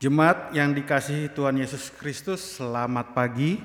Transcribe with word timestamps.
Jemaat 0.00 0.56
yang 0.56 0.72
dikasihi 0.72 1.28
Tuhan 1.28 1.60
Yesus 1.60 1.92
Kristus, 1.92 2.56
selamat 2.56 3.12
pagi. 3.12 3.60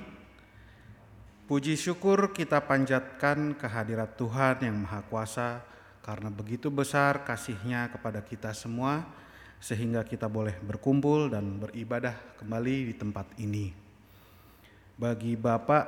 Puji 1.48 1.80
syukur 1.80 2.36
kita 2.36 2.60
panjatkan 2.60 3.56
kehadirat 3.56 4.20
Tuhan 4.20 4.68
yang 4.68 4.84
Maha 4.84 5.00
Kuasa 5.08 5.64
karena 6.04 6.28
begitu 6.28 6.68
besar 6.68 7.24
kasihnya 7.24 7.88
kepada 7.88 8.20
kita 8.20 8.52
semua 8.52 9.08
sehingga 9.64 10.04
kita 10.04 10.28
boleh 10.28 10.60
berkumpul 10.60 11.32
dan 11.32 11.56
beribadah 11.56 12.20
kembali 12.44 12.92
di 12.92 12.94
tempat 13.00 13.32
ini. 13.40 13.72
Bagi 15.00 15.40
Bapak 15.40 15.88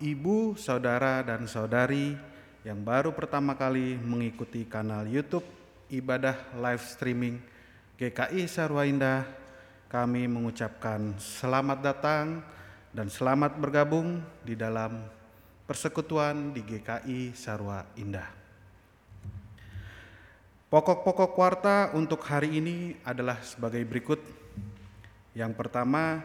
ibu, 0.00 0.56
saudara, 0.56 1.20
dan 1.20 1.44
saudari 1.44 2.16
yang 2.64 2.80
baru 2.80 3.12
pertama 3.12 3.52
kali 3.52 4.00
mengikuti 4.00 4.64
kanal 4.64 5.04
YouTube 5.04 5.44
ibadah 5.92 6.56
live 6.64 6.80
streaming 6.80 7.36
GKI 8.00 8.48
Sarwa 8.48 8.88
Indah, 8.88 9.44
kami 9.96 10.28
mengucapkan 10.28 11.16
selamat 11.16 11.80
datang 11.80 12.44
dan 12.92 13.08
selamat 13.08 13.56
bergabung 13.56 14.20
di 14.44 14.52
dalam 14.52 15.08
persekutuan 15.64 16.52
di 16.52 16.60
GKI 16.60 17.32
Sarwa 17.32 17.80
Indah. 17.96 18.28
Pokok-pokok 20.68 21.32
warta 21.40 21.96
untuk 21.96 22.20
hari 22.28 22.60
ini 22.60 23.00
adalah 23.08 23.40
sebagai 23.40 23.80
berikut. 23.88 24.20
Yang 25.32 25.56
pertama, 25.56 26.20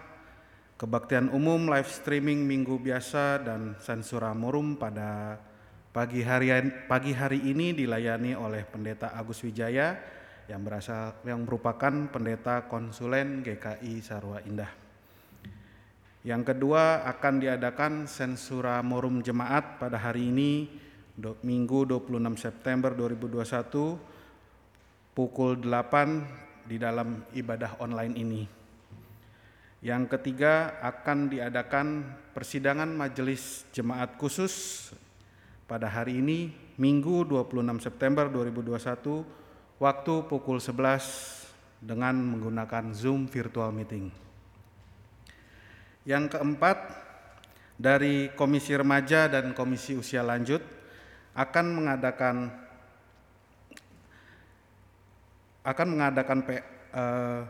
kebaktian 0.75 1.31
umum 1.31 1.71
live 1.71 1.87
streaming 1.87 2.43
minggu 2.43 2.75
biasa 2.75 3.39
dan 3.39 3.79
sensura 3.79 4.35
morum 4.35 4.75
pada 4.75 5.39
pagi 5.95 6.19
hari 6.27 6.51
pagi 6.91 7.15
hari 7.15 7.39
ini 7.47 7.71
dilayani 7.71 8.35
oleh 8.35 8.67
Pendeta 8.67 9.15
Agus 9.15 9.39
Wijaya 9.47 10.19
yang 10.50 10.65
berasal 10.65 11.21
yang 11.27 11.45
merupakan 11.45 11.93
pendeta 12.10 12.65
konsulen 12.65 13.45
GKI 13.45 14.01
Sarwa 14.01 14.41
Indah. 14.45 14.81
Yang 16.21 16.53
kedua 16.53 17.01
akan 17.10 17.41
diadakan 17.41 18.05
sensura 18.05 18.77
morum 18.86 19.25
jemaat 19.25 19.81
pada 19.81 19.98
hari 19.98 20.29
ini 20.29 20.69
Minggu 21.21 21.86
26 21.86 22.17
September 22.38 22.93
2021 22.93 25.17
pukul 25.17 25.57
8 25.60 26.69
di 26.69 26.77
dalam 26.77 27.25
ibadah 27.33 27.81
online 27.81 28.15
ini. 28.17 28.45
Yang 29.81 30.13
ketiga 30.13 30.77
akan 30.86 31.33
diadakan 31.33 32.05
persidangan 32.38 32.93
majelis 32.93 33.65
jemaat 33.74 34.13
khusus 34.21 34.93
pada 35.65 35.89
hari 35.89 36.21
ini 36.21 36.53
Minggu 36.77 37.25
26 37.25 37.81
September 37.81 38.29
2021 38.29 39.40
waktu 39.81 40.29
pukul 40.29 40.61
11 40.61 41.81
dengan 41.81 42.13
menggunakan 42.13 42.93
Zoom 42.93 43.25
virtual 43.25 43.73
meeting. 43.73 44.13
Yang 46.05 46.38
keempat 46.38 46.77
dari 47.81 48.29
Komisi 48.38 48.77
Remaja 48.77 49.25
dan 49.25 49.57
Komisi 49.57 49.97
Usia 49.97 50.21
Lanjut 50.21 50.61
akan 51.33 51.65
mengadakan 51.73 52.35
akan 55.65 55.88
mengadakan 55.89 56.38
eh, 56.93 57.41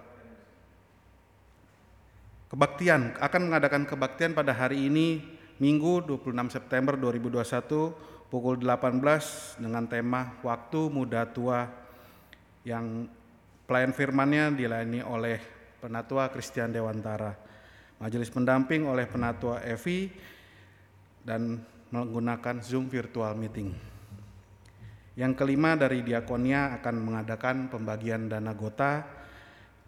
Kebaktian 2.51 3.15
akan 3.15 3.41
mengadakan 3.47 3.87
kebaktian 3.87 4.35
pada 4.35 4.51
hari 4.51 4.91
ini 4.91 5.23
Minggu 5.55 6.03
26 6.03 6.51
September 6.51 6.99
2021 6.99 7.47
pukul 8.27 8.59
18 8.59 8.99
dengan 9.63 9.87
tema 9.87 10.35
Waktu 10.43 10.91
Muda 10.91 11.23
Tua 11.31 11.80
yang 12.67 13.09
pelayan 13.65 13.93
firmannya 13.93 14.53
dilayani 14.53 15.01
oleh 15.01 15.37
Penatua 15.81 16.29
Christian 16.29 16.69
Dewantara. 16.69 17.33
Majelis 17.97 18.29
pendamping 18.29 18.85
oleh 18.85 19.05
Penatua 19.05 19.61
Evi 19.65 20.09
dan 21.21 21.61
menggunakan 21.93 22.61
Zoom 22.61 22.89
virtual 22.89 23.33
meeting. 23.37 23.73
Yang 25.17 25.33
kelima 25.37 25.77
dari 25.77 26.01
Diakonia 26.01 26.77
akan 26.81 26.95
mengadakan 27.01 27.69
pembagian 27.69 28.31
dana 28.31 28.53
gota 28.53 29.21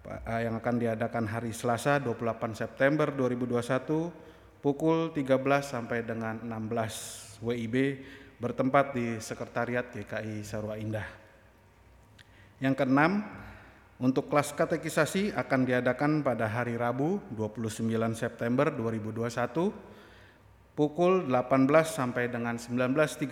Eh, 0.03 0.43
yang 0.43 0.59
akan 0.59 0.83
diadakan 0.83 1.31
hari 1.31 1.55
Selasa 1.55 1.95
28 1.95 2.51
September 2.59 3.07
2021 3.15 4.11
pukul 4.59 5.15
13 5.15 5.39
sampai 5.63 6.03
dengan 6.03 6.43
16 6.43 7.39
WIB 7.39 8.03
bertempat 8.35 8.91
di 8.91 9.15
Sekretariat 9.23 9.87
GKI 9.87 10.43
Sarwa 10.43 10.75
Indah. 10.75 11.22
Yang 12.63 12.79
keenam, 12.79 13.27
untuk 13.99 14.31
kelas 14.31 14.55
katekisasi 14.55 15.35
akan 15.35 15.67
diadakan 15.67 16.23
pada 16.23 16.47
hari 16.47 16.79
Rabu 16.79 17.19
29 17.35 17.91
September 18.15 18.71
2021 18.71 20.71
pukul 20.71 21.27
18 21.27 21.67
sampai 21.83 22.31
dengan 22.31 22.55
19.30 22.55 23.27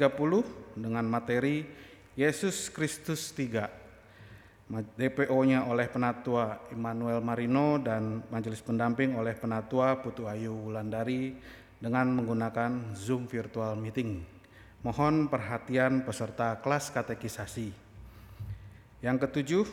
dengan 0.76 1.08
materi 1.08 1.64
Yesus 2.20 2.68
Kristus 2.76 3.32
3 3.32 3.82
DPO-nya 4.72 5.68
oleh 5.68 5.92
Penatua 5.92 6.72
Immanuel 6.72 7.20
Marino 7.20 7.76
dan 7.80 8.24
Majelis 8.32 8.64
Pendamping 8.64 9.20
oleh 9.20 9.36
Penatua 9.36 10.00
Putu 10.00 10.28
Ayu 10.28 10.56
Wulandari 10.56 11.36
dengan 11.76 12.08
menggunakan 12.16 12.96
Zoom 12.96 13.28
virtual 13.28 13.76
meeting. 13.76 14.24
Mohon 14.84 15.28
perhatian 15.28 16.08
peserta 16.08 16.56
kelas 16.64 16.92
katekisasi. 16.92 17.81
Yang 19.02 19.18
ketujuh, 19.28 19.66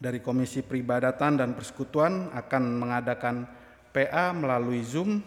dari 0.00 0.18
Komisi 0.18 0.64
Peribadatan 0.64 1.36
dan 1.36 1.52
Persekutuan 1.52 2.32
akan 2.32 2.62
mengadakan 2.80 3.44
PA 3.92 4.32
melalui 4.32 4.80
Zoom 4.80 5.20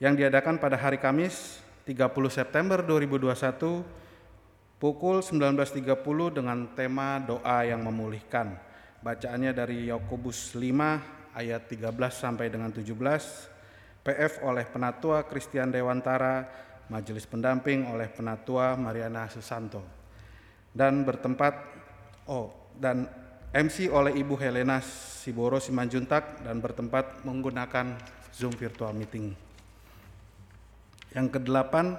yang 0.00 0.16
diadakan 0.16 0.56
pada 0.56 0.80
hari 0.80 0.96
Kamis 0.96 1.60
30 1.84 2.00
September 2.32 2.80
2021 2.80 3.84
pukul 4.80 5.20
19.30 5.20 5.84
dengan 6.32 6.64
tema 6.72 7.20
doa 7.20 7.68
yang 7.68 7.84
memulihkan. 7.84 8.56
Bacaannya 9.04 9.52
dari 9.52 9.92
Yakobus 9.92 10.56
5 10.56 11.36
ayat 11.36 11.68
13 11.68 11.92
sampai 12.08 12.48
dengan 12.48 12.72
17. 12.72 12.88
PF 14.00 14.32
oleh 14.40 14.64
Penatua 14.64 15.28
Christian 15.28 15.68
Dewantara, 15.68 16.48
Majelis 16.88 17.28
Pendamping 17.28 17.84
oleh 17.92 18.08
Penatua 18.08 18.80
Mariana 18.80 19.28
Susanto. 19.28 19.99
Dan 20.70 21.02
bertempat 21.02 21.54
oh 22.30 22.54
dan 22.78 23.10
MC 23.50 23.90
oleh 23.90 24.14
Ibu 24.14 24.38
Helena 24.38 24.78
Siboro 24.80 25.58
Simanjuntak 25.58 26.46
dan 26.46 26.62
bertempat 26.62 27.26
menggunakan 27.26 27.98
Zoom 28.30 28.54
virtual 28.54 28.94
meeting. 28.94 29.34
Yang 31.10 31.26
kedelapan, 31.34 31.98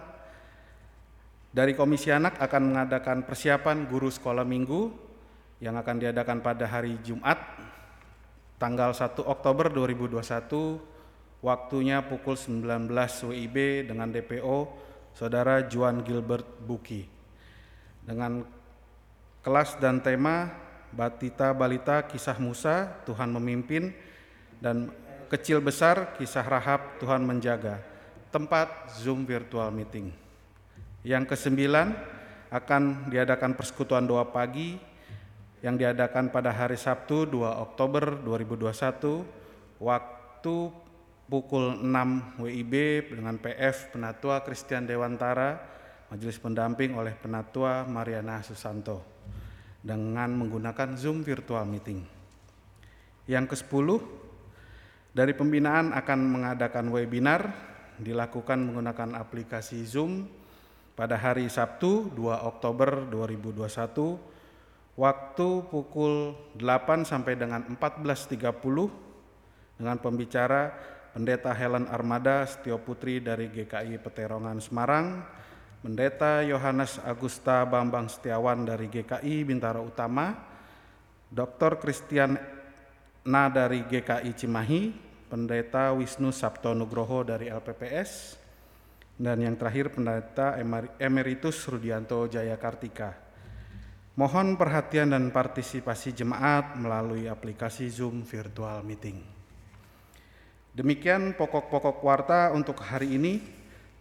dari 1.51 1.75
Komisi 1.75 2.07
Anak 2.07 2.39
akan 2.39 2.71
mengadakan 2.71 3.27
persiapan 3.27 3.83
guru 3.91 4.07
sekolah 4.07 4.47
minggu 4.47 5.11
yang 5.59 5.75
akan 5.75 5.99
diadakan 5.99 6.39
pada 6.39 6.63
hari 6.63 6.95
Jumat 7.03 7.35
tanggal 8.55 8.95
1 8.95 9.19
Oktober 9.27 9.67
2021 9.67 11.43
waktunya 11.43 11.99
pukul 12.07 12.39
19 12.39 12.87
WIB 13.27 13.89
dengan 13.91 14.07
DPO 14.07 14.57
Saudara 15.11 15.67
Juan 15.67 15.99
Gilbert 16.07 16.47
Buki. 16.63 17.03
Dengan 18.07 18.60
kelas 19.41 19.77
dan 19.81 19.97
tema 20.01 20.53
Batita 20.93 21.49
Balita 21.57 22.05
Kisah 22.05 22.37
Musa 22.37 22.93
Tuhan 23.09 23.33
memimpin 23.33 23.89
dan 24.61 24.93
kecil 25.33 25.57
besar 25.63 26.13
kisah 26.19 26.45
Rahab 26.45 27.01
Tuhan 27.01 27.25
menjaga. 27.25 27.81
Tempat 28.31 28.95
Zoom 28.95 29.27
virtual 29.27 29.73
meeting. 29.73 30.13
Yang 31.03 31.35
kesembilan 31.35 31.91
akan 32.51 33.11
diadakan 33.11 33.57
persekutuan 33.57 34.05
doa 34.05 34.27
pagi 34.29 34.77
yang 35.65 35.75
diadakan 35.75 36.31
pada 36.31 36.51
hari 36.51 36.77
Sabtu 36.77 37.27
2 37.27 37.43
Oktober 37.43 38.21
2021 38.23 39.81
waktu 39.81 40.55
pukul 41.27 41.79
6 41.79 42.39
WIB 42.43 42.73
dengan 43.15 43.35
PF 43.39 43.95
Penatua 43.95 44.43
Christian 44.43 44.83
Dewantara 44.83 45.59
Majelis 46.11 46.39
Pendamping 46.39 46.91
oleh 46.95 47.15
Penatua 47.15 47.87
Mariana 47.87 48.43
Susanto 48.43 49.10
dengan 49.81 50.29
menggunakan 50.37 50.93
Zoom 50.97 51.25
virtual 51.25 51.65
meeting. 51.65 52.05
Yang 53.25 53.57
ke-10 53.57 53.87
dari 55.11 55.33
pembinaan 55.35 55.91
akan 55.93 56.19
mengadakan 56.25 56.89
webinar 56.93 57.51
dilakukan 58.01 58.61
menggunakan 58.61 59.17
aplikasi 59.17 59.83
Zoom 59.85 60.25
pada 60.97 61.17
hari 61.17 61.49
Sabtu 61.49 62.13
2 62.13 62.49
Oktober 62.49 63.09
2021 63.09 64.31
waktu 64.97 65.49
pukul 65.69 66.35
8 66.57 67.07
sampai 67.07 67.33
dengan 67.37 67.63
14.30 67.65 68.37
dengan 69.81 69.97
pembicara 69.97 70.73
Pendeta 71.11 71.51
Helen 71.51 71.91
Armada 71.91 72.47
Setio 72.47 72.79
Putri 72.79 73.19
dari 73.19 73.51
GKI 73.51 73.99
Peterongan 73.99 74.63
Semarang, 74.63 75.27
Pendeta 75.81 76.45
Yohanes 76.45 77.01
Agusta 77.01 77.65
Bambang 77.65 78.05
Setiawan 78.05 78.69
dari 78.69 78.85
GKI 78.85 79.41
Bintara 79.41 79.81
Utama, 79.81 80.29
Dr. 81.25 81.81
Christian 81.81 82.37
Na 83.25 83.49
dari 83.49 83.81
GKI 83.89 84.29
Cimahi, 84.37 84.93
Pendeta 85.25 85.89
Wisnu 85.89 86.29
Sabto 86.29 86.77
Nugroho 86.77 87.25
dari 87.25 87.49
LPPS, 87.49 88.37
dan 89.17 89.41
yang 89.41 89.57
terakhir 89.57 89.89
pendeta 89.89 90.61
Emeritus 91.01 91.65
Rudianto 91.65 92.29
Jayakartika. 92.29 93.17
Mohon 94.21 94.61
perhatian 94.61 95.17
dan 95.17 95.33
partisipasi 95.33 96.13
jemaat 96.13 96.77
melalui 96.77 97.25
aplikasi 97.25 97.89
Zoom 97.89 98.21
virtual 98.21 98.85
meeting. 98.85 99.17
Demikian 100.77 101.33
pokok-pokok 101.33 101.97
warta 102.05 102.53
untuk 102.53 102.77
hari 102.85 103.17
ini. 103.17 103.33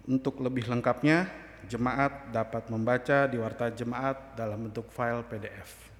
Untuk 0.08 0.40
lebih 0.40 0.64
lengkapnya, 0.66 1.28
jemaat 1.68 2.32
dapat 2.32 2.68
membaca 2.72 3.28
di 3.28 3.36
warta 3.36 3.68
jemaat 3.68 4.38
dalam 4.38 4.68
bentuk 4.68 4.88
file 4.94 5.24
PDF. 5.26 5.90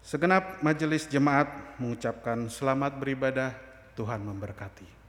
Segenap 0.00 0.64
majelis 0.64 1.06
jemaat 1.06 1.78
mengucapkan 1.78 2.48
selamat 2.48 2.98
beribadah, 2.98 3.52
Tuhan 3.94 4.24
memberkati. 4.24 4.99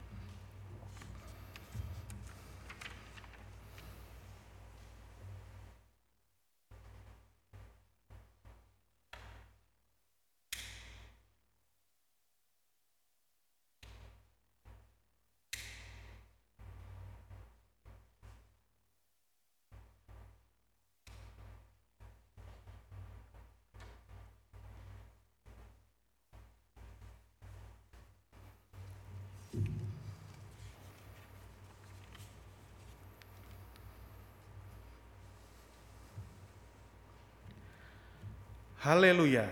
Haleluya. 38.82 39.46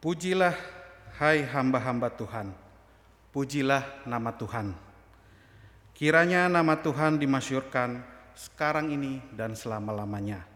Pujilah 0.00 0.56
hai 1.20 1.44
hamba-hamba 1.44 2.08
Tuhan. 2.08 2.48
Pujilah 3.28 4.08
nama 4.08 4.32
Tuhan. 4.32 4.72
Kiranya 5.92 6.48
nama 6.48 6.80
Tuhan 6.80 7.20
dimasyurkan 7.20 8.00
sekarang 8.32 8.88
ini 8.88 9.20
dan 9.36 9.52
selama-lamanya. 9.52 10.48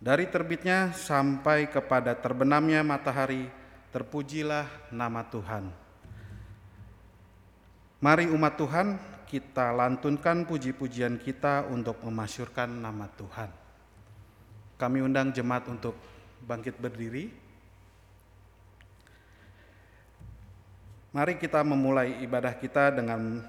Dari 0.00 0.24
terbitnya 0.32 0.96
sampai 0.96 1.68
kepada 1.68 2.16
terbenamnya 2.16 2.80
matahari, 2.80 3.52
terpujilah 3.92 4.64
nama 4.88 5.28
Tuhan. 5.28 5.68
Mari 8.00 8.32
umat 8.32 8.56
Tuhan, 8.56 8.96
kita 9.28 9.76
lantunkan 9.76 10.48
puji-pujian 10.48 11.20
kita 11.20 11.68
untuk 11.68 12.00
memasyurkan 12.00 12.72
nama 12.80 13.12
Tuhan. 13.12 13.52
Kami 14.80 15.04
undang 15.04 15.28
jemaat 15.28 15.68
untuk 15.68 16.13
bangkit 16.44 16.76
berdiri. 16.76 17.32
Mari 21.14 21.38
kita 21.38 21.62
memulai 21.62 22.20
ibadah 22.26 22.52
kita 22.58 22.90
dengan 22.90 23.40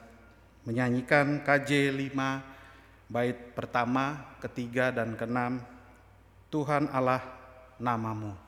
menyanyikan 0.63 1.41
KJ 1.41 1.91
5 1.91 3.09
bait 3.09 3.37
pertama, 3.53 4.37
ketiga 4.41 4.93
dan 4.93 5.17
keenam. 5.17 5.61
Tuhan 6.49 6.89
Allah 6.93 7.21
namamu. 7.81 8.44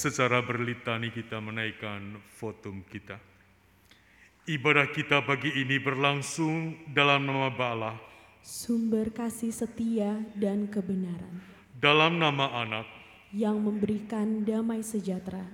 Secara 0.00 0.40
berlitani 0.40 1.12
kita 1.12 1.44
menaikkan 1.44 2.24
votum 2.40 2.80
kita. 2.88 3.20
Ibadah 4.48 4.88
kita 4.96 5.20
pagi 5.20 5.52
ini 5.52 5.76
berlangsung 5.76 6.88
dalam 6.88 7.28
nama 7.28 7.52
Allah, 7.52 8.00
sumber 8.40 9.12
kasih 9.12 9.52
setia 9.52 10.24
dan 10.32 10.72
kebenaran, 10.72 11.44
dalam 11.76 12.16
nama 12.16 12.48
Anak, 12.64 12.88
yang 13.36 13.60
memberikan 13.60 14.40
damai 14.40 14.80
sejahtera, 14.80 15.44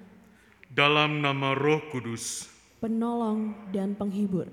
dalam 0.70 1.18
nama 1.18 1.50
Roh 1.50 1.82
Kudus, 1.90 2.46
penolong 2.78 3.50
dan 3.74 3.98
penghibur. 3.98 4.46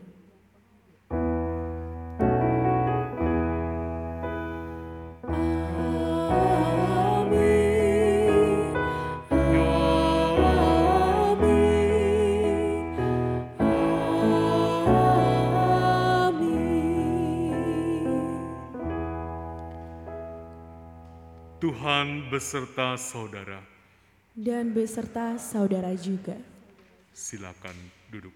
Tuhan 21.64 22.28
beserta 22.28 23.00
saudara. 23.00 23.64
Dan 24.36 24.76
beserta 24.76 25.40
saudara 25.40 25.96
juga. 25.96 26.36
Silakan 27.16 27.72
duduk. 28.12 28.36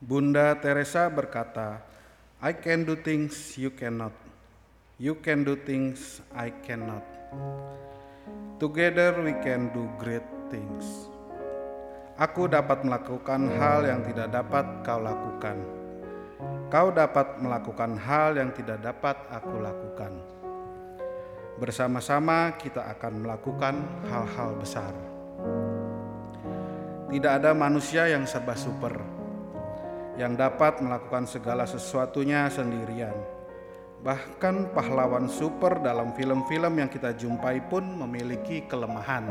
Bunda 0.00 0.56
Teresa 0.56 1.04
berkata, 1.12 1.84
I 2.40 2.56
can 2.56 2.88
do 2.88 2.96
things 2.96 3.60
you 3.60 3.68
cannot. 3.68 4.16
You 4.96 5.20
can 5.20 5.44
do 5.44 5.60
things 5.60 6.24
I 6.32 6.48
cannot. 6.64 7.04
Together 8.56 9.20
we 9.20 9.36
can 9.44 9.68
do 9.76 9.84
great 10.00 10.24
things. 10.48 11.12
Aku 12.16 12.48
dapat 12.48 12.88
melakukan 12.88 13.52
hal 13.60 13.84
yang 13.84 14.00
tidak 14.00 14.32
dapat 14.32 14.80
kau 14.80 14.96
lakukan. 14.96 15.81
Kau 16.72 16.88
dapat 16.88 17.36
melakukan 17.36 18.00
hal 18.00 18.32
yang 18.40 18.48
tidak 18.56 18.80
dapat 18.80 19.12
aku 19.28 19.60
lakukan. 19.60 20.08
Bersama-sama 21.60 22.56
kita 22.56 22.88
akan 22.96 23.28
melakukan 23.28 23.76
hal-hal 24.08 24.56
besar. 24.56 24.96
Tidak 27.12 27.28
ada 27.28 27.52
manusia 27.52 28.08
yang 28.08 28.24
serba 28.24 28.56
super 28.56 28.96
yang 30.16 30.32
dapat 30.32 30.80
melakukan 30.80 31.28
segala 31.28 31.68
sesuatunya 31.68 32.48
sendirian. 32.48 33.20
Bahkan 34.00 34.72
pahlawan 34.72 35.28
super 35.28 35.76
dalam 35.76 36.16
film-film 36.16 36.80
yang 36.80 36.88
kita 36.88 37.12
jumpai 37.12 37.68
pun 37.68 37.84
memiliki 37.84 38.64
kelemahan. 38.64 39.28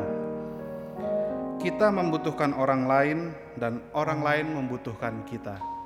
Kita 1.57 1.89
membutuhkan 1.89 2.53
orang 2.53 2.85
lain, 2.85 3.19
dan 3.57 3.81
orang 3.97 4.21
lain 4.21 4.45
membutuhkan 4.61 5.25
kita. 5.25 5.80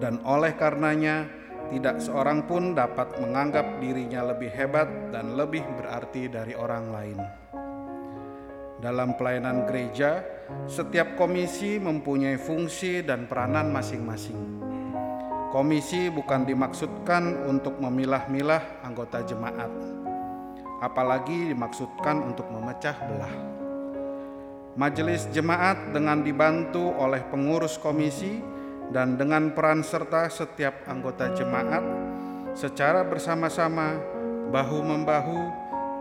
Dan 0.00 0.24
oleh 0.24 0.56
karenanya, 0.56 1.28
tidak 1.70 2.02
seorang 2.02 2.50
pun 2.50 2.74
dapat 2.74 3.14
menganggap 3.22 3.78
dirinya 3.78 4.34
lebih 4.34 4.50
hebat 4.50 4.90
dan 5.14 5.38
lebih 5.38 5.62
berarti 5.78 6.26
dari 6.26 6.58
orang 6.58 6.84
lain. 6.90 7.18
Dalam 8.80 9.14
pelayanan 9.14 9.68
gereja, 9.68 10.24
setiap 10.64 11.14
komisi 11.14 11.76
mempunyai 11.76 12.40
fungsi 12.40 13.04
dan 13.04 13.28
peranan 13.28 13.68
masing-masing. 13.70 14.40
Komisi 15.52 16.08
bukan 16.08 16.48
dimaksudkan 16.48 17.44
untuk 17.44 17.76
memilah-milah 17.76 18.82
anggota 18.86 19.20
jemaat, 19.26 19.68
apalagi 20.80 21.52
dimaksudkan 21.52 22.22
untuk 22.24 22.48
memecah 22.48 22.96
belah. 23.04 23.34
Majelis 24.78 25.26
jemaat 25.34 25.90
dengan 25.90 26.22
dibantu 26.22 26.94
oleh 26.96 27.20
pengurus 27.28 27.76
komisi 27.76 28.38
dan 28.90 29.14
dengan 29.14 29.54
peran 29.54 29.86
serta 29.86 30.26
setiap 30.26 30.86
anggota 30.90 31.30
jemaat 31.34 31.82
secara 32.58 33.06
bersama-sama, 33.06 33.94
bahu-membahu, 34.50 35.38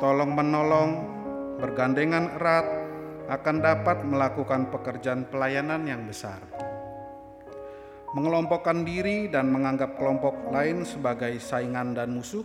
tolong-menolong, 0.01 0.91
bergandengan 1.61 2.33
erat 2.41 2.65
akan 3.29 3.61
dapat 3.61 4.01
melakukan 4.01 4.73
pekerjaan 4.73 5.29
pelayanan 5.29 5.85
yang 5.85 6.01
besar. 6.09 6.41
Mengelompokkan 8.17 8.81
diri 8.81 9.29
dan 9.29 9.53
menganggap 9.53 9.93
kelompok 10.01 10.49
lain 10.49 10.81
sebagai 10.81 11.37
saingan 11.37 11.93
dan 11.93 12.09
musuh 12.09 12.41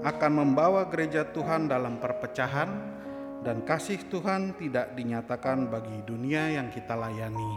akan 0.00 0.32
membawa 0.32 0.88
gereja 0.88 1.28
Tuhan 1.28 1.68
dalam 1.68 2.00
perpecahan 2.00 2.68
dan 3.44 3.60
kasih 3.68 4.00
Tuhan 4.08 4.56
tidak 4.56 4.96
dinyatakan 4.96 5.68
bagi 5.68 6.00
dunia 6.08 6.56
yang 6.56 6.72
kita 6.72 6.96
layani. 6.96 7.52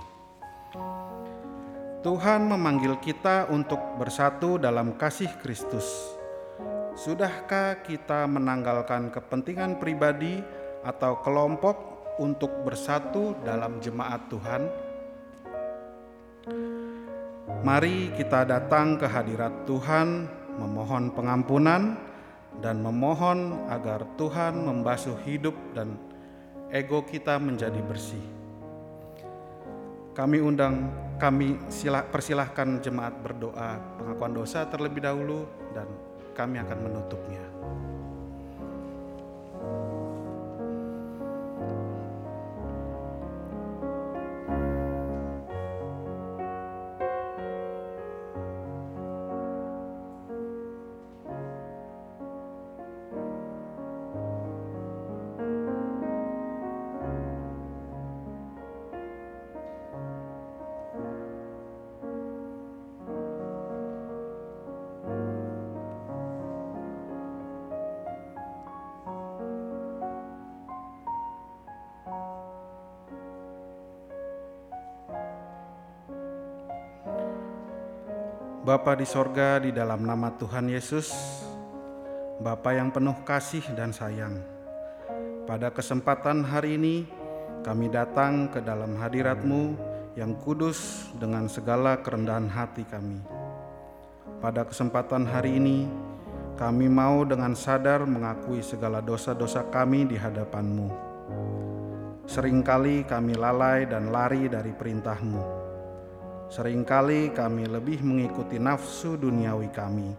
Tuhan 2.06 2.46
memanggil 2.46 3.02
kita 3.02 3.50
untuk 3.50 3.82
bersatu 3.98 4.62
dalam 4.62 4.94
kasih 5.02 5.34
Kristus. 5.42 6.14
Sudahkah 6.94 7.82
kita 7.82 8.30
menanggalkan 8.30 9.10
kepentingan 9.10 9.82
pribadi 9.82 10.38
atau 10.86 11.18
kelompok 11.26 11.78
untuk 12.22 12.54
bersatu 12.62 13.34
dalam 13.42 13.82
jemaat 13.82 14.30
Tuhan? 14.30 14.62
Mari 17.66 18.14
kita 18.14 18.46
datang 18.46 19.02
ke 19.02 19.10
hadirat 19.10 19.66
Tuhan, 19.66 20.30
memohon 20.54 21.10
pengampunan 21.18 21.98
dan 22.62 22.78
memohon 22.78 23.58
agar 23.74 24.06
Tuhan 24.22 24.54
membasuh 24.54 25.18
hidup 25.26 25.58
dan 25.74 25.98
ego 26.70 27.02
kita 27.02 27.42
menjadi 27.42 27.82
bersih. 27.82 28.22
Kami 30.14 30.42
undang, 30.42 30.90
kami 31.18 31.58
sila, 31.68 32.06
persilahkan 32.06 32.78
jemaat 32.78 33.18
berdoa 33.26 33.82
pengakuan 33.98 34.34
dosa 34.38 34.70
terlebih 34.70 35.02
dahulu 35.02 35.50
dan 35.74 35.90
kami 36.38 36.62
akan 36.62 36.78
menutupnya. 36.86 37.57
Bapa 78.68 79.00
di 79.00 79.08
sorga 79.08 79.64
di 79.64 79.72
dalam 79.72 80.04
nama 80.04 80.28
Tuhan 80.36 80.68
Yesus, 80.68 81.16
Bapa 82.44 82.76
yang 82.76 82.92
penuh 82.92 83.16
kasih 83.24 83.64
dan 83.80 83.96
sayang. 83.96 84.44
Pada 85.48 85.72
kesempatan 85.72 86.44
hari 86.44 86.76
ini, 86.76 87.08
kami 87.64 87.88
datang 87.88 88.52
ke 88.52 88.60
dalam 88.60 89.00
hadirat-Mu 89.00 89.72
yang 90.20 90.36
kudus 90.44 91.08
dengan 91.16 91.48
segala 91.48 92.04
kerendahan 92.04 92.52
hati 92.52 92.84
kami. 92.84 93.24
Pada 94.44 94.68
kesempatan 94.68 95.24
hari 95.24 95.64
ini, 95.64 95.88
kami 96.60 96.92
mau 96.92 97.24
dengan 97.24 97.56
sadar 97.56 98.04
mengakui 98.04 98.60
segala 98.60 99.00
dosa-dosa 99.00 99.64
kami 99.72 100.12
di 100.12 100.20
hadapan-Mu. 100.20 100.92
Seringkali 102.28 103.08
kami 103.08 103.32
lalai 103.32 103.88
dan 103.88 104.12
lari 104.12 104.52
dari 104.52 104.76
perintah-Mu. 104.76 105.57
Seringkali 106.48 107.36
kami 107.36 107.68
lebih 107.68 108.00
mengikuti 108.08 108.56
nafsu 108.56 109.20
duniawi 109.20 109.68
kami, 109.68 110.16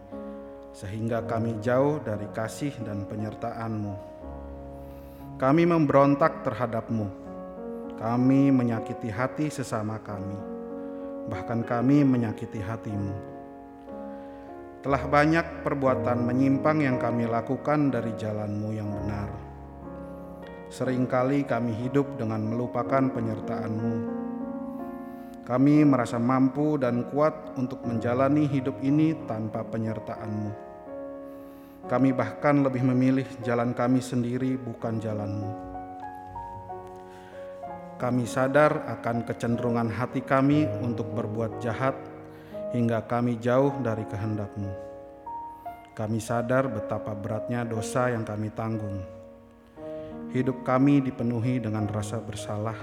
sehingga 0.77 1.25
kami 1.25 1.57
jauh 1.57 1.97
dari 2.05 2.29
kasih 2.29 2.69
dan 2.85 3.09
penyertaan-Mu. 3.09 3.95
Kami 5.41 5.63
memberontak 5.65 6.45
terhadap-Mu. 6.45 7.09
Kami 7.97 8.53
menyakiti 8.53 9.09
hati 9.09 9.49
sesama 9.49 9.97
kami. 10.05 10.37
Bahkan 11.33 11.65
kami 11.65 12.05
menyakiti 12.05 12.61
hatimu. 12.61 13.15
Telah 14.85 15.03
banyak 15.09 15.65
perbuatan 15.65 16.29
menyimpang 16.29 16.85
yang 16.85 17.01
kami 17.01 17.25
lakukan 17.25 17.89
dari 17.89 18.13
jalan-Mu 18.13 18.69
yang 18.77 18.89
benar. 18.93 19.29
Seringkali 20.69 21.49
kami 21.49 21.73
hidup 21.73 22.21
dengan 22.21 22.45
melupakan 22.45 23.09
penyertaan-Mu 23.09 24.18
kami 25.49 25.81
merasa 25.81 26.21
mampu 26.21 26.77
dan 26.77 27.09
kuat 27.09 27.57
untuk 27.57 27.81
menjalani 27.81 28.45
hidup 28.45 28.77
ini 28.85 29.17
tanpa 29.25 29.65
penyertaan-Mu. 29.65 30.53
Kami 31.89 32.13
bahkan 32.13 32.61
lebih 32.61 32.85
memilih 32.85 33.25
jalan 33.41 33.73
kami 33.73 33.97
sendiri, 33.97 34.61
bukan 34.61 35.01
jalanmu. 35.01 35.49
Kami 37.97 38.29
sadar 38.29 38.85
akan 38.93 39.25
kecenderungan 39.25 39.89
hati 39.89 40.21
kami 40.21 40.69
untuk 40.85 41.09
berbuat 41.17 41.57
jahat, 41.57 41.97
hingga 42.69 43.01
kami 43.09 43.41
jauh 43.41 43.73
dari 43.81 44.05
kehendakmu. 44.05 44.69
Kami 45.97 46.21
sadar 46.21 46.69
betapa 46.69 47.17
beratnya 47.17 47.65
dosa 47.65 48.13
yang 48.13 48.21
kami 48.21 48.53
tanggung. 48.53 49.01
Hidup 50.29 50.61
kami 50.61 51.01
dipenuhi 51.01 51.57
dengan 51.57 51.89
rasa 51.89 52.21
bersalah, 52.21 52.77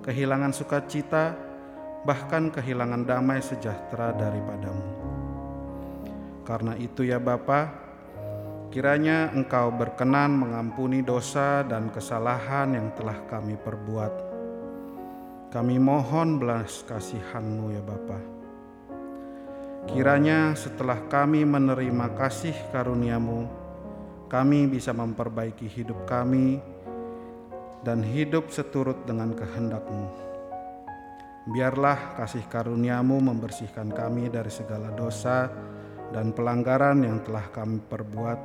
kehilangan 0.00 0.56
sukacita, 0.56 1.52
bahkan 2.04 2.52
kehilangan 2.52 3.08
damai 3.08 3.40
sejahtera 3.40 4.12
daripadamu. 4.12 4.88
Karena 6.44 6.76
itu 6.76 7.08
ya 7.08 7.16
Bapa, 7.16 7.72
kiranya 8.68 9.32
Engkau 9.32 9.72
berkenan 9.72 10.36
mengampuni 10.36 11.00
dosa 11.00 11.64
dan 11.64 11.88
kesalahan 11.88 12.76
yang 12.76 12.92
telah 12.92 13.16
kami 13.32 13.56
perbuat. 13.56 14.36
Kami 15.48 15.80
mohon 15.80 16.36
belas 16.36 16.84
kasihan-Mu 16.84 17.66
ya 17.72 17.80
Bapa. 17.80 18.18
Kiranya 19.88 20.52
setelah 20.52 21.00
kami 21.08 21.48
menerima 21.48 22.12
kasih 22.16 22.56
karunia-Mu, 22.72 23.48
kami 24.28 24.68
bisa 24.68 24.92
memperbaiki 24.92 25.64
hidup 25.64 26.04
kami 26.04 26.60
dan 27.84 28.00
hidup 28.04 28.52
seturut 28.52 29.04
dengan 29.08 29.32
kehendak-Mu. 29.32 30.33
Biarlah 31.44 32.16
kasih 32.16 32.48
karunia-Mu 32.48 33.20
membersihkan 33.20 33.92
kami 33.92 34.32
dari 34.32 34.48
segala 34.48 34.88
dosa 34.96 35.52
dan 36.08 36.32
pelanggaran 36.32 37.04
yang 37.04 37.20
telah 37.20 37.44
kami 37.52 37.84
perbuat 37.84 38.40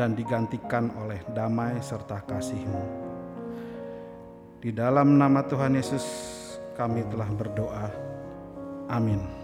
dan 0.00 0.16
digantikan 0.16 0.88
oleh 1.04 1.20
damai 1.36 1.76
serta 1.84 2.24
kasih-Mu. 2.24 2.84
Di 4.64 4.72
dalam 4.72 5.20
nama 5.20 5.44
Tuhan 5.44 5.76
Yesus 5.76 6.06
kami 6.78 7.04
telah 7.12 7.28
berdoa. 7.28 7.88
Amin. 8.88 9.41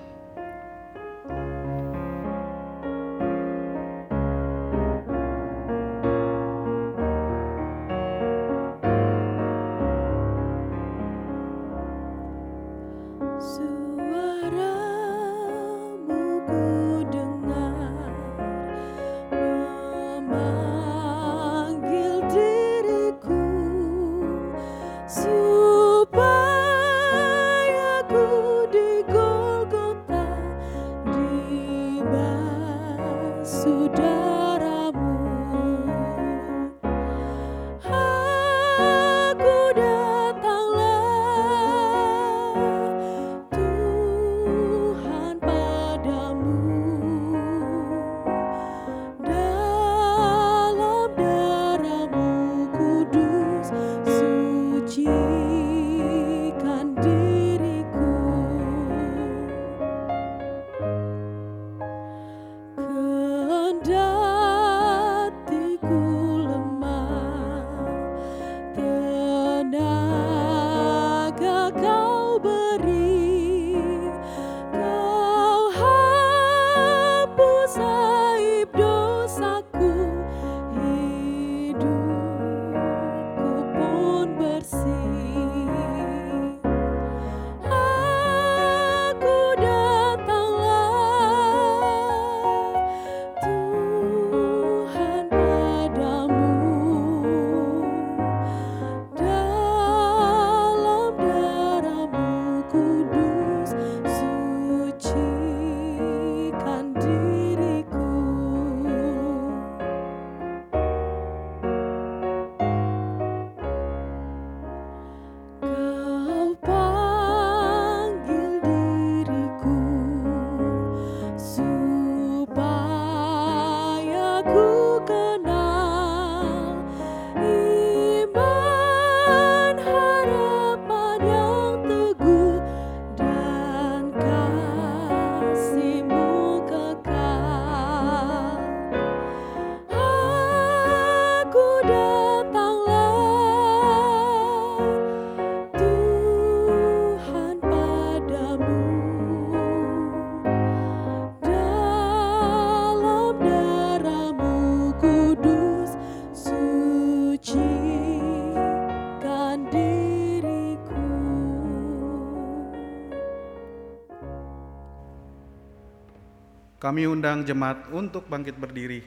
Kami 166.89 167.05
undang 167.05 167.45
jemaat 167.45 167.93
untuk 167.93 168.25
bangkit 168.33 168.57
berdiri. 168.57 169.05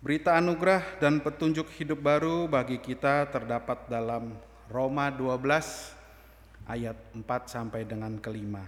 Berita 0.00 0.32
anugerah 0.32 0.96
dan 0.96 1.20
petunjuk 1.20 1.68
hidup 1.76 2.00
baru 2.00 2.48
bagi 2.48 2.80
kita 2.80 3.28
terdapat 3.28 3.84
dalam 3.84 4.32
Roma 4.72 5.12
12 5.12 5.44
ayat 6.64 6.96
4 7.12 7.20
sampai 7.44 7.84
dengan 7.84 8.16
kelima. 8.16 8.64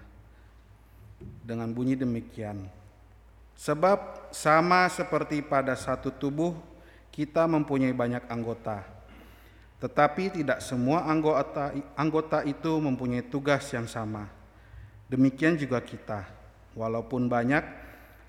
Dengan 1.41 1.73
bunyi 1.73 1.97
demikian. 1.97 2.69
Sebab 3.57 4.29
sama 4.29 4.93
seperti 4.93 5.41
pada 5.41 5.73
satu 5.73 6.13
tubuh 6.13 6.53
kita 7.17 7.49
mempunyai 7.49 7.97
banyak 7.97 8.29
anggota. 8.29 8.85
Tetapi 9.81 10.45
tidak 10.45 10.61
semua 10.61 11.09
anggota 11.09 11.73
anggota 11.97 12.45
itu 12.45 12.77
mempunyai 12.77 13.25
tugas 13.25 13.73
yang 13.73 13.89
sama. 13.89 14.36
Demikian 15.07 15.55
juga 15.55 15.79
kita, 15.79 16.27
walaupun 16.75 17.31
banyak, 17.31 17.63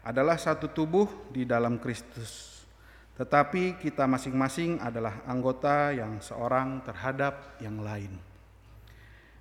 adalah 0.05 0.37
satu 0.37 0.69
tubuh 0.69 1.09
di 1.33 1.43
dalam 1.43 1.81
Kristus. 1.81 2.61
Tetapi 3.17 3.81
kita 3.81 4.05
masing-masing 4.05 4.77
adalah 4.77 5.25
anggota 5.25 5.89
yang 5.89 6.21
seorang 6.21 6.85
terhadap 6.85 7.57
yang 7.57 7.81
lain. 7.81 8.13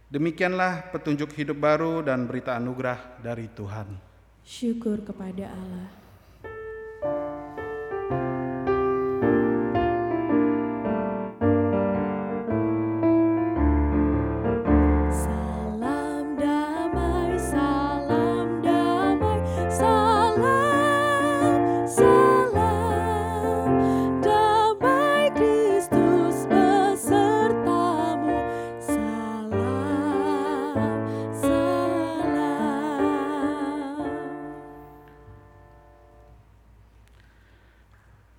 Demikianlah 0.09 0.89
petunjuk 0.95 1.35
hidup 1.37 1.61
baru 1.61 2.01
dan 2.01 2.25
berita 2.25 2.57
anugerah 2.57 3.21
dari 3.21 3.53
Tuhan. 3.53 4.01
Syukur 4.47 5.05
kepada 5.05 5.53
Allah. 5.53 6.06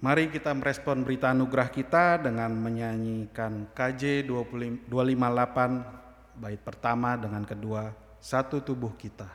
Mari 0.07 0.31
kita 0.31 0.55
merespon 0.55 1.03
berita 1.03 1.35
anugerah 1.35 1.67
kita 1.67 2.15
dengan 2.23 2.47
menyanyikan 2.55 3.75
KJ 3.75 4.23
25 4.23 4.87
258 4.87 6.39
bait 6.39 6.63
pertama 6.63 7.19
dengan 7.19 7.43
kedua 7.43 7.91
satu 8.15 8.63
tubuh 8.63 8.95
kita. 8.95 9.27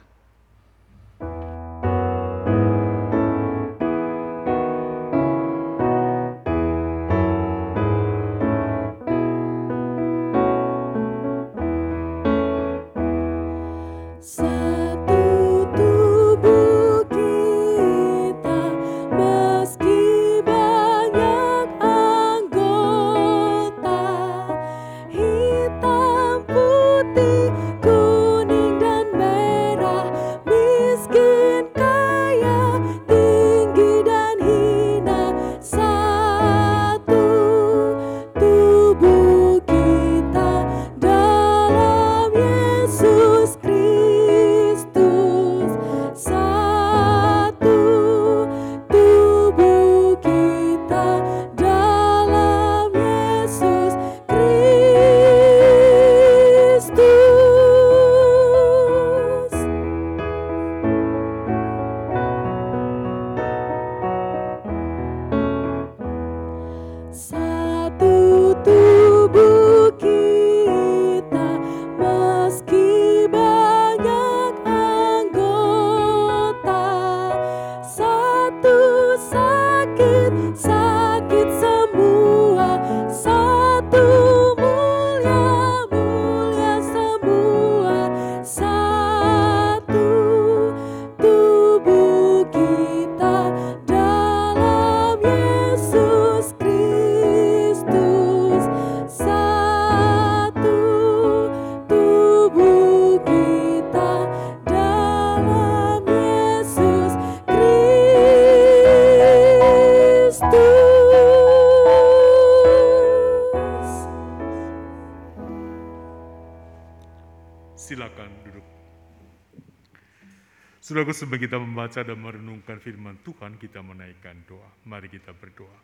Saudaraku 121.12 121.28
sebelum 121.28 121.44
kita 121.44 121.58
membaca 121.60 122.00
dan 122.00 122.18
merenungkan 122.24 122.80
firman 122.80 123.20
Tuhan, 123.20 123.60
kita 123.60 123.84
menaikkan 123.84 124.32
doa. 124.48 124.64
Mari 124.88 125.12
kita 125.12 125.36
berdoa. 125.36 125.76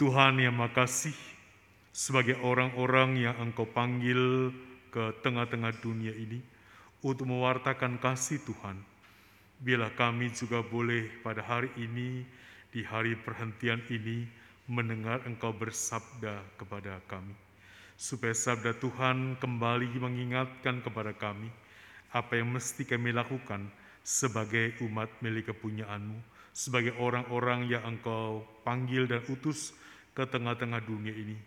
Tuhan 0.00 0.40
yang 0.40 0.56
makasih 0.56 1.12
sebagai 1.92 2.40
orang-orang 2.40 3.28
yang 3.28 3.36
Engkau 3.44 3.68
panggil 3.68 4.48
ke 4.88 5.20
tengah-tengah 5.20 5.84
dunia 5.84 6.16
ini 6.16 6.40
untuk 7.04 7.28
mewartakan 7.28 8.00
kasih 8.00 8.40
Tuhan. 8.40 8.80
Biarlah 9.60 9.92
kami 9.92 10.32
juga 10.32 10.64
boleh 10.64 11.12
pada 11.20 11.44
hari 11.44 11.68
ini, 11.76 12.24
di 12.72 12.80
hari 12.88 13.20
perhentian 13.20 13.84
ini, 13.92 14.24
mendengar 14.64 15.20
Engkau 15.28 15.52
bersabda 15.52 16.40
kepada 16.56 17.04
kami 17.04 17.36
supaya 18.00 18.32
sabda 18.32 18.72
Tuhan 18.80 19.36
kembali 19.36 20.00
mengingatkan 20.00 20.80
kepada 20.80 21.12
kami 21.12 21.52
apa 22.12 22.36
yang 22.36 22.52
mesti 22.52 22.84
kami 22.84 23.10
lakukan 23.16 23.68
sebagai 24.04 24.76
umat 24.84 25.08
milik 25.24 25.50
kepunyaanmu, 25.52 26.20
sebagai 26.52 26.92
orang-orang 27.00 27.66
yang 27.72 27.82
engkau 27.88 28.44
panggil 28.62 29.08
dan 29.08 29.24
utus 29.32 29.72
ke 30.12 30.28
tengah-tengah 30.28 30.84
dunia 30.84 31.14
ini, 31.16 31.38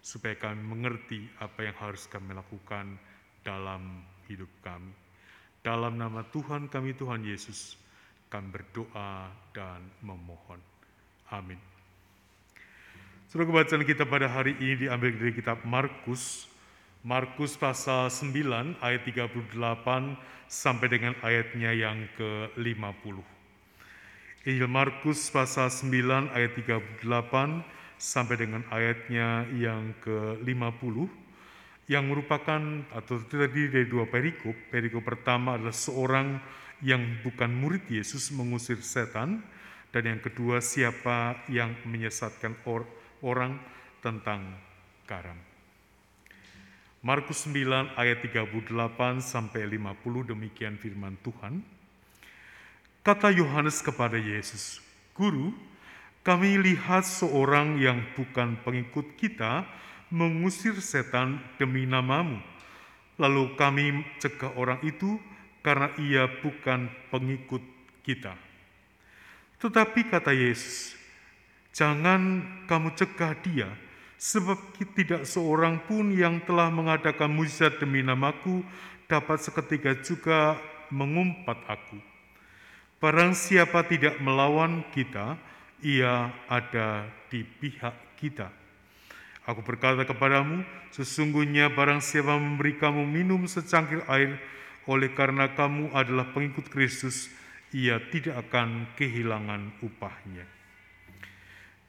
supaya 0.00 0.32
kami 0.40 0.64
mengerti 0.64 1.28
apa 1.38 1.68
yang 1.68 1.76
harus 1.76 2.08
kami 2.08 2.32
lakukan 2.32 2.96
dalam 3.44 4.00
hidup 4.30 4.48
kami. 4.64 4.92
Dalam 5.60 5.96
nama 6.00 6.24
Tuhan 6.28 6.72
kami, 6.72 6.96
Tuhan 6.96 7.24
Yesus, 7.24 7.76
kami 8.32 8.48
berdoa 8.52 9.28
dan 9.52 9.84
memohon. 10.00 10.60
Amin. 11.32 11.60
Saudara 13.28 13.64
bacaan 13.64 13.82
kita 13.82 14.06
pada 14.06 14.30
hari 14.30 14.54
ini 14.62 14.86
diambil 14.86 15.10
dari 15.18 15.32
kitab 15.34 15.64
Markus, 15.66 16.46
Markus 17.04 17.60
pasal 17.60 18.08
9 18.08 18.80
ayat 18.80 19.04
38 19.04 19.52
sampai 20.48 20.88
dengan 20.88 21.12
ayatnya 21.20 21.76
yang 21.76 22.08
ke-50. 22.16 23.20
Injil 24.48 24.70
Markus 24.72 25.28
pasal 25.28 25.68
9 25.68 26.32
ayat 26.32 26.56
38 26.56 27.04
sampai 28.00 28.36
dengan 28.40 28.64
ayatnya 28.72 29.44
yang 29.52 29.92
ke-50 30.00 30.96
yang 31.92 32.08
merupakan 32.08 32.88
atau 32.96 33.20
terdiri 33.28 33.68
dari 33.68 33.84
dua 33.84 34.08
perikop. 34.08 34.56
Perikop 34.72 35.04
pertama 35.04 35.60
adalah 35.60 35.76
seorang 35.76 36.40
yang 36.80 37.20
bukan 37.20 37.52
murid 37.52 37.84
Yesus 37.84 38.32
mengusir 38.32 38.80
setan 38.80 39.44
dan 39.92 40.08
yang 40.08 40.24
kedua 40.24 40.64
siapa 40.64 41.36
yang 41.52 41.76
menyesatkan 41.84 42.56
or- 42.64 42.88
orang 43.20 43.60
tentang 44.00 44.56
garam. 45.04 45.43
Markus 47.04 47.44
9 47.44 48.00
ayat 48.00 48.24
38 48.24 48.48
sampai 49.20 49.68
50 49.76 50.24
demikian 50.24 50.80
firman 50.80 51.20
Tuhan. 51.20 51.60
Kata 53.04 53.28
Yohanes 53.28 53.84
kepada 53.84 54.16
Yesus, 54.16 54.80
"Guru, 55.12 55.52
kami 56.24 56.56
lihat 56.56 57.04
seorang 57.04 57.76
yang 57.76 58.00
bukan 58.16 58.56
pengikut 58.64 59.20
kita 59.20 59.68
mengusir 60.08 60.80
setan 60.80 61.44
demi 61.60 61.84
namamu. 61.84 62.40
Lalu 63.20 63.52
kami 63.60 64.00
cegah 64.16 64.56
orang 64.56 64.80
itu 64.80 65.20
karena 65.60 65.92
ia 66.00 66.24
bukan 66.40 66.88
pengikut 67.12 67.60
kita." 68.00 68.32
Tetapi 69.60 70.08
kata 70.08 70.32
Yesus, 70.32 70.96
"Jangan 71.76 72.48
kamu 72.64 72.96
cegah 72.96 73.36
dia, 73.44 73.68
sebab 74.18 74.56
tidak 74.94 75.26
seorang 75.28 75.82
pun 75.84 76.14
yang 76.14 76.40
telah 76.46 76.70
mengadakan 76.70 77.32
mujizat 77.34 77.76
demi 77.82 78.00
namaku 78.00 78.62
dapat 79.10 79.42
seketika 79.42 79.98
juga 80.00 80.56
mengumpat 80.88 81.58
aku. 81.68 81.98
Barang 83.02 83.36
siapa 83.36 83.84
tidak 83.84 84.16
melawan 84.22 84.80
kita, 84.94 85.36
ia 85.84 86.32
ada 86.48 87.04
di 87.28 87.44
pihak 87.44 88.16
kita. 88.16 88.48
Aku 89.44 89.60
berkata 89.60 90.08
kepadamu, 90.08 90.64
sesungguhnya 90.88 91.68
barang 91.68 92.00
siapa 92.00 92.40
memberi 92.40 92.80
kamu 92.80 93.04
minum 93.04 93.44
secangkir 93.44 94.00
air 94.08 94.40
oleh 94.88 95.12
karena 95.12 95.52
kamu 95.52 95.92
adalah 95.92 96.32
pengikut 96.32 96.72
Kristus, 96.72 97.28
ia 97.76 98.00
tidak 98.08 98.48
akan 98.48 98.88
kehilangan 98.96 99.84
upahnya. 99.84 100.53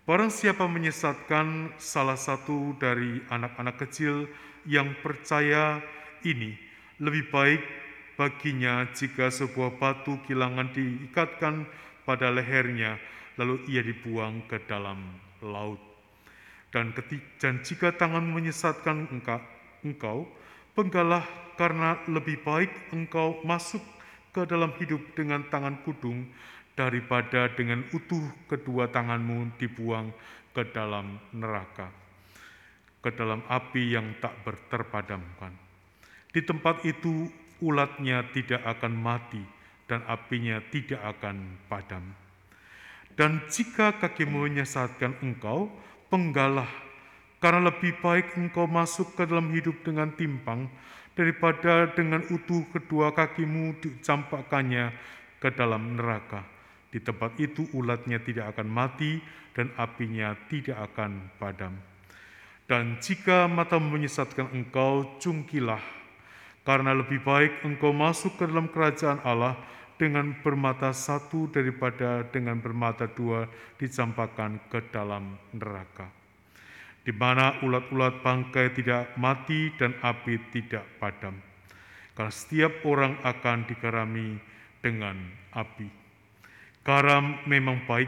Barang 0.05 0.29
siapa 0.29 0.69
menyesatkan 0.69 1.73
salah 1.81 2.13
satu 2.13 2.77
dari 2.77 3.25
anak-anak 3.25 3.89
kecil 3.89 4.29
yang 4.69 4.93
percaya 5.01 5.81
ini, 6.21 6.53
lebih 7.01 7.33
baik 7.33 7.65
baginya 8.13 8.85
jika 8.93 9.33
sebuah 9.33 9.81
batu 9.81 10.21
kilangan 10.29 10.69
diikatkan 10.77 11.65
pada 12.05 12.29
lehernya, 12.29 13.01
lalu 13.41 13.65
ia 13.65 13.81
dibuang 13.81 14.45
ke 14.45 14.61
dalam 14.69 15.01
laut. 15.41 15.81
Dan, 16.69 16.93
keti- 16.93 17.41
dan 17.41 17.65
jika 17.65 17.89
tangan 17.89 18.29
menyesatkan 18.29 19.09
engkau, 19.09 19.41
engkau, 19.81 20.29
penggalah 20.77 21.25
karena 21.57 21.97
lebih 22.05 22.45
baik 22.45 22.93
engkau 22.93 23.41
masuk 23.41 23.81
ke 24.37 24.45
dalam 24.45 24.69
hidup 24.77 25.01
dengan 25.17 25.41
tangan 25.49 25.81
kudung 25.81 26.29
daripada 26.76 27.47
dengan 27.55 27.88
utuh 27.95 28.23
kedua 28.51 28.91
tanganmu 28.91 29.55
dibuang 29.55 30.11
ke 30.51 30.63
dalam 30.76 31.19
neraka, 31.32 31.88
ke 32.99 33.09
dalam 33.15 33.43
api 33.47 33.95
yang 33.95 34.15
tak 34.19 34.36
berterpadamkan. 34.43 35.55
Di 36.36 36.43
tempat 36.43 36.84
itu 36.84 37.32
ulatnya 37.63 38.28
tidak 38.36 38.59
akan 38.67 38.91
mati 38.91 39.39
dan 39.88 40.03
apinya 40.07 40.59
tidak 40.67 40.99
akan 41.15 41.55
padam. 41.71 42.03
Dan 43.15 43.47
jika 43.47 43.95
kakimu 43.95 44.51
menyesatkan 44.51 45.15
engkau, 45.23 45.71
penggalah, 46.11 46.67
karena 47.39 47.71
lebih 47.71 47.95
baik 48.03 48.36
engkau 48.36 48.67
masuk 48.67 49.15
ke 49.15 49.23
dalam 49.23 49.47
hidup 49.55 49.80
dengan 49.88 50.11
timpang 50.11 50.67
daripada 51.15 51.88
dengan 51.95 52.19
utuh 52.28 52.67
kedua 52.76 53.15
kakimu 53.15 53.80
dicampakkannya 53.80 54.91
ke 55.39 55.47
dalam 55.55 55.95
neraka. 55.95 56.54
Di 56.95 57.03
tempat 57.03 57.35
itu 57.43 57.67
ulatnya 57.75 58.23
tidak 58.23 58.55
akan 58.55 58.71
mati 58.71 59.19
dan 59.51 59.67
apinya 59.75 60.31
tidak 60.47 60.79
akan 60.79 61.27
padam. 61.35 61.75
Dan 62.71 63.03
jika 63.03 63.51
mata 63.51 63.75
menyesatkan 63.83 64.55
engkau, 64.55 65.19
cungkilah, 65.19 65.83
karena 66.63 66.95
lebih 66.95 67.19
baik 67.19 67.67
engkau 67.67 67.91
masuk 67.91 68.39
ke 68.39 68.47
dalam 68.47 68.71
kerajaan 68.71 69.19
Allah 69.27 69.59
dengan 69.99 70.39
bermata 70.39 70.95
satu 70.95 71.51
daripada 71.51 72.23
dengan 72.31 72.63
bermata 72.63 73.11
dua 73.11 73.43
dicampakkan 73.75 74.63
ke 74.71 74.79
dalam 74.87 75.35
neraka. 75.51 76.07
Di 77.03 77.11
mana 77.11 77.59
ulat-ulat 77.59 78.23
bangkai 78.23 78.71
tidak 78.71 79.19
mati 79.19 79.67
dan 79.75 79.99
api 79.99 80.39
tidak 80.55 80.87
padam. 80.95 81.35
Karena 82.15 82.31
setiap 82.31 82.87
orang 82.87 83.19
akan 83.19 83.67
dikarami 83.67 84.39
dengan 84.79 85.19
api. 85.51 86.04
Garam 86.86 87.41
memang 87.49 87.81
baik, 87.89 88.07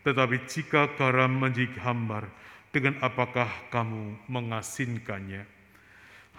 tetapi 0.00 0.48
jika 0.48 0.88
garam 0.96 1.36
menjadi 1.36 1.76
hambar, 1.84 2.32
dengan 2.72 2.96
apakah 3.04 3.48
kamu 3.68 4.16
mengasinkannya? 4.24 5.44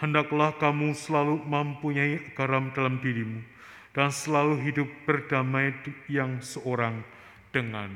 Hendaklah 0.01 0.57
kamu 0.57 0.97
selalu 0.97 1.45
mempunyai 1.45 2.33
garam 2.33 2.73
dalam 2.73 2.97
dirimu, 2.97 3.45
dan 3.93 4.09
selalu 4.09 4.57
hidup 4.65 4.89
berdamai 5.05 5.69
yang 6.09 6.41
seorang 6.41 7.05
dengan 7.53 7.93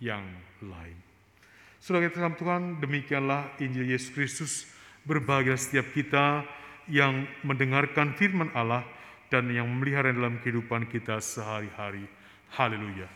yang 0.00 0.24
lain. 0.64 0.96
Saudara 1.84 2.08
kita 2.08 2.32
Tuhan, 2.40 2.80
demikianlah 2.80 3.60
Injil 3.60 3.92
Yesus 3.92 4.08
Kristus 4.08 4.52
berbahagia 5.04 5.60
setiap 5.60 5.92
kita 5.92 6.48
yang 6.88 7.28
mendengarkan 7.44 8.16
firman 8.16 8.48
Allah 8.56 8.86
dan 9.28 9.52
yang 9.52 9.68
memelihara 9.68 10.12
dalam 10.16 10.40
kehidupan 10.40 10.88
kita 10.88 11.20
sehari-hari. 11.20 12.21
Haleluya. 12.52 13.08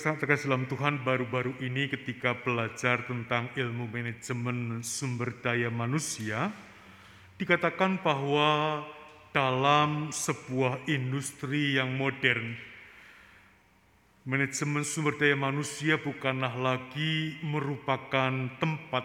Terkasih 0.00 0.48
dalam 0.48 0.64
Tuhan, 0.64 1.04
baru-baru 1.04 1.60
ini 1.60 1.84
ketika 1.92 2.32
belajar 2.32 3.04
tentang 3.04 3.52
ilmu 3.52 3.84
manajemen 3.84 4.80
sumber 4.80 5.28
daya 5.44 5.68
manusia, 5.68 6.48
dikatakan 7.36 8.00
bahwa 8.00 8.80
dalam 9.28 10.08
sebuah 10.08 10.88
industri 10.88 11.76
yang 11.76 12.00
modern, 12.00 12.56
manajemen 14.24 14.88
sumber 14.88 15.20
daya 15.20 15.36
manusia 15.36 16.00
bukanlah 16.00 16.56
lagi 16.56 17.36
merupakan 17.44 18.32
tempat 18.56 19.04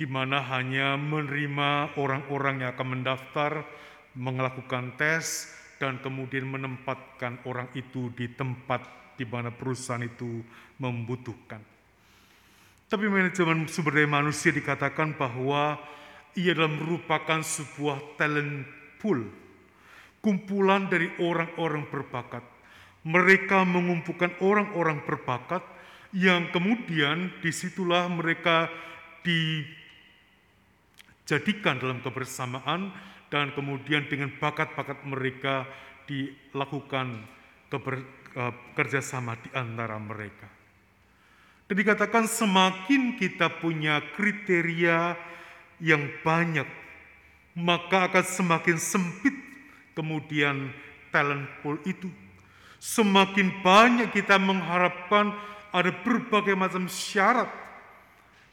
di 0.00 0.08
mana 0.08 0.40
hanya 0.48 0.96
menerima 0.96 2.00
orang-orang 2.00 2.64
yang 2.64 2.72
akan 2.72 2.88
mendaftar, 2.96 3.68
melakukan 4.16 4.96
tes, 4.96 5.52
dan 5.76 6.00
kemudian 6.00 6.48
menempatkan 6.48 7.44
orang 7.44 7.68
itu 7.76 8.08
di 8.16 8.32
tempat 8.32 8.99
di 9.20 9.28
mana 9.28 9.52
perusahaan 9.52 10.00
itu 10.00 10.40
membutuhkan. 10.80 11.60
Tapi 12.88 13.04
manajemen 13.04 13.68
sumber 13.68 14.00
daya 14.00 14.08
manusia 14.08 14.48
dikatakan 14.48 15.12
bahwa 15.20 15.76
ia 16.32 16.56
adalah 16.56 16.72
merupakan 16.72 17.44
sebuah 17.44 18.16
talent 18.16 18.64
pool, 18.96 19.28
kumpulan 20.24 20.88
dari 20.88 21.12
orang-orang 21.20 21.84
berbakat. 21.92 22.40
Mereka 23.04 23.68
mengumpulkan 23.68 24.40
orang-orang 24.40 25.04
berbakat 25.04 25.60
yang 26.16 26.48
kemudian 26.50 27.30
di 27.44 27.52
situlah 27.52 28.08
mereka 28.08 28.72
dijadikan 31.28 31.76
dalam 31.78 32.00
kebersamaan 32.00 32.90
dan 33.30 33.54
kemudian 33.54 34.10
dengan 34.10 34.34
bakat-bakat 34.34 35.06
mereka 35.06 35.62
dilakukan 36.10 37.22
keber, 37.70 38.02
eh, 38.34 38.54
kerjasama 38.74 39.38
di 39.40 39.50
antara 39.54 39.96
mereka. 39.98 40.48
Dan 41.70 41.78
dikatakan 41.78 42.26
semakin 42.26 43.14
kita 43.14 43.46
punya 43.62 44.02
kriteria 44.18 45.14
yang 45.78 46.02
banyak, 46.26 46.66
maka 47.54 48.10
akan 48.10 48.26
semakin 48.26 48.74
sempit 48.74 49.36
kemudian 49.94 50.74
talent 51.14 51.46
pool 51.62 51.78
itu. 51.86 52.10
Semakin 52.80 53.62
banyak 53.62 54.10
kita 54.10 54.40
mengharapkan 54.40 55.30
ada 55.70 55.94
berbagai 56.02 56.58
macam 56.58 56.90
syarat 56.90 57.46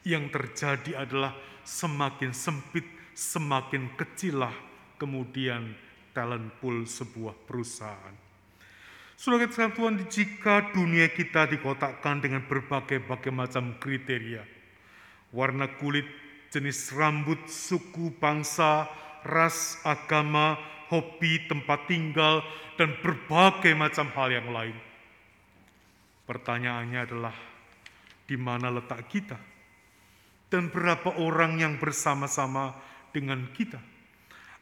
yang 0.06 0.30
terjadi 0.30 1.02
adalah 1.02 1.34
semakin 1.66 2.36
sempit, 2.36 2.86
semakin 3.18 3.98
kecillah 3.98 4.54
kemudian 5.02 5.74
talent 6.14 6.54
pool 6.62 6.86
sebuah 6.86 7.34
perusahaan. 7.50 8.27
Saudara 9.18 9.50
kita 9.50 9.74
Tuhan, 9.74 9.98
jika 10.14 10.70
dunia 10.78 11.10
kita 11.10 11.50
dikotakkan 11.50 12.22
dengan 12.22 12.46
berbagai-bagai 12.46 13.34
macam 13.34 13.74
kriteria, 13.82 14.46
warna 15.34 15.66
kulit, 15.82 16.06
jenis 16.54 16.94
rambut, 16.94 17.50
suku, 17.50 18.14
bangsa, 18.22 18.86
ras, 19.26 19.82
agama, 19.82 20.54
hobi, 20.94 21.50
tempat 21.50 21.90
tinggal, 21.90 22.46
dan 22.78 22.94
berbagai 23.02 23.74
macam 23.74 24.06
hal 24.14 24.30
yang 24.38 24.54
lain. 24.54 24.78
Pertanyaannya 26.30 27.00
adalah, 27.02 27.34
di 28.30 28.38
mana 28.38 28.70
letak 28.70 29.02
kita? 29.10 29.42
Dan 30.46 30.70
berapa 30.70 31.18
orang 31.18 31.58
yang 31.58 31.82
bersama-sama 31.82 32.78
dengan 33.10 33.50
kita? 33.50 33.82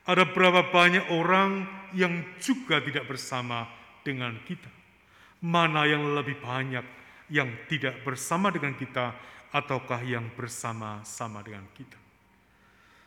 Ada 0.08 0.32
berapa 0.32 0.72
banyak 0.72 1.12
orang 1.12 1.68
yang 1.91 2.24
juga 2.39 2.80
tidak 2.80 3.03
bersama 3.12 3.84
dengan 4.06 4.38
kita? 4.45 4.70
Mana 5.41 5.89
yang 5.89 6.14
lebih 6.14 6.38
banyak 6.38 6.86
yang 7.34 7.49
tidak 7.66 8.06
bersama 8.06 8.53
dengan 8.53 8.78
kita 8.78 9.18
ataukah 9.49 10.06
yang 10.06 10.30
bersama-sama 10.38 11.41
dengan 11.41 11.66
kita? 11.74 11.97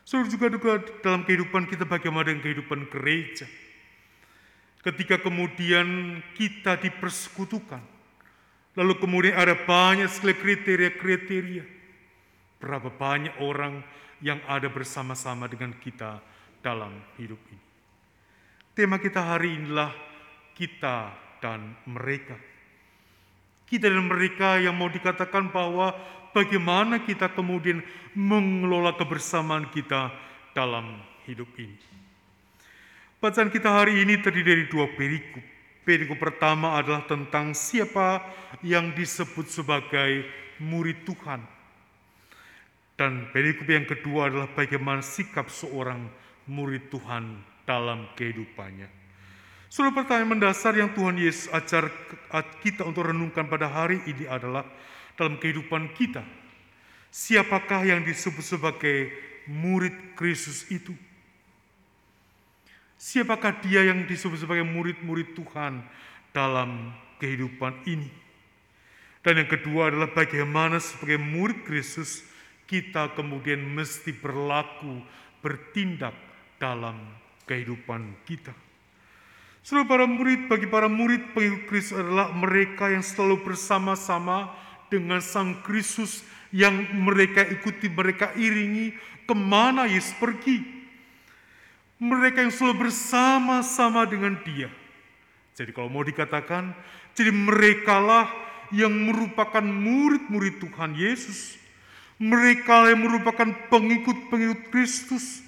Saudara 0.02 0.26
juga, 0.32 0.46
juga 0.50 0.72
dalam 1.04 1.22
kehidupan 1.22 1.70
kita 1.70 1.86
bagaimana 1.86 2.32
dengan 2.32 2.42
kehidupan 2.42 2.90
gereja. 2.90 3.46
Ketika 4.82 5.20
kemudian 5.20 6.18
kita 6.32 6.80
dipersekutukan, 6.80 7.82
lalu 8.72 8.94
kemudian 8.96 9.36
ada 9.36 9.52
banyak 9.52 10.08
sekali 10.08 10.32
kriteria-kriteria. 10.32 11.64
Berapa 12.58 12.88
banyak 12.90 13.36
orang 13.44 13.84
yang 14.24 14.40
ada 14.48 14.66
bersama-sama 14.72 15.46
dengan 15.46 15.76
kita 15.76 16.18
dalam 16.64 16.90
hidup 17.20 17.38
ini. 17.52 17.66
Tema 18.72 18.96
kita 18.98 19.20
hari 19.22 19.60
inilah 19.60 20.07
kita 20.58 21.14
dan 21.38 21.78
mereka. 21.86 22.34
Kita 23.62 23.86
dan 23.86 24.10
mereka 24.10 24.58
yang 24.58 24.74
mau 24.74 24.90
dikatakan 24.90 25.54
bahwa 25.54 25.94
bagaimana 26.34 27.06
kita 27.06 27.30
kemudian 27.30 27.78
mengelola 28.18 28.98
kebersamaan 28.98 29.70
kita 29.70 30.10
dalam 30.50 30.98
hidup 31.30 31.46
ini. 31.54 31.78
Bacaan 33.22 33.50
kita 33.50 33.70
hari 33.70 34.02
ini 34.02 34.18
terdiri 34.18 34.46
dari 34.46 34.64
dua 34.66 34.90
perikop. 34.90 35.44
Perikop 35.86 36.18
pertama 36.20 36.76
adalah 36.76 37.06
tentang 37.06 37.54
siapa 37.56 38.20
yang 38.60 38.92
disebut 38.92 39.46
sebagai 39.48 40.26
murid 40.60 41.06
Tuhan. 41.06 41.40
Dan 42.98 43.30
perikop 43.30 43.66
yang 43.70 43.86
kedua 43.86 44.26
adalah 44.26 44.50
bagaimana 44.50 45.02
sikap 45.02 45.46
seorang 45.50 46.10
murid 46.50 46.90
Tuhan 46.90 47.42
dalam 47.62 48.10
kehidupannya. 48.18 48.97
Saudara 49.68 50.00
pertanyaan 50.00 50.32
mendasar 50.32 50.72
yang 50.80 50.96
Tuhan 50.96 51.20
Yesus 51.20 51.52
ajar 51.52 51.92
kita 52.64 52.88
untuk 52.88 53.04
renungkan 53.04 53.44
pada 53.52 53.68
hari 53.68 54.00
ini 54.08 54.24
adalah 54.24 54.64
dalam 55.12 55.36
kehidupan 55.36 55.92
kita. 55.92 56.24
Siapakah 57.12 57.84
yang 57.84 58.00
disebut 58.00 58.40
sebagai 58.40 59.12
murid 59.44 60.16
Kristus 60.16 60.64
itu? 60.72 60.96
Siapakah 62.96 63.60
dia 63.60 63.84
yang 63.84 64.08
disebut 64.08 64.40
sebagai 64.40 64.64
murid-murid 64.64 65.36
Tuhan 65.36 65.84
dalam 66.32 66.96
kehidupan 67.20 67.84
ini? 67.84 68.08
Dan 69.20 69.44
yang 69.44 69.52
kedua 69.52 69.92
adalah 69.92 70.08
bagaimana 70.16 70.80
sebagai 70.80 71.20
murid 71.20 71.68
Kristus 71.68 72.24
kita 72.64 73.12
kemudian 73.12 73.60
mesti 73.60 74.16
berlaku, 74.16 75.04
bertindak 75.44 76.16
dalam 76.56 76.96
kehidupan 77.44 78.16
kita. 78.24 78.67
Seluruh 79.68 79.84
para 79.84 80.08
murid, 80.08 80.48
bagi 80.48 80.64
para 80.64 80.88
murid 80.88 81.36
pengikut 81.36 81.68
Kristus 81.68 82.00
adalah 82.00 82.32
mereka 82.32 82.88
yang 82.88 83.04
selalu 83.04 83.44
bersama-sama 83.44 84.48
dengan 84.88 85.20
Sang 85.20 85.60
Kristus 85.60 86.24
yang 86.48 86.72
mereka 86.96 87.44
ikuti, 87.44 87.92
mereka 87.92 88.32
iringi 88.32 88.96
ke 89.28 89.34
mana 89.36 89.84
Yesus 89.84 90.16
pergi. 90.16 90.64
Mereka 92.00 92.48
yang 92.48 92.52
selalu 92.56 92.88
bersama-sama 92.88 94.08
dengan 94.08 94.40
dia. 94.40 94.72
Jadi 95.52 95.68
kalau 95.76 95.92
mau 95.92 96.00
dikatakan, 96.00 96.72
jadi 97.12 97.28
merekalah 97.28 98.32
yang 98.72 98.96
merupakan 98.96 99.60
murid-murid 99.60 100.64
Tuhan 100.64 100.96
Yesus. 100.96 101.60
Mereka 102.16 102.88
yang 102.88 103.04
merupakan 103.04 103.52
pengikut-pengikut 103.68 104.72
Kristus. 104.72 105.44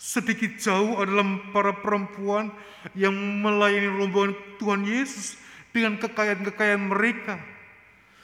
Sedikit 0.00 0.56
jauh 0.56 0.96
adalah 0.96 1.28
para 1.52 1.76
perempuan 1.76 2.48
yang 2.96 3.12
melayani 3.12 3.84
rombongan 3.84 4.32
Tuhan 4.56 4.88
Yesus 4.88 5.36
dengan 5.76 6.00
kekayaan-kekayaan 6.00 6.88
mereka. 6.88 7.36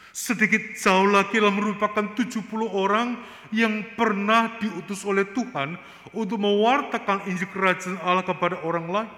Sedikit 0.08 0.72
jauh 0.80 1.04
lagi 1.04 1.36
adalah 1.36 1.52
merupakan 1.52 2.16
70 2.16 2.48
orang 2.72 3.20
yang 3.52 3.84
pernah 3.92 4.56
diutus 4.56 5.04
oleh 5.04 5.28
Tuhan 5.36 5.76
untuk 6.16 6.40
mewartakan 6.40 7.28
Injil 7.28 7.52
Kerajaan 7.52 8.00
Allah 8.00 8.24
kepada 8.24 8.56
orang 8.64 8.88
lain. 8.88 9.12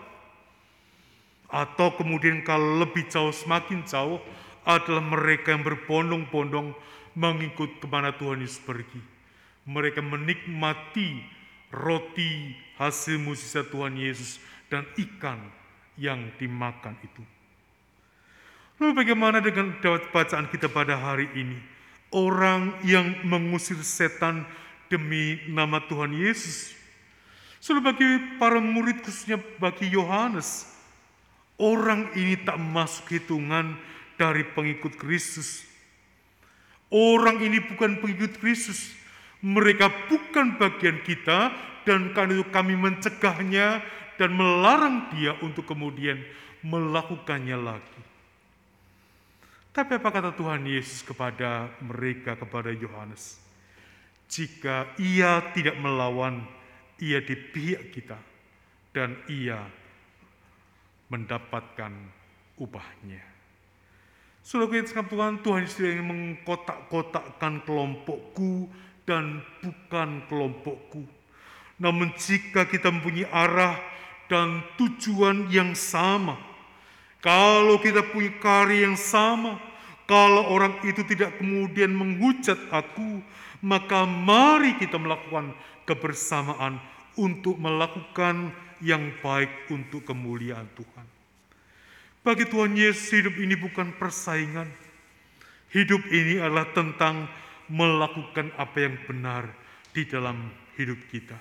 Atau 1.46 1.94
kemudian 1.94 2.42
kalau 2.42 2.82
lebih 2.82 3.06
jauh, 3.06 3.30
semakin 3.30 3.86
jauh 3.86 4.18
adalah 4.66 5.06
mereka 5.06 5.54
yang 5.54 5.62
berbondong-bondong 5.62 6.74
mengikut 7.14 7.78
ke 7.78 7.86
mana 7.86 8.11
Tuhan 8.18 8.42
Yesus 8.42 8.59
pergi. 8.66 8.98
Mereka 9.62 10.02
menikmati 10.02 11.38
roti 11.73 12.57
hasil 12.81 13.21
mujizat 13.21 13.69
Tuhan 13.69 13.99
Yesus 13.99 14.41
dan 14.73 14.87
ikan 14.97 15.39
yang 15.99 16.31
dimakan 16.39 16.95
itu. 17.03 17.23
Lalu 18.79 18.93
bagaimana 18.95 19.43
dengan 19.43 19.75
bacaan 20.14 20.47
kita 20.47 20.71
pada 20.71 20.95
hari 20.95 21.27
ini? 21.35 21.59
Orang 22.14 22.79
yang 22.87 23.27
mengusir 23.27 23.77
setan 23.83 24.47
demi 24.89 25.43
nama 25.51 25.83
Tuhan 25.85 26.14
Yesus. 26.14 26.79
Sudah 27.59 27.83
bagi 27.83 28.39
para 28.39 28.62
murid 28.62 29.03
khususnya 29.03 29.37
bagi 29.59 29.91
Yohanes, 29.91 30.71
orang 31.59 32.14
ini 32.14 32.39
tak 32.39 32.57
masuk 32.57 33.19
hitungan 33.19 33.75
dari 34.14 34.47
pengikut 34.47 34.95
Kristus. 34.95 35.66
Orang 36.89 37.43
ini 37.43 37.61
bukan 37.61 38.01
pengikut 38.01 38.39
Kristus. 38.41 38.95
Mereka 39.39 40.11
bukan 40.11 40.59
bagian 40.59 40.99
kita 41.07 41.55
dan 41.86 42.11
karena 42.12 42.43
itu 42.43 42.47
kami 42.51 42.74
mencegahnya 42.74 43.80
dan 44.18 44.34
melarang 44.34 45.14
dia 45.14 45.39
untuk 45.41 45.70
kemudian 45.70 46.18
melakukannya 46.66 47.55
lagi. 47.55 48.03
Tapi 49.70 49.95
apa 49.95 50.11
kata 50.11 50.34
Tuhan 50.34 50.66
Yesus 50.66 51.07
kepada 51.07 51.70
mereka, 51.78 52.34
kepada 52.34 52.74
Yohanes? 52.74 53.39
Jika 54.26 54.91
ia 54.99 55.39
tidak 55.55 55.78
melawan, 55.78 56.43
ia 56.99 57.22
di 57.22 57.39
pihak 57.39 57.95
kita 57.95 58.18
dan 58.91 59.14
ia 59.30 59.62
mendapatkan 61.09 61.95
upahnya. 62.59 63.22
Saudara 64.43 64.82
kita 64.82 65.07
Tuhan, 65.07 65.45
Tuhan 65.47 65.61
Yesus 65.62 65.78
ingin 65.84 66.09
mengkotak-kotakkan 66.09 67.62
kelompokku 67.62 68.66
dan 69.09 69.40
bukan 69.64 70.20
kelompokku. 70.28 71.09
Namun 71.80 72.12
jika 72.20 72.68
kita 72.68 72.92
mempunyai 72.92 73.24
arah 73.32 73.80
dan 74.28 74.61
tujuan 74.76 75.48
yang 75.48 75.72
sama, 75.72 76.36
kalau 77.24 77.80
kita 77.80 78.04
punya 78.12 78.36
karya 78.36 78.84
yang 78.84 79.00
sama, 79.00 79.56
kalau 80.04 80.52
orang 80.52 80.76
itu 80.84 81.00
tidak 81.09 81.40
kemudian 81.40 81.88
menghujat 81.96 82.61
aku, 82.68 83.24
maka 83.64 84.04
mari 84.04 84.76
kita 84.76 85.00
melakukan 85.00 85.56
kebersamaan 85.88 86.76
untuk 87.16 87.56
melakukan 87.56 88.52
yang 88.84 89.11
baik 89.24 89.72
untuk 89.72 90.04
kemuliaan 90.04 90.68
Tuhan. 90.76 91.06
Bagi 92.22 92.44
Tuhan 92.44 92.76
Yesus 92.76 93.09
hidup 93.11 93.34
ini 93.40 93.56
bukan 93.56 93.96
persaingan. 93.96 94.68
Hidup 95.72 96.04
ini 96.12 96.38
adalah 96.38 96.68
tentang 96.76 97.26
melakukan 97.69 98.53
apa 98.57 98.77
yang 98.89 98.97
benar 99.05 99.49
di 99.93 100.05
dalam 100.09 100.53
hidup 100.77 100.99
kita. 101.12 101.37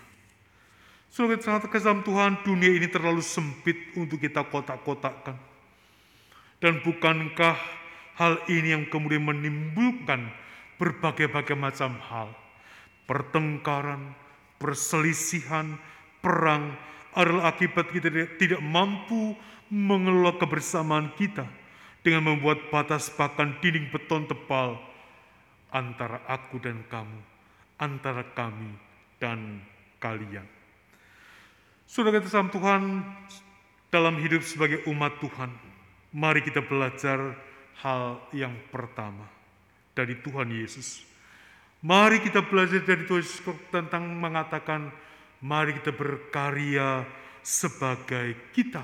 Saudara 1.08 1.40
sangat 1.40 1.72
kesam 1.72 2.04
Tuhan, 2.04 2.44
dunia 2.44 2.72
ini 2.72 2.92
terlalu 2.92 3.24
sempit 3.24 3.96
untuk 3.96 4.20
kita 4.20 4.44
kotak-kotakkan. 4.48 5.40
Dan 6.60 6.84
bukankah 6.84 7.56
Hal 8.18 8.42
ini 8.50 8.74
yang 8.74 8.90
kemudian 8.90 9.22
menimbulkan 9.22 10.34
berbagai-bagai 10.82 11.54
macam 11.54 12.02
hal. 12.02 12.34
Pertengkaran, 13.06 14.18
perselisihan, 14.58 15.78
perang 16.18 16.74
adalah 17.14 17.54
akibat 17.54 17.94
kita 17.94 18.10
tidak 18.42 18.62
mampu 18.66 19.38
mengelola 19.70 20.34
kebersamaan 20.42 21.14
kita 21.14 21.46
dengan 22.02 22.34
membuat 22.34 22.74
batas 22.74 23.14
bahkan 23.14 23.54
dinding 23.62 23.86
beton 23.94 24.26
tebal 24.26 24.82
antara 25.72 26.24
aku 26.28 26.60
dan 26.62 26.84
kamu, 26.88 27.20
antara 27.82 28.24
kami 28.36 28.72
dan 29.20 29.64
kalian. 30.00 30.46
Saudara 31.88 32.20
kita 32.20 32.32
sama 32.32 32.52
Tuhan, 32.52 32.84
dalam 33.88 34.20
hidup 34.20 34.44
sebagai 34.44 34.84
umat 34.92 35.16
Tuhan, 35.24 35.52
mari 36.12 36.44
kita 36.44 36.60
belajar 36.60 37.36
hal 37.80 38.20
yang 38.36 38.54
pertama 38.68 39.24
dari 39.96 40.20
Tuhan 40.20 40.52
Yesus. 40.52 41.08
Mari 41.80 42.20
kita 42.20 42.44
belajar 42.44 42.84
dari 42.84 43.08
Tuhan 43.08 43.24
Yesus 43.24 43.40
tentang 43.72 44.04
mengatakan, 44.20 44.92
mari 45.40 45.78
kita 45.80 45.94
berkarya 45.96 47.08
sebagai 47.46 48.36
kita. 48.52 48.84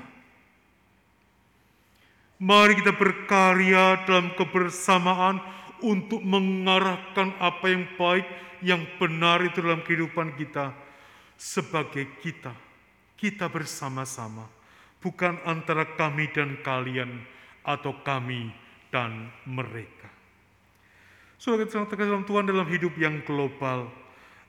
Mari 2.39 2.79
kita 2.79 2.95
berkarya 2.95 4.03
dalam 4.07 4.35
kebersamaan 4.35 5.39
untuk 5.83 6.23
mengarahkan 6.23 7.35
apa 7.37 7.65
yang 7.67 7.83
baik, 7.99 8.27
yang 8.63 8.81
benar 8.95 9.43
itu 9.43 9.59
dalam 9.59 9.83
kehidupan 9.83 10.39
kita 10.39 10.71
sebagai 11.35 12.07
kita. 12.23 12.55
Kita 13.19 13.51
bersama-sama, 13.51 14.47
bukan 15.03 15.43
antara 15.43 15.83
kami 15.99 16.31
dan 16.31 16.59
kalian 16.63 17.23
atau 17.67 17.99
kami 18.03 18.51
dan 18.87 19.31
mereka. 19.43 20.07
Kita 21.43 21.99
dalam 21.99 22.23
Tuhan 22.23 22.47
dalam 22.47 22.67
hidup 22.71 22.95
yang 22.95 23.19
global 23.27 23.91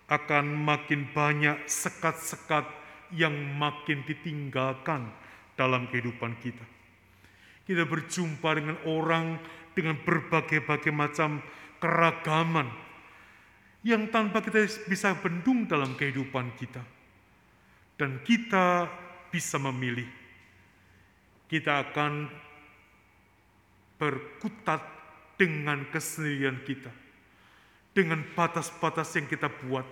akan 0.06 0.44
makin 0.62 1.10
banyak 1.10 1.66
sekat-sekat 1.66 2.62
yang 3.10 3.34
makin 3.58 4.06
ditinggalkan 4.06 5.10
dalam 5.58 5.90
kehidupan 5.90 6.38
kita. 6.38 6.62
Kita 7.64 7.88
berjumpa 7.88 8.50
dengan 8.54 8.76
orang 8.84 9.40
dengan 9.74 9.98
berbagai-bagai 10.00 10.94
macam 10.94 11.42
keragaman 11.82 12.70
yang 13.84 14.08
tanpa 14.08 14.40
kita 14.40 14.64
bisa 14.88 15.12
bendung 15.20 15.68
dalam 15.68 15.92
kehidupan 15.92 16.56
kita. 16.56 16.80
Dan 17.94 18.24
kita 18.24 18.88
bisa 19.28 19.60
memilih. 19.60 20.08
Kita 21.46 21.84
akan 21.84 22.26
berkutat 24.00 24.82
dengan 25.38 25.86
kesendirian 25.92 26.64
kita, 26.66 26.90
dengan 27.94 28.24
batas-batas 28.34 29.14
yang 29.14 29.28
kita 29.30 29.46
buat. 29.46 29.86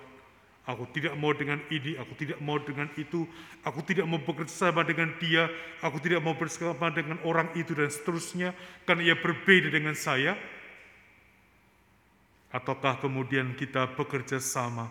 Aku 0.63 0.87
tidak 0.95 1.19
mau 1.19 1.35
dengan 1.35 1.59
ini, 1.75 1.99
aku 1.99 2.15
tidak 2.15 2.39
mau 2.39 2.55
dengan 2.55 2.87
itu, 2.95 3.27
aku 3.67 3.83
tidak 3.83 4.07
mau 4.07 4.23
bekerja 4.23 4.71
sama 4.71 4.87
dengan 4.87 5.11
dia, 5.19 5.51
aku 5.83 5.99
tidak 5.99 6.23
mau 6.23 6.39
bersama 6.39 6.87
dengan 6.95 7.19
orang 7.27 7.51
itu 7.59 7.75
dan 7.75 7.91
seterusnya, 7.91 8.55
karena 8.87 9.11
ia 9.11 9.17
berbeda 9.19 9.75
dengan 9.75 9.99
saya. 9.99 10.39
Ataukah 12.55 13.03
kemudian 13.03 13.59
kita 13.59 13.91
bekerja 13.99 14.39
sama 14.39 14.87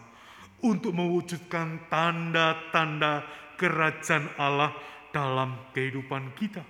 untuk 0.59 0.91
mewujudkan 0.91 1.87
tanda-tanda 1.87 3.23
kerajaan 3.55 4.27
Allah 4.35 4.75
dalam 5.15 5.55
kehidupan 5.71 6.35
kita. 6.35 6.67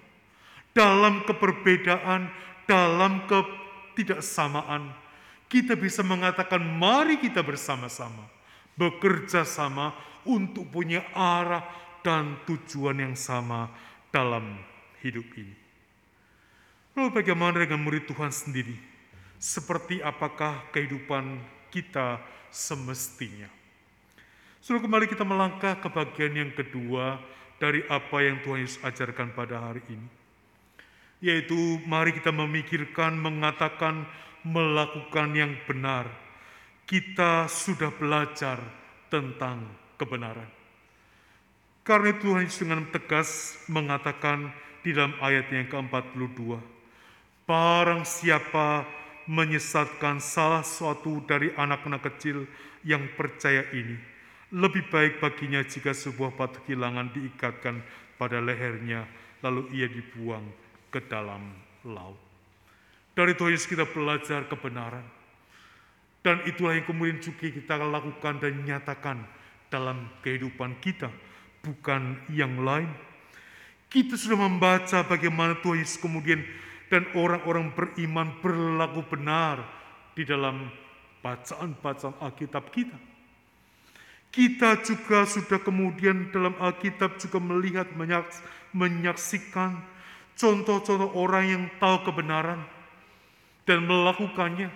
Dalam 0.78 1.26
keperbedaan, 1.28 2.32
dalam 2.70 3.28
ketidaksamaan, 3.28 4.93
kita 5.52 5.76
bisa 5.76 5.99
mengatakan 5.99 6.64
mari 6.64 7.20
kita 7.20 7.43
bersama-sama, 7.43 8.24
bekerja 8.76 9.43
sama 9.47 9.93
untuk 10.28 10.69
punya 10.69 11.01
arah 11.15 11.65
dan 12.01 12.41
tujuan 12.45 12.97
yang 12.97 13.15
sama 13.17 13.69
dalam 14.09 14.57
hidup 15.01 15.26
ini. 15.38 15.55
Lalu 16.97 17.09
bagaimana 17.24 17.63
dengan 17.63 17.82
murid 17.82 18.05
Tuhan 18.09 18.30
sendiri? 18.34 18.76
Seperti 19.41 20.03
apakah 20.03 20.69
kehidupan 20.76 21.39
kita 21.72 22.19
semestinya? 22.51 23.47
Sudah 24.61 24.84
kembali 24.84 25.09
kita 25.09 25.26
melangkah 25.26 25.80
ke 25.82 25.89
bagian 25.89 26.38
yang 26.38 26.51
kedua 26.53 27.17
dari 27.57 27.82
apa 27.89 28.17
yang 28.22 28.43
Tuhan 28.45 28.61
Yesus 28.61 28.84
ajarkan 28.86 29.34
pada 29.34 29.57
hari 29.57 29.82
ini. 29.89 30.09
Yaitu 31.22 31.82
mari 31.86 32.13
kita 32.13 32.30
memikirkan, 32.30 33.17
mengatakan, 33.17 34.05
melakukan 34.45 35.34
yang 35.38 35.53
benar. 35.65 36.09
Kita 36.92 37.48
sudah 37.48 37.88
belajar 37.96 38.60
tentang 39.08 39.64
kebenaran. 39.96 40.52
Karena 41.88 42.12
Tuhan 42.20 42.44
Yesus 42.44 42.68
dengan 42.68 42.84
tegas 42.92 43.56
mengatakan 43.72 44.52
di 44.84 44.92
dalam 44.92 45.16
ayat 45.24 45.48
yang 45.56 45.72
ke-42, 45.72 46.60
Barang 47.48 48.04
siapa 48.04 48.84
menyesatkan 49.24 50.20
salah 50.20 50.68
suatu 50.68 51.24
dari 51.24 51.56
anak-anak 51.56 52.12
kecil 52.12 52.44
yang 52.84 53.08
percaya 53.16 53.64
ini, 53.72 53.96
lebih 54.52 54.92
baik 54.92 55.24
baginya 55.24 55.64
jika 55.64 55.96
sebuah 55.96 56.36
batu 56.36 56.60
kilangan 56.68 57.08
diikatkan 57.16 57.80
pada 58.20 58.44
lehernya, 58.44 59.08
lalu 59.39 59.72
ia 59.72 59.88
dibuang 59.88 60.44
ke 60.92 61.00
dalam 61.08 61.56
laut. 61.88 62.20
Dari 63.16 63.32
Tuhan 63.32 63.56
Yesus 63.56 63.72
kita 63.72 63.88
belajar 63.88 64.44
kebenaran. 64.52 65.20
Dan 66.22 66.45
itulah 66.45 66.78
yang 66.78 66.86
kemudian 66.86 67.17
juga 67.17 67.49
kita 67.49 67.82
lakukan 67.82 68.38
dan 68.38 68.61
nyatakan 68.61 69.26
dalam 69.74 70.05
kehidupan 70.22 70.78
kita, 70.78 71.09
bukan 71.65 72.22
yang 72.30 72.61
lain. 72.61 72.89
Kita 73.89 74.15
sudah 74.15 74.47
membaca 74.47 75.03
bagaimana 75.03 75.57
Tuhan 75.59 75.82
Yesus 75.82 75.99
kemudian 75.99 76.45
dan 76.91 77.07
orang-orang 77.15 77.72
beriman 77.74 78.38
berlaku 78.39 79.01
benar 79.07 79.63
di 80.15 80.28
dalam 80.28 80.69
bacaan-bacaan 81.24 82.19
Alkitab 82.19 82.67
kita. 82.69 82.99
Kita 84.32 84.80
juga 84.80 85.28
sudah 85.28 85.59
kemudian 85.59 86.32
dalam 86.32 86.55
Alkitab 86.55 87.19
juga 87.19 87.39
melihat 87.43 87.91
menyaksikan 88.72 89.76
contoh-contoh 90.39 91.11
orang 91.19 91.45
yang 91.47 91.63
tahu 91.84 92.07
kebenaran 92.07 92.63
dan 93.67 93.84
melakukannya. 93.84 94.72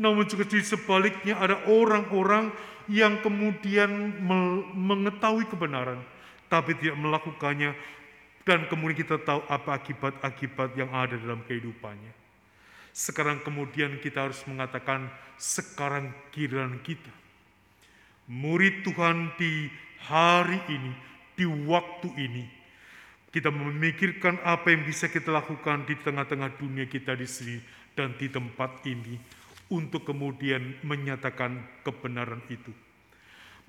Namun 0.00 0.24
juga 0.24 0.48
di 0.48 0.64
sebaliknya 0.64 1.36
ada 1.36 1.60
orang-orang 1.68 2.48
yang 2.88 3.20
kemudian 3.20 4.16
mengetahui 4.72 5.46
kebenaran 5.46 6.00
tapi 6.48 6.74
tidak 6.80 6.98
melakukannya 6.98 7.76
dan 8.42 8.66
kemudian 8.66 8.98
kita 8.98 9.20
tahu 9.22 9.44
apa 9.46 9.76
akibat-akibat 9.78 10.74
yang 10.74 10.90
ada 10.90 11.14
dalam 11.20 11.44
kehidupannya. 11.44 12.10
Sekarang 12.90 13.38
kemudian 13.44 14.00
kita 14.02 14.26
harus 14.26 14.42
mengatakan 14.50 15.06
sekarang 15.38 16.10
giliran 16.34 16.80
kita 16.82 17.20
murid 18.30 18.86
Tuhan 18.86 19.34
di 19.34 19.66
hari 20.06 20.62
ini, 20.70 20.94
di 21.34 21.44
waktu 21.66 22.08
ini, 22.14 22.46
kita 23.34 23.50
memikirkan 23.50 24.38
apa 24.46 24.70
yang 24.70 24.86
bisa 24.86 25.10
kita 25.10 25.34
lakukan 25.34 25.82
di 25.82 25.98
tengah-tengah 25.98 26.54
dunia 26.54 26.86
kita 26.86 27.18
di 27.18 27.26
sini 27.26 27.58
dan 27.98 28.14
di 28.14 28.30
tempat 28.30 28.86
ini 28.86 29.18
untuk 29.70 30.02
kemudian 30.04 30.82
menyatakan 30.82 31.62
kebenaran 31.86 32.42
itu. 32.50 32.74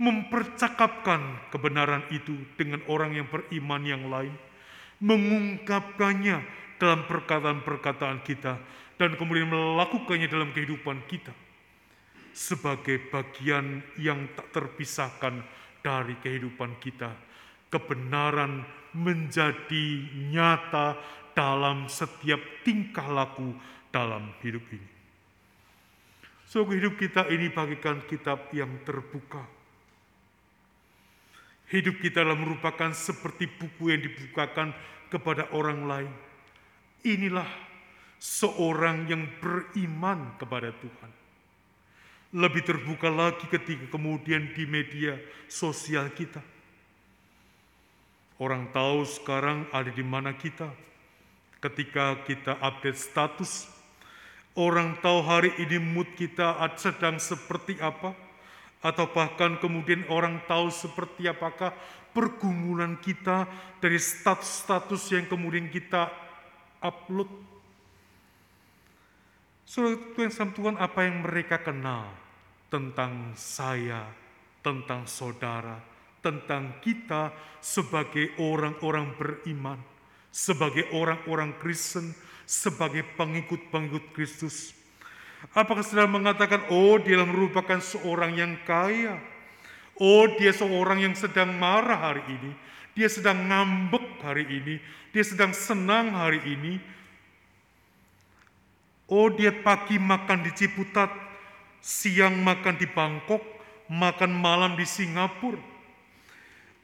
Mempercakapkan 0.01 1.53
kebenaran 1.53 2.01
itu 2.09 2.33
dengan 2.57 2.81
orang 2.89 3.13
yang 3.13 3.29
beriman 3.29 3.83
yang 3.85 4.03
lain, 4.09 4.33
mengungkapkannya 4.97 6.41
dalam 6.81 7.05
perkataan-perkataan 7.05 8.25
kita, 8.25 8.57
dan 8.97 9.13
kemudian 9.13 9.49
melakukannya 9.49 10.25
dalam 10.25 10.49
kehidupan 10.53 11.05
kita 11.05 11.33
sebagai 12.31 12.97
bagian 13.11 13.83
yang 13.99 14.25
tak 14.33 14.49
terpisahkan 14.55 15.43
dari 15.83 16.17
kehidupan 16.23 16.79
kita. 16.81 17.13
Kebenaran 17.71 18.65
menjadi 18.91 19.85
nyata 20.31 20.99
dalam 21.31 21.87
setiap 21.87 22.39
tingkah 22.67 23.07
laku 23.07 23.55
dalam 23.91 24.35
hidup 24.43 24.63
ini. 24.71 24.90
So, 26.51 26.67
hidup 26.67 26.99
kita 26.99 27.31
ini 27.31 27.47
bagikan 27.47 28.03
kitab 28.03 28.51
yang 28.51 28.83
terbuka. 28.83 29.47
Hidup 31.71 32.03
kita 32.03 32.27
adalah 32.27 32.35
merupakan 32.35 32.91
seperti 32.91 33.47
buku 33.47 33.95
yang 33.95 34.03
dibukakan 34.03 34.75
kepada 35.07 35.47
orang 35.55 35.87
lain. 35.87 36.13
Inilah 37.07 37.47
seorang 38.19 39.07
yang 39.07 39.31
beriman 39.39 40.35
kepada 40.35 40.75
Tuhan 40.75 41.11
lebih 42.31 42.63
terbuka 42.63 43.11
lagi 43.11 43.43
ketika 43.51 43.91
kemudian 43.91 44.55
di 44.55 44.63
media 44.63 45.19
sosial 45.51 46.07
kita. 46.15 46.39
Orang 48.39 48.71
tahu 48.71 49.03
sekarang 49.03 49.67
ada 49.69 49.91
di 49.91 50.01
mana 50.01 50.33
kita 50.33 50.71
ketika 51.61 52.19
kita 52.27 52.57
update 52.57 52.97
status. 52.97 53.80
Orang 54.51 54.99
tahu 54.99 55.23
hari 55.23 55.55
ini 55.63 55.79
mood 55.79 56.11
kita 56.19 56.59
sedang 56.75 57.15
seperti 57.23 57.79
apa, 57.79 58.11
atau 58.83 59.07
bahkan 59.13 59.55
kemudian 59.61 60.03
orang 60.11 60.43
tahu 60.43 60.67
seperti 60.67 61.29
apakah 61.29 61.71
pergumulan 62.11 62.99
kita 62.99 63.47
dari 63.79 63.95
status-status 63.95 65.07
yang 65.15 65.25
kemudian 65.31 65.71
kita 65.71 66.11
upload. 66.83 67.31
Saudara 69.63 69.95
Tuhan 70.19 70.51
Tuhan 70.51 70.75
apa 70.75 70.99
yang 71.07 71.23
mereka 71.23 71.63
kenal 71.63 72.11
tentang 72.67 73.31
saya, 73.39 74.03
tentang 74.59 75.07
saudara, 75.07 75.79
tentang 76.19 76.83
kita 76.83 77.31
sebagai 77.63 78.35
orang-orang 78.35 79.15
beriman, 79.15 79.79
sebagai 80.27 80.91
orang-orang 80.91 81.55
Kristen, 81.55 82.11
sebagai 82.45 83.05
pengikut-pengikut 83.15 84.13
Kristus. 84.13 84.75
Apakah 85.57 85.81
saudara 85.81 86.05
mengatakan, 86.05 86.69
oh 86.69 87.01
dia 87.01 87.17
merupakan 87.25 87.81
seorang 87.81 88.37
yang 88.37 88.53
kaya, 88.61 89.17
oh 89.97 90.29
dia 90.37 90.53
seorang 90.53 91.01
yang 91.01 91.15
sedang 91.17 91.49
marah 91.57 92.13
hari 92.13 92.21
ini, 92.29 92.51
dia 92.93 93.09
sedang 93.09 93.49
ngambek 93.49 94.21
hari 94.21 94.45
ini, 94.45 94.75
dia 95.09 95.23
sedang 95.25 95.49
senang 95.49 96.13
hari 96.13 96.39
ini, 96.45 96.77
oh 99.09 99.33
dia 99.33 99.49
pagi 99.49 99.97
makan 99.97 100.45
di 100.45 100.51
Ciputat, 100.53 101.09
siang 101.81 102.37
makan 102.45 102.77
di 102.77 102.85
Bangkok, 102.85 103.41
makan 103.89 104.31
malam 104.37 104.77
di 104.77 104.85
Singapura? 104.85 105.57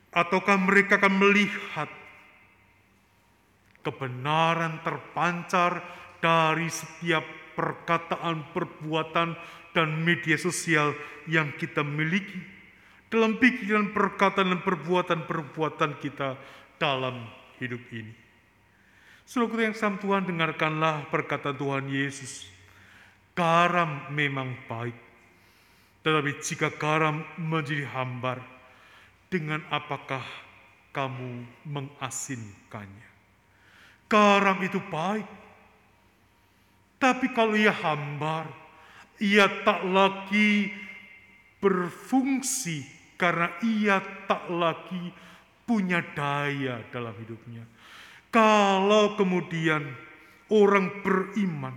Ataukah 0.09 0.57
mereka 0.57 0.97
akan 0.97 1.13
melihat 1.13 1.89
kebenaran 3.87 4.83
terpancar 4.83 5.79
dari 6.19 6.67
setiap 6.67 7.23
perkataan, 7.55 8.51
perbuatan, 8.51 9.39
dan 9.71 10.03
media 10.03 10.35
sosial 10.35 10.91
yang 11.29 11.55
kita 11.55 11.87
miliki 11.87 12.43
dalam 13.07 13.39
pikiran, 13.39 13.95
perkataan, 13.95 14.51
dan 14.51 14.61
perbuatan-perbuatan 14.67 16.03
kita 16.03 16.35
dalam 16.75 17.31
hidup 17.63 17.79
ini. 17.95 18.11
Seluruh 19.23 19.71
yang 19.71 19.77
sama 19.77 19.95
Tuhan, 20.03 20.27
dengarkanlah 20.27 21.07
perkataan 21.07 21.55
Tuhan 21.55 21.87
Yesus 21.87 22.57
Garam 23.37 24.09
memang 24.17 24.57
baik, 24.65 24.97
tetapi 26.01 26.41
jika 26.41 26.73
garam 26.73 27.21
menjadi 27.37 27.85
hambar, 27.93 28.41
dengan 29.29 29.61
apakah 29.69 30.25
kamu 30.89 31.45
mengasinkannya? 31.69 33.06
Garam 34.07 34.57
itu 34.63 34.79
baik, 34.87 35.27
tapi 36.97 37.29
kalau 37.35 37.53
ia 37.53 37.75
hambar, 37.75 38.47
ia 39.19 39.45
tak 39.67 39.83
lagi 39.83 40.71
berfungsi 41.59 42.87
karena 43.19 43.51
ia 43.65 43.99
tak 44.25 44.47
lagi 44.47 45.11
punya 45.67 45.99
daya 46.15 46.81
dalam 46.89 47.11
hidupnya. 47.19 47.67
Kalau 48.31 49.19
kemudian 49.19 49.83
orang 50.47 51.03
beriman 51.03 51.75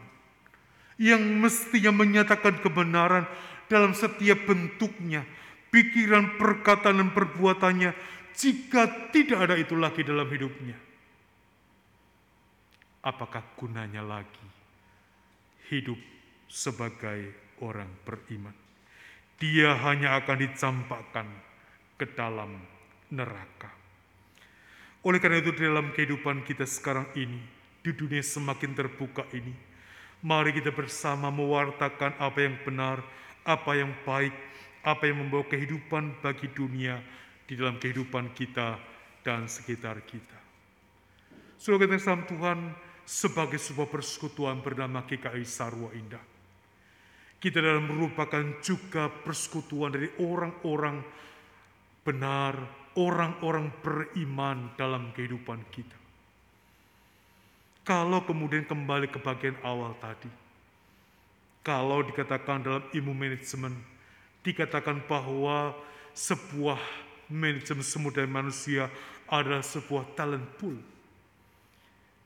yang 1.01 1.21
mestinya 1.41 1.91
menyatakan 1.91 2.61
kebenaran 2.61 3.25
dalam 3.67 3.97
setiap 3.97 4.45
bentuknya, 4.45 5.25
pikiran, 5.73 6.37
perkataan, 6.37 7.01
dan 7.01 7.11
perbuatannya, 7.17 7.91
jika 8.37 9.11
tidak 9.15 9.49
ada 9.49 9.57
itu 9.57 9.75
lagi 9.79 10.05
dalam 10.05 10.29
hidupnya, 10.29 10.77
apakah 13.01 13.45
gunanya 13.57 14.05
lagi 14.05 14.49
hidup 15.73 15.99
sebagai 16.49 17.33
orang 17.65 17.89
beriman? 18.05 18.55
Dia 19.41 19.73
hanya 19.89 20.21
akan 20.21 20.37
dicampakkan 20.37 21.29
ke 21.97 22.05
dalam 22.13 22.61
neraka. 23.09 23.73
Oleh 25.01 25.17
karena 25.17 25.41
itu, 25.41 25.57
dalam 25.57 25.97
kehidupan 25.97 26.45
kita 26.45 26.69
sekarang 26.69 27.09
ini, 27.17 27.41
di 27.81 27.97
dunia 27.97 28.21
semakin 28.21 28.77
terbuka 28.77 29.25
ini, 29.33 29.57
mari 30.21 30.53
kita 30.53 30.69
bersama 30.77 31.33
mewartakan 31.33 32.21
apa 32.21 32.39
yang 32.45 32.61
benar, 32.61 33.01
apa 33.49 33.73
yang 33.81 33.97
baik, 34.05 34.37
apa 34.85 35.09
yang 35.09 35.25
membawa 35.25 35.49
kehidupan 35.49 36.21
bagi 36.21 36.53
dunia 36.53 37.01
di 37.49 37.57
dalam 37.57 37.81
kehidupan 37.81 38.37
kita 38.37 38.77
dan 39.25 39.49
sekitar 39.49 40.05
kita. 40.05 40.37
Saudara 41.57 41.97
kita 41.97 42.29
Tuhan 42.29 42.73
sebagai 43.11 43.59
sebuah 43.59 43.91
persekutuan 43.91 44.63
bernama 44.63 45.03
GKI 45.03 45.43
Sarwa 45.43 45.91
Indah. 45.99 46.23
Kita 47.43 47.59
dalam 47.59 47.91
merupakan 47.91 48.63
juga 48.63 49.11
persekutuan 49.11 49.91
dari 49.91 50.07
orang-orang 50.23 51.03
benar, 52.07 52.55
orang-orang 52.95 53.75
beriman 53.83 54.71
dalam 54.79 55.11
kehidupan 55.11 55.59
kita. 55.75 55.99
Kalau 57.83 58.23
kemudian 58.23 58.63
kembali 58.63 59.11
ke 59.11 59.19
bagian 59.19 59.59
awal 59.67 59.99
tadi, 59.99 60.31
kalau 61.67 62.07
dikatakan 62.07 62.63
dalam 62.63 62.85
ilmu 62.95 63.11
manajemen, 63.11 63.75
dikatakan 64.47 65.03
bahwa 65.11 65.75
sebuah 66.15 66.79
manajemen 67.27 67.83
daya 68.15 68.31
manusia 68.31 68.87
adalah 69.27 69.67
sebuah 69.67 70.15
talent 70.15 70.47
pool. 70.61 70.79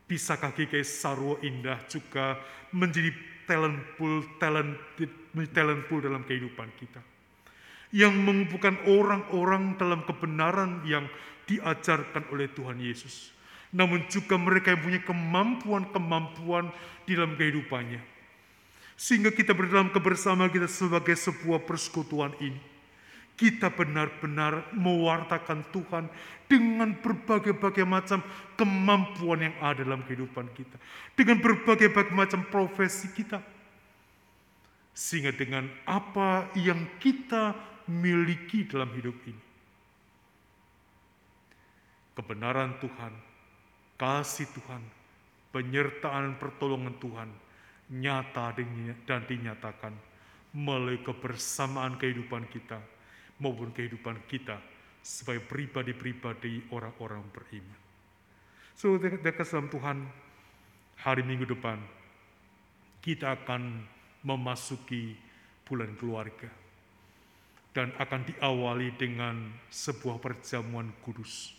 Bisakah 0.05 0.53
GKI 0.53 0.85
Sarwo 0.85 1.41
Indah 1.41 1.81
juga 1.89 2.37
menjadi 2.69 3.09
talent 3.49 3.81
pool, 3.97 4.21
talent, 4.37 4.77
talent 5.49 5.81
pool 5.89 6.05
dalam 6.05 6.21
kehidupan 6.21 6.69
kita? 6.77 7.01
Yang 7.89 8.13
mengumpulkan 8.21 8.85
orang-orang 8.85 9.81
dalam 9.81 10.05
kebenaran 10.05 10.85
yang 10.85 11.09
diajarkan 11.49 12.29
oleh 12.29 12.49
Tuhan 12.53 12.77
Yesus. 12.77 13.33
Namun 13.73 14.05
juga 14.05 14.37
mereka 14.37 14.77
yang 14.77 14.81
punya 14.85 15.01
kemampuan-kemampuan 15.01 16.69
di 17.09 17.17
dalam 17.17 17.33
kehidupannya. 17.33 18.01
Sehingga 18.93 19.33
kita 19.33 19.57
berdalam 19.57 19.89
kebersamaan 19.89 20.53
kita 20.53 20.69
sebagai 20.69 21.17
sebuah 21.17 21.65
persekutuan 21.65 22.31
ini 22.39 22.74
kita 23.35 23.67
benar-benar 23.67 24.71
mewartakan 24.71 25.67
Tuhan 25.75 26.07
dengan 26.47 26.95
berbagai-bagai 26.95 27.83
macam 27.83 28.23
kemampuan 28.55 29.51
yang 29.51 29.55
ada 29.59 29.83
dalam 29.83 30.07
kehidupan 30.07 30.47
kita. 30.55 30.79
Dengan 31.19 31.43
berbagai-bagai 31.43 32.15
macam 32.15 32.47
profesi 32.47 33.11
kita. 33.11 33.43
Sehingga 34.95 35.35
dengan 35.35 35.67
apa 35.83 36.47
yang 36.55 36.79
kita 37.03 37.51
miliki 37.91 38.63
dalam 38.63 38.87
hidup 38.95 39.19
ini. 39.27 39.43
Kebenaran 42.15 42.79
Tuhan, 42.79 43.11
kasih 43.99 44.47
Tuhan, 44.55 44.79
penyertaan 45.51 46.39
pertolongan 46.39 46.95
Tuhan 47.03 47.29
nyata 47.91 48.55
dan 49.03 49.21
dinyatakan 49.27 49.91
melalui 50.55 51.03
kebersamaan 51.03 51.99
kehidupan 51.99 52.47
kita 52.47 52.79
maupun 53.39 53.71
kehidupan 53.75 54.23
kita 54.27 54.59
sebagai 55.05 55.45
pribadi-pribadi 55.45 56.71
orang-orang 56.73 57.21
beriman. 57.29 57.79
So, 58.75 58.97
dekat 58.99 59.47
dalam 59.47 59.71
Tuhan, 59.71 59.97
hari 60.99 61.23
Minggu 61.23 61.47
depan, 61.47 61.79
kita 62.99 63.37
akan 63.37 63.85
memasuki 64.25 65.15
bulan 65.63 65.93
keluarga. 65.95 66.49
Dan 67.75 67.91
akan 67.99 68.21
diawali 68.23 68.95
dengan 68.95 69.51
sebuah 69.67 70.23
perjamuan 70.23 70.95
kudus. 71.03 71.51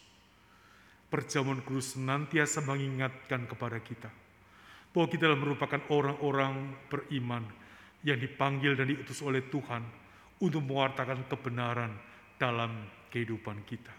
Perjamuan 1.12 1.60
kudus 1.60 1.92
senantiasa 1.92 2.64
mengingatkan 2.64 3.44
kepada 3.44 3.76
kita 3.84 4.08
bahwa 4.96 5.12
kita 5.12 5.28
adalah 5.28 5.44
merupakan 5.44 5.80
orang-orang 5.92 6.72
beriman 6.88 7.44
yang 8.00 8.16
dipanggil 8.16 8.72
dan 8.72 8.88
diutus 8.88 9.20
oleh 9.20 9.44
Tuhan 9.52 9.84
untuk 10.40 10.62
mewartakan 10.64 11.24
kebenaran 11.28 11.92
dalam 12.36 12.72
kehidupan 13.08 13.64
kita. 13.64 13.92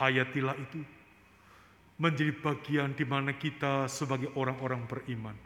Hayatilah 0.00 0.56
itu 0.58 0.80
menjadi 2.00 2.32
bagian 2.40 2.90
di 2.96 3.04
mana 3.04 3.36
kita 3.36 3.86
sebagai 3.86 4.32
orang-orang 4.34 4.88
beriman 4.88 5.36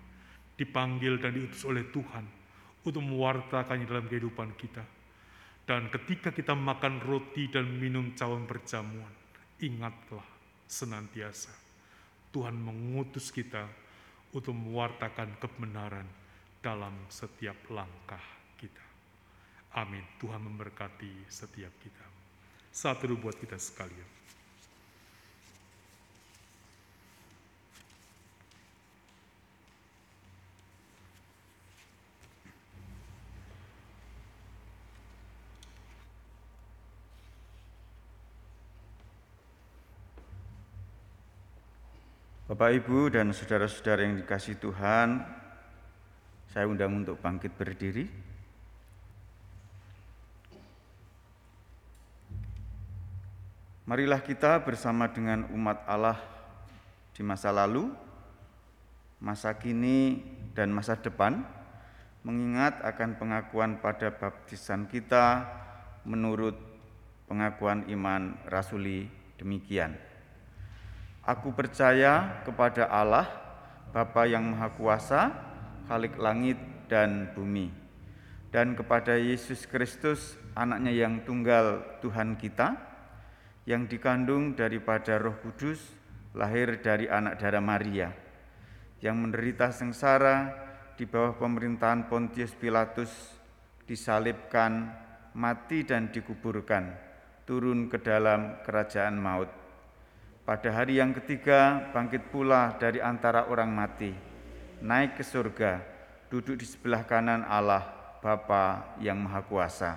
dipanggil 0.55 1.18
dan 1.18 1.35
diutus 1.35 1.66
oleh 1.66 1.82
Tuhan 1.91 2.24
untuk 2.87 3.03
mewartakannya 3.03 3.89
dalam 3.89 4.07
kehidupan 4.07 4.55
kita. 4.55 4.85
Dan 5.64 5.89
ketika 5.89 6.28
kita 6.28 6.53
makan 6.53 7.01
roti 7.01 7.49
dan 7.49 7.64
minum 7.80 8.12
cawan 8.12 8.45
perjamuan, 8.45 9.09
ingatlah 9.64 10.24
senantiasa 10.68 11.51
Tuhan 12.30 12.53
mengutus 12.53 13.32
kita 13.32 13.64
untuk 14.37 14.53
mewartakan 14.53 15.41
kebenaran 15.41 16.05
dalam 16.61 16.93
setiap 17.09 17.57
langkah. 17.72 18.43
Amin. 19.75 20.07
Tuhan 20.22 20.39
memberkati 20.39 21.27
setiap 21.27 21.75
kita. 21.83 22.07
Satu 22.70 23.11
dulu 23.11 23.31
buat 23.31 23.39
kita 23.39 23.59
sekalian. 23.59 24.14
Bapak, 42.45 42.70
Ibu, 42.79 43.11
dan 43.11 43.35
saudara-saudara 43.35 44.07
yang 44.07 44.14
dikasih 44.20 44.62
Tuhan, 44.62 45.18
saya 46.55 46.70
undang 46.70 47.03
untuk 47.03 47.18
bangkit 47.18 47.51
berdiri. 47.59 48.34
Marilah 53.85 54.24
kita 54.24 54.64
bersama 54.64 55.12
dengan 55.12 55.45
umat 55.53 55.85
Allah 55.85 56.16
di 57.12 57.20
masa 57.20 57.53
lalu, 57.53 57.93
masa 59.20 59.53
kini, 59.61 60.24
dan 60.57 60.72
masa 60.72 60.97
depan, 60.97 61.45
mengingat 62.24 62.80
akan 62.80 63.20
pengakuan 63.20 63.76
pada 63.85 64.09
baptisan 64.09 64.89
kita 64.89 65.45
menurut 66.09 66.57
pengakuan 67.28 67.85
iman 67.93 68.41
rasuli 68.49 69.05
demikian. 69.37 70.01
Aku 71.20 71.53
percaya 71.53 72.41
kepada 72.49 72.89
Allah, 72.89 73.28
Bapa 73.93 74.24
yang 74.24 74.49
Maha 74.49 74.72
Kuasa, 74.80 75.28
Khalik 75.93 76.16
langit 76.16 76.57
dan 76.89 77.37
bumi, 77.37 77.68
dan 78.49 78.72
kepada 78.72 79.20
Yesus 79.20 79.68
Kristus, 79.68 80.41
anaknya 80.57 81.05
yang 81.05 81.20
tunggal 81.28 81.85
Tuhan 82.01 82.41
kita, 82.41 82.93
yang 83.65 83.89
dikandung 83.89 84.57
daripada 84.57 85.17
roh 85.17 85.37
kudus, 85.41 85.81
lahir 86.37 86.81
dari 86.85 87.09
anak 87.09 87.41
darah 87.41 87.65
Maria, 87.65 88.12
yang 89.01 89.21
menderita 89.21 89.73
sengsara 89.73 90.53
di 90.95 91.09
bawah 91.09 91.37
pemerintahan 91.37 92.07
Pontius 92.09 92.53
Pilatus, 92.57 93.11
disalibkan, 93.89 94.93
mati 95.37 95.85
dan 95.85 96.12
dikuburkan, 96.12 96.93
turun 97.45 97.89
ke 97.89 98.01
dalam 98.01 98.61
kerajaan 98.65 99.17
maut 99.17 99.65
pada 100.45 100.69
hari 100.77 101.01
yang 101.01 101.17
ketiga 101.17 101.89
bangkit 101.97 102.29
pula 102.29 102.77
dari 102.77 103.01
antara 103.01 103.49
orang 103.49 103.73
mati, 103.73 104.12
naik 104.85 105.17
ke 105.17 105.25
surga, 105.25 105.81
duduk 106.29 106.61
di 106.61 106.69
sebelah 106.69 107.01
kanan 107.09 107.49
Allah 107.49 107.81
Bapa 108.21 108.93
yang 109.01 109.25
Maha 109.25 109.41
Kuasa. 109.41 109.97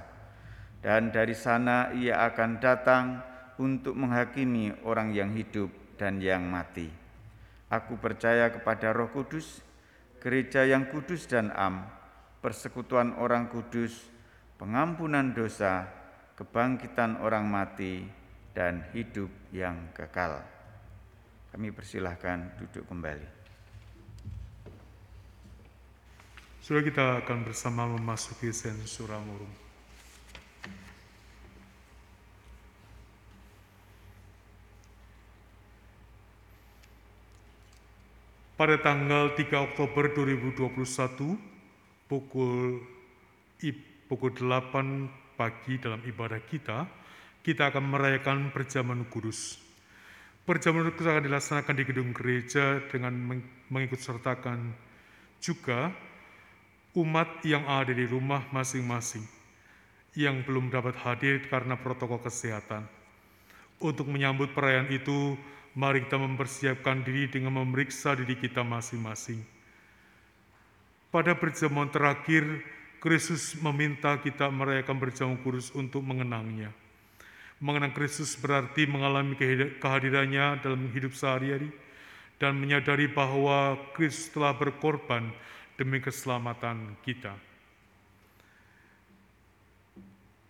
Dan 0.80 1.12
dari 1.12 1.36
sana 1.36 1.92
ia 1.92 2.24
akan 2.24 2.64
datang 2.64 3.20
untuk 3.58 3.98
menghakimi 3.98 4.74
orang 4.86 5.14
yang 5.14 5.34
hidup 5.34 5.70
dan 5.98 6.22
yang 6.22 6.46
mati. 6.46 6.90
Aku 7.68 8.00
percaya 8.00 8.48
kepada 8.54 8.96
Roh 8.96 9.12
Kudus, 9.12 9.60
gereja 10.24 10.64
yang 10.64 10.88
kudus 10.88 11.28
dan 11.28 11.52
am, 11.52 11.84
persekutuan 12.40 13.18
orang 13.20 13.52
kudus, 13.52 14.08
pengampunan 14.56 15.36
dosa, 15.36 15.90
kebangkitan 16.40 17.20
orang 17.20 17.44
mati, 17.44 18.08
dan 18.56 18.88
hidup 18.96 19.30
yang 19.54 19.92
kekal. 19.94 20.42
Kami 21.54 21.70
persilahkan 21.70 22.58
duduk 22.58 22.88
kembali. 22.90 23.38
Sudah 26.62 26.84
kita 26.84 27.24
akan 27.24 27.48
bersama 27.48 27.88
memasuki 27.88 28.52
sensura 28.52 29.22
murung. 29.24 29.67
Pada 38.58 38.74
tanggal 38.82 39.38
3 39.38 39.70
Oktober 39.70 40.10
2021 40.18 40.74
pukul 42.10 42.82
pukul 44.10 44.32
8 44.34 45.38
pagi 45.38 45.78
dalam 45.78 46.02
ibadah 46.02 46.42
kita, 46.42 46.90
kita 47.46 47.70
akan 47.70 47.86
merayakan 47.86 48.50
perjamuan 48.50 49.06
kudus. 49.14 49.62
Perjamuan 50.42 50.90
kudus 50.90 51.06
akan 51.06 51.30
dilaksanakan 51.30 51.76
di 51.78 51.84
gedung 51.86 52.10
gereja 52.18 52.82
dengan 52.90 53.14
meng- 53.14 53.46
mengikut 53.70 54.02
sertakan 54.02 54.74
juga 55.38 55.94
umat 56.98 57.46
yang 57.46 57.62
ada 57.70 57.94
di 57.94 58.10
rumah 58.10 58.42
masing-masing 58.50 59.22
yang 60.18 60.42
belum 60.42 60.74
dapat 60.74 60.98
hadir 60.98 61.46
karena 61.46 61.78
protokol 61.78 62.18
kesehatan. 62.26 62.90
Untuk 63.78 64.10
menyambut 64.10 64.58
perayaan 64.58 64.90
itu, 64.90 65.38
mari 65.78 66.02
kita 66.02 66.18
mempersiapkan 66.18 67.06
diri 67.06 67.30
dengan 67.30 67.62
memeriksa 67.62 68.18
diri 68.18 68.34
kita 68.34 68.66
masing-masing. 68.66 69.46
Pada 71.14 71.38
perjamuan 71.38 71.94
terakhir, 71.94 72.66
Kristus 72.98 73.54
meminta 73.62 74.18
kita 74.18 74.50
merayakan 74.50 74.98
perjamuan 74.98 75.38
kudus 75.46 75.70
untuk 75.78 76.02
mengenangnya. 76.02 76.74
Mengenang 77.62 77.94
Kristus 77.94 78.34
berarti 78.34 78.90
mengalami 78.90 79.38
kehadirannya 79.78 80.66
dalam 80.66 80.90
hidup 80.90 81.14
sehari-hari 81.14 81.70
dan 82.42 82.58
menyadari 82.58 83.06
bahwa 83.06 83.78
Kristus 83.94 84.34
telah 84.34 84.58
berkorban 84.58 85.30
demi 85.78 86.02
keselamatan 86.02 86.98
kita. 87.06 87.38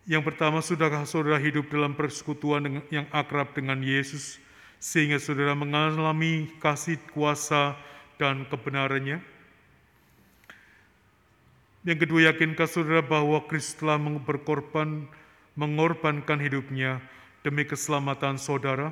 Yang 0.08 0.24
pertama, 0.24 0.64
sudahkah 0.64 1.04
saudara 1.04 1.36
hidup 1.36 1.68
dalam 1.68 1.92
persekutuan 1.92 2.80
yang 2.88 3.12
akrab 3.12 3.52
dengan 3.52 3.84
Yesus, 3.84 4.40
sehingga 4.78 5.18
saudara 5.18 5.58
mengalami 5.58 6.50
kasih 6.62 7.02
kuasa 7.14 7.78
dan 8.22 8.46
kebenarannya? 8.50 9.20
Yang 11.88 11.98
kedua, 12.04 12.34
yakinkah 12.34 12.68
saudara 12.68 13.00
bahwa 13.00 13.42
Kristus 13.48 13.80
telah 13.80 13.98
berkorban, 14.00 15.08
mengorbankan 15.56 16.38
hidupnya 16.42 17.00
demi 17.42 17.64
keselamatan 17.64 18.36
saudara? 18.36 18.92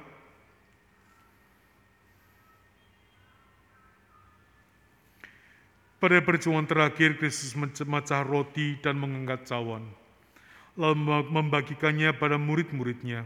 Pada 6.00 6.22
perjuangan 6.22 6.70
terakhir, 6.70 7.18
Kristus 7.18 7.58
memecah 7.58 8.22
roti 8.22 8.78
dan 8.80 8.96
mengangkat 8.96 9.50
cawan 9.50 10.06
lalu 10.76 11.24
membagikannya 11.32 12.12
pada 12.16 12.36
murid-muridnya. 12.36 13.24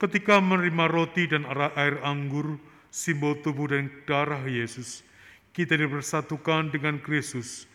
Ketika 0.00 0.40
menerima 0.40 0.88
roti 0.88 1.28
dan 1.28 1.44
air 1.76 2.00
anggur, 2.00 2.56
simbol 2.88 3.36
tubuh 3.44 3.68
dan 3.68 3.92
darah 4.08 4.40
Yesus, 4.48 5.04
kita 5.52 5.76
dipersatukan 5.76 6.72
dengan 6.72 6.96
Kristus. 7.04 7.68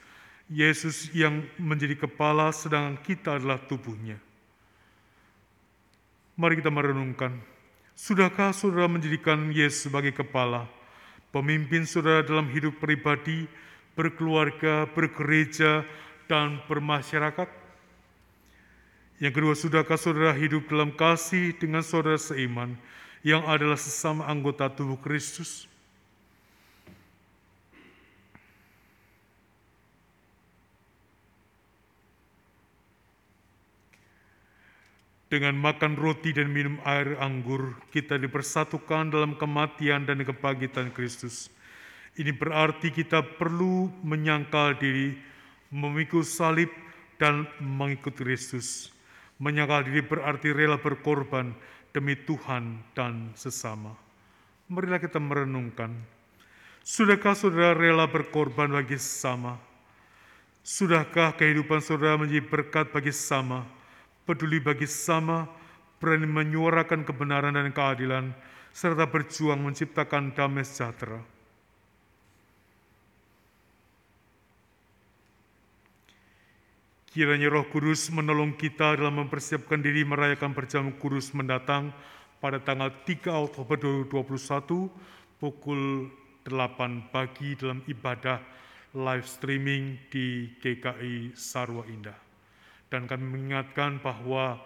Yesus 0.50 1.14
yang 1.14 1.46
menjadi 1.62 1.94
kepala 1.94 2.50
sedangkan 2.50 2.98
kita 3.06 3.38
adalah 3.38 3.62
tubuhnya. 3.62 4.18
Mari 6.34 6.58
kita 6.66 6.74
merenungkan, 6.74 7.38
sudahkah 7.94 8.58
saudara 8.58 8.90
menjadikan 8.90 9.54
Yesus 9.54 9.86
sebagai 9.86 10.18
kepala, 10.18 10.66
pemimpin 11.30 11.86
saudara 11.86 12.26
dalam 12.26 12.50
hidup 12.50 12.82
pribadi, 12.82 13.46
berkeluarga, 13.94 14.90
bergereja, 14.90 15.86
dan 16.26 16.58
bermasyarakat? 16.66 17.65
Yang 19.16 19.34
kedua, 19.40 19.54
sudahkah 19.56 19.96
saudara 19.96 20.36
hidup 20.36 20.68
dalam 20.68 20.92
kasih 20.92 21.56
dengan 21.56 21.80
saudara 21.80 22.20
seiman 22.20 22.76
yang 23.24 23.48
adalah 23.48 23.80
sesama 23.80 24.28
anggota 24.28 24.68
tubuh 24.68 25.00
Kristus? 25.00 25.72
Dengan 35.32 35.56
makan 35.58 35.96
roti 35.96 36.36
dan 36.36 36.52
minum 36.52 36.80
air 36.84 37.16
anggur, 37.20 37.76
kita 37.96 38.20
dipersatukan 38.20 39.16
dalam 39.16 39.36
kematian 39.40 40.04
dan 40.04 40.24
kebangkitan 40.24 40.92
Kristus. 40.92 41.48
Ini 42.16 42.32
berarti 42.36 42.92
kita 42.92 43.24
perlu 43.40 43.92
menyangkal 44.04 44.80
diri, 44.80 45.16
memikul 45.72 46.24
salib, 46.24 46.72
dan 47.20 47.48
mengikut 47.60 48.16
Kristus. 48.16 48.95
Menyangkal 49.36 49.84
diri 49.84 50.00
berarti 50.00 50.56
rela 50.56 50.80
berkorban 50.80 51.52
demi 51.92 52.16
Tuhan 52.16 52.80
dan 52.96 53.36
sesama. 53.36 53.92
Marilah 54.72 54.98
kita 54.98 55.20
merenungkan, 55.20 55.92
sudahkah 56.82 57.36
saudara 57.36 57.76
rela 57.76 58.08
berkorban 58.08 58.72
bagi 58.72 58.96
sesama? 58.96 59.60
Sudahkah 60.66 61.38
kehidupan 61.38 61.84
saudara 61.84 62.18
menjadi 62.18 62.48
berkat 62.48 62.90
bagi 62.90 63.14
sesama, 63.14 63.68
peduli 64.26 64.58
bagi 64.58 64.90
sesama, 64.90 65.46
berani 66.02 66.26
menyuarakan 66.26 67.06
kebenaran 67.06 67.54
dan 67.54 67.70
keadilan, 67.70 68.34
serta 68.74 69.06
berjuang 69.06 69.62
menciptakan 69.62 70.34
damai 70.34 70.66
sejahtera? 70.66 71.35
Kiranya 77.16 77.48
Roh 77.48 77.64
Kudus 77.72 78.12
menolong 78.12 78.60
kita 78.60 79.00
dalam 79.00 79.24
mempersiapkan 79.24 79.80
diri 79.80 80.04
merayakan 80.04 80.52
perjamuan 80.52 81.00
kudus 81.00 81.32
mendatang 81.32 81.96
pada 82.44 82.60
tanggal 82.60 82.92
3 82.92 83.32
Oktober 83.32 83.80
2021 84.12 85.40
pukul 85.40 86.12
8 86.44 87.16
pagi 87.16 87.56
dalam 87.56 87.80
ibadah 87.88 88.44
live 88.92 89.24
streaming 89.32 89.96
di 90.12 90.60
GKI 90.60 91.32
Sarwa 91.40 91.88
Indah. 91.88 92.20
Dan 92.92 93.08
kami 93.08 93.24
mengingatkan 93.24 94.04
bahwa 94.04 94.60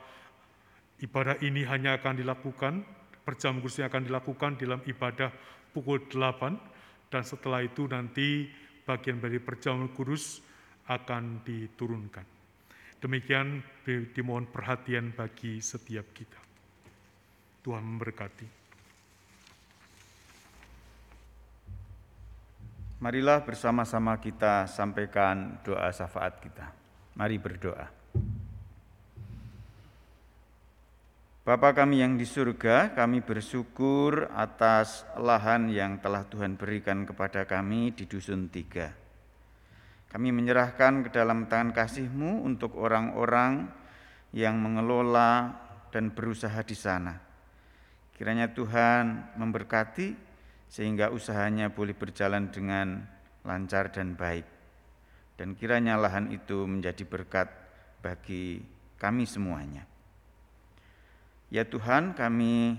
ibadah 1.05 1.37
ini 1.45 1.61
hanya 1.69 2.01
akan 2.01 2.17
dilakukan, 2.17 2.81
perjamuan 3.29 3.61
kudus 3.61 3.77
akan 3.77 4.09
dilakukan 4.09 4.57
dalam 4.57 4.81
ibadah 4.89 5.29
pukul 5.69 6.01
8 6.01 7.13
dan 7.13 7.21
setelah 7.21 7.61
itu 7.61 7.85
nanti 7.85 8.49
bagian 8.89 9.21
dari 9.21 9.37
perjamuan 9.37 9.93
kudus 9.93 10.41
akan 10.89 11.45
diturunkan. 11.45 12.38
Demikian 12.99 13.63
dimohon 13.87 14.51
perhatian 14.51 15.15
bagi 15.15 15.63
setiap 15.63 16.11
kita. 16.11 16.35
Tuhan 17.63 17.79
memberkati. 17.79 18.47
Marilah 22.99 23.39
bersama-sama 23.47 24.19
kita 24.19 24.67
sampaikan 24.67 25.63
doa 25.63 25.87
syafaat 25.95 26.43
kita. 26.43 26.67
Mari 27.15 27.39
berdoa. 27.39 27.87
Bapa 31.47 31.71
kami 31.71 32.03
yang 32.03 32.19
di 32.19 32.27
surga, 32.27 32.91
kami 32.91 33.23
bersyukur 33.23 34.27
atas 34.35 35.07
lahan 35.15 35.71
yang 35.71 36.03
telah 36.03 36.27
Tuhan 36.27 36.59
berikan 36.59 37.07
kepada 37.07 37.47
kami 37.47 37.95
di 37.95 38.03
Dusun 38.03 38.51
Tiga. 38.51 39.08
Kami 40.09 40.33
menyerahkan 40.33 41.05
ke 41.05 41.09
dalam 41.13 41.45
tangan 41.45 41.69
kasih-Mu 41.69 42.41
untuk 42.41 42.73
orang-orang 42.81 43.69
yang 44.33 44.57
mengelola 44.57 45.53
dan 45.93 46.09
berusaha 46.09 46.57
di 46.65 46.73
sana. 46.73 47.13
Kiranya 48.17 48.49
Tuhan 48.51 49.37
memberkati 49.37 50.17
sehingga 50.69 51.13
usahanya 51.13 51.69
boleh 51.69 51.93
berjalan 51.93 52.49
dengan 52.49 53.05
lancar 53.45 53.93
dan 53.93 54.17
baik. 54.17 54.45
Dan 55.37 55.55
kiranya 55.55 55.95
lahan 55.95 56.33
itu 56.33 56.67
menjadi 56.67 57.05
berkat 57.07 57.47
bagi 58.03 58.59
kami 58.99 59.23
semuanya. 59.23 59.87
Ya 61.49 61.65
Tuhan, 61.65 62.13
kami 62.13 62.77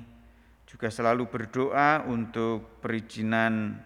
juga 0.70 0.92
selalu 0.92 1.26
berdoa 1.26 2.06
untuk 2.06 2.78
perizinan 2.78 3.80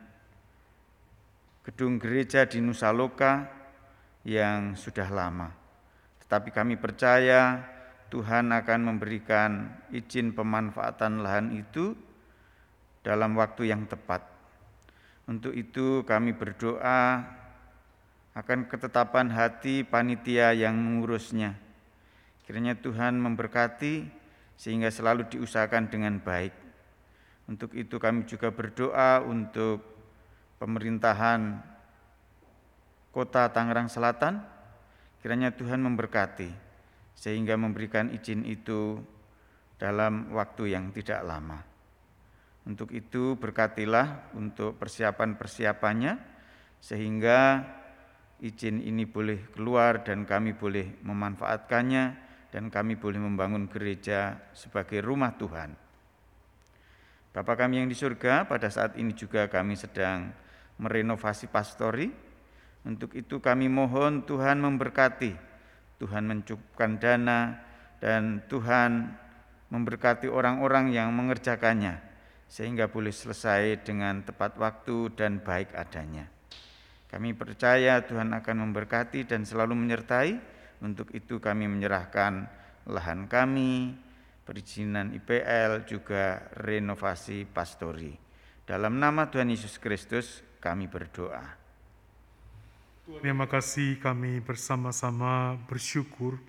gedung 1.64 1.96
gereja 1.96 2.44
di 2.44 2.60
Nusa 2.60 2.92
Loka 2.92 3.48
yang 4.28 4.76
sudah 4.76 5.08
lama. 5.08 5.48
Tetapi 6.20 6.52
kami 6.52 6.76
percaya 6.76 7.64
Tuhan 8.12 8.52
akan 8.52 8.80
memberikan 8.94 9.72
izin 9.88 10.36
pemanfaatan 10.36 11.24
lahan 11.24 11.56
itu 11.56 11.96
dalam 13.00 13.32
waktu 13.40 13.72
yang 13.72 13.88
tepat. 13.88 14.20
Untuk 15.24 15.56
itu 15.56 16.04
kami 16.04 16.36
berdoa 16.36 17.24
akan 18.36 18.68
ketetapan 18.68 19.32
hati 19.32 19.88
panitia 19.88 20.52
yang 20.52 20.76
mengurusnya. 20.76 21.56
Kiranya 22.44 22.76
Tuhan 22.76 23.16
memberkati 23.16 24.04
sehingga 24.60 24.92
selalu 24.92 25.32
diusahakan 25.32 25.88
dengan 25.88 26.20
baik. 26.20 26.52
Untuk 27.48 27.72
itu 27.72 27.96
kami 27.96 28.28
juga 28.28 28.52
berdoa 28.52 29.24
untuk 29.24 29.93
pemerintahan 30.58 31.60
Kota 33.14 33.46
Tangerang 33.54 33.86
Selatan, 33.86 34.42
kiranya 35.22 35.54
Tuhan 35.54 35.78
memberkati 35.82 36.50
sehingga 37.14 37.54
memberikan 37.54 38.10
izin 38.10 38.42
itu 38.42 38.98
dalam 39.78 40.34
waktu 40.34 40.74
yang 40.74 40.90
tidak 40.90 41.22
lama. 41.22 41.62
Untuk 42.64 42.90
itu 42.90 43.36
berkatilah 43.38 44.34
untuk 44.34 44.74
persiapan-persiapannya 44.80 46.16
sehingga 46.82 47.62
izin 48.42 48.82
ini 48.82 49.06
boleh 49.06 49.52
keluar 49.54 50.02
dan 50.02 50.26
kami 50.26 50.56
boleh 50.56 50.98
memanfaatkannya 51.04 52.04
dan 52.50 52.70
kami 52.70 52.98
boleh 52.98 53.20
membangun 53.22 53.70
gereja 53.70 54.38
sebagai 54.56 55.02
rumah 55.04 55.34
Tuhan. 55.38 55.74
Bapa 57.34 57.58
kami 57.58 57.82
yang 57.82 57.90
di 57.90 57.98
surga, 57.98 58.46
pada 58.46 58.70
saat 58.70 58.94
ini 58.94 59.10
juga 59.10 59.50
kami 59.50 59.74
sedang 59.74 60.30
merenovasi 60.78 61.50
pastori. 61.50 62.10
Untuk 62.84 63.16
itu 63.16 63.40
kami 63.40 63.72
mohon 63.72 64.28
Tuhan 64.28 64.60
memberkati, 64.60 65.32
Tuhan 65.96 66.28
mencukupkan 66.28 67.00
dana, 67.00 67.56
dan 67.96 68.44
Tuhan 68.52 69.16
memberkati 69.72 70.28
orang-orang 70.28 70.92
yang 70.92 71.08
mengerjakannya 71.16 71.96
sehingga 72.44 72.92
boleh 72.92 73.10
selesai 73.10 73.80
dengan 73.82 74.20
tepat 74.20 74.60
waktu 74.60 75.16
dan 75.16 75.40
baik 75.40 75.72
adanya. 75.72 76.28
Kami 77.08 77.32
percaya 77.32 78.02
Tuhan 78.04 78.34
akan 78.34 78.56
memberkati 78.68 79.24
dan 79.24 79.46
selalu 79.46 79.78
menyertai. 79.78 80.52
Untuk 80.82 81.14
itu 81.16 81.40
kami 81.40 81.70
menyerahkan 81.70 82.44
lahan 82.90 83.30
kami, 83.30 83.96
perizinan 84.44 85.14
IPL, 85.16 85.88
juga 85.88 86.44
renovasi 86.60 87.48
pastori. 87.48 88.12
Dalam 88.66 89.00
nama 89.00 89.30
Tuhan 89.30 89.48
Yesus 89.48 89.80
Kristus 89.80 90.42
kami 90.64 90.88
berdoa. 90.88 91.44
Terima 93.20 93.44
kasih 93.44 94.00
kami 94.00 94.40
bersama-sama 94.40 95.60
bersyukur 95.68 96.40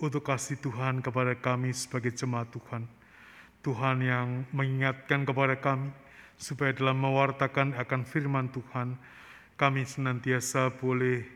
untuk 0.00 0.24
kasih 0.24 0.56
Tuhan 0.56 1.04
kepada 1.04 1.36
kami 1.36 1.76
sebagai 1.76 2.16
jemaat 2.16 2.48
Tuhan. 2.48 2.88
Tuhan 3.60 4.00
yang 4.00 4.48
mengingatkan 4.56 5.28
kepada 5.28 5.60
kami 5.60 5.92
supaya 6.40 6.72
dalam 6.72 6.96
mewartakan 7.04 7.76
akan 7.76 8.08
firman 8.08 8.48
Tuhan, 8.48 8.96
kami 9.60 9.84
senantiasa 9.84 10.72
boleh 10.80 11.28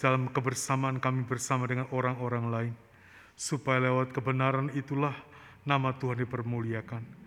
dalam 0.00 0.32
kebersamaan 0.32 0.96
kami 1.04 1.28
bersama 1.28 1.68
dengan 1.68 1.84
orang-orang 1.92 2.44
lain, 2.48 2.74
supaya 3.36 3.92
lewat 3.92 4.16
kebenaran 4.16 4.72
itulah 4.72 5.12
nama 5.68 5.92
Tuhan 6.00 6.24
dipermuliakan. 6.24 7.23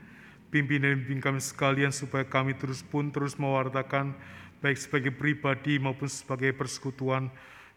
Pimpin 0.48 0.80
dan 0.80 1.04
bimbing 1.04 1.20
kami 1.20 1.44
sekalian 1.44 1.92
supaya 1.92 2.24
kami 2.24 2.56
terus 2.56 2.80
pun 2.80 3.12
terus 3.12 3.36
mewartakan 3.36 4.16
baik 4.64 4.80
sebagai 4.80 5.12
pribadi 5.12 5.76
maupun 5.78 6.08
sebagai 6.08 6.56
persekutuan 6.56 7.28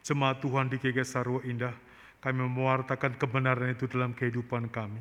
jemaat 0.06 0.38
Tuhan 0.40 0.70
di 0.70 0.78
GG 0.78 1.02
Sarwa 1.02 1.42
Indah. 1.42 1.74
Kami 2.20 2.46
mewartakan 2.46 3.16
kebenaran 3.16 3.72
itu 3.72 3.88
dalam 3.90 4.14
kehidupan 4.14 4.68
kami. 4.68 5.00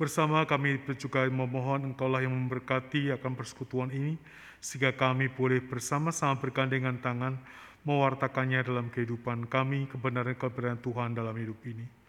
Bersama 0.00 0.44
kami 0.48 0.80
juga 0.96 1.28
memohon 1.28 1.92
engkaulah 1.92 2.24
yang 2.24 2.32
memberkati 2.32 3.12
akan 3.20 3.36
persekutuan 3.36 3.92
ini, 3.92 4.16
sehingga 4.56 4.96
kami 4.96 5.28
boleh 5.28 5.60
bersama-sama 5.60 6.40
bergandengan 6.40 7.00
tangan 7.04 7.36
mewartakannya 7.84 8.64
dalam 8.64 8.88
kehidupan 8.88 9.48
kami, 9.48 9.88
kebenaran-kebenaran 9.92 10.80
Tuhan 10.80 11.16
dalam 11.16 11.36
hidup 11.36 11.60
ini. 11.68 11.99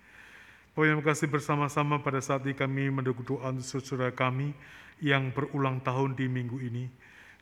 Yang 0.72 1.04
kasih 1.04 1.28
bersama-sama 1.28 2.00
pada 2.00 2.24
saat 2.24 2.48
ini 2.48 2.56
kami 2.56 2.88
mendukung 2.88 3.28
doa 3.28 3.52
untuk 3.52 3.84
saudara 3.84 4.16
kami 4.16 4.56
yang 5.04 5.28
berulang 5.36 5.84
tahun 5.84 6.16
di 6.16 6.32
minggu 6.32 6.64
ini. 6.64 6.88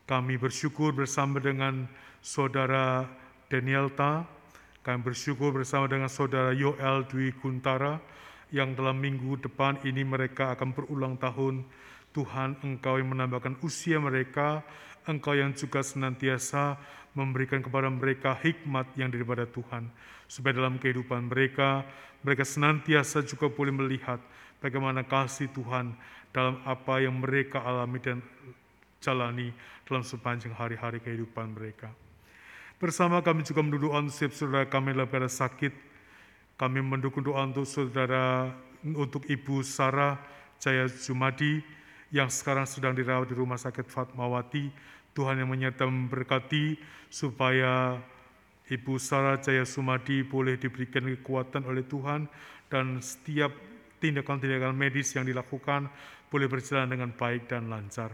Kami 0.09 0.33
bersyukur 0.41 0.97
bersama 0.97 1.37
dengan 1.37 1.85
saudara 2.25 3.05
Danielta, 3.45 4.25
kami 4.81 5.05
bersyukur 5.05 5.53
bersama 5.53 5.85
dengan 5.85 6.09
saudara 6.09 6.57
Yoel 6.57 7.05
Dwi 7.05 7.29
Kuntara, 7.37 8.01
yang 8.49 8.73
dalam 8.73 8.97
minggu 8.97 9.37
depan 9.45 9.77
ini 9.85 10.01
mereka 10.01 10.57
akan 10.57 10.73
berulang 10.73 11.13
tahun. 11.21 11.69
Tuhan, 12.09 12.57
Engkau 12.65 12.97
yang 12.97 13.13
menambahkan 13.13 13.61
usia 13.61 14.01
mereka, 14.01 14.65
Engkau 15.05 15.37
yang 15.37 15.53
juga 15.53 15.85
senantiasa 15.85 16.81
memberikan 17.13 17.61
kepada 17.61 17.93
mereka 17.93 18.33
hikmat 18.41 18.89
yang 18.97 19.13
daripada 19.13 19.45
Tuhan. 19.45 19.93
Supaya 20.25 20.57
dalam 20.57 20.81
kehidupan 20.81 21.29
mereka, 21.29 21.85
mereka 22.23 22.43
senantiasa 22.43 23.23
juga 23.23 23.47
boleh 23.47 23.71
melihat 23.71 24.19
bagaimana 24.59 25.03
kasih 25.07 25.47
Tuhan 25.55 25.95
dalam 26.35 26.59
apa 26.67 26.99
yang 26.99 27.17
mereka 27.19 27.63
alami 27.63 27.97
dan 27.99 28.19
jalani 28.99 29.49
dalam 29.87 30.03
sepanjang 30.03 30.53
hari-hari 30.53 30.99
kehidupan 31.01 31.55
mereka. 31.55 31.89
Bersama 32.79 33.19
kami 33.19 33.43
juga 33.43 33.59
menduduk 33.59 33.91
setiap 34.07 34.31
saudara 34.31 34.63
kami 34.67 34.95
dalam 34.95 35.07
keadaan 35.11 35.31
sakit, 35.31 35.73
kami 36.55 36.79
mendukung 36.79 37.23
doa 37.23 37.43
untuk 37.43 37.67
saudara, 37.67 38.55
untuk 38.83 39.27
Ibu 39.27 39.63
Sarah 39.67 40.15
Jaya 40.59 40.87
Jumadi 40.87 41.59
yang 42.11 42.27
sekarang 42.27 42.67
sedang 42.67 42.95
dirawat 42.95 43.27
di 43.31 43.35
Rumah 43.35 43.59
Sakit 43.59 43.87
Fatmawati. 43.87 44.71
Tuhan 45.11 45.41
yang 45.41 45.49
menyertai 45.51 45.89
memberkati 45.89 46.79
supaya 47.11 47.97
Ibu 48.69 49.01
Sarah 49.01 49.41
Jaya 49.41 49.65
Sumadi 49.65 50.21
boleh 50.21 50.61
diberikan 50.61 51.01
kekuatan 51.01 51.65
oleh 51.65 51.81
Tuhan 51.89 52.29
dan 52.69 53.01
setiap 53.01 53.49
tindakan-tindakan 53.97 54.77
medis 54.77 55.11
yang 55.17 55.25
dilakukan 55.25 55.89
boleh 56.29 56.45
berjalan 56.45 56.93
dengan 56.93 57.09
baik 57.09 57.49
dan 57.49 57.65
lancar. 57.67 58.13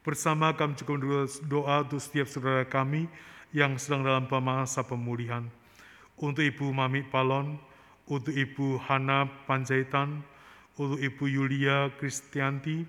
Bersama 0.00 0.56
kami 0.56 0.76
juga 0.76 1.28
doa 1.44 1.84
untuk 1.84 2.00
setiap 2.00 2.28
saudara 2.28 2.64
kami 2.64 3.08
yang 3.52 3.76
sedang 3.76 4.04
dalam 4.04 4.24
masa 4.40 4.80
pemulihan 4.84 5.44
untuk 6.18 6.42
Ibu 6.42 6.70
Mami 6.70 7.02
Palon, 7.06 7.58
untuk 8.06 8.34
Ibu 8.34 8.78
Hana 8.84 9.26
Panjaitan, 9.48 10.22
untuk 10.78 10.98
Ibu 11.00 11.24
Yulia 11.26 11.90
Kristianti, 11.98 12.84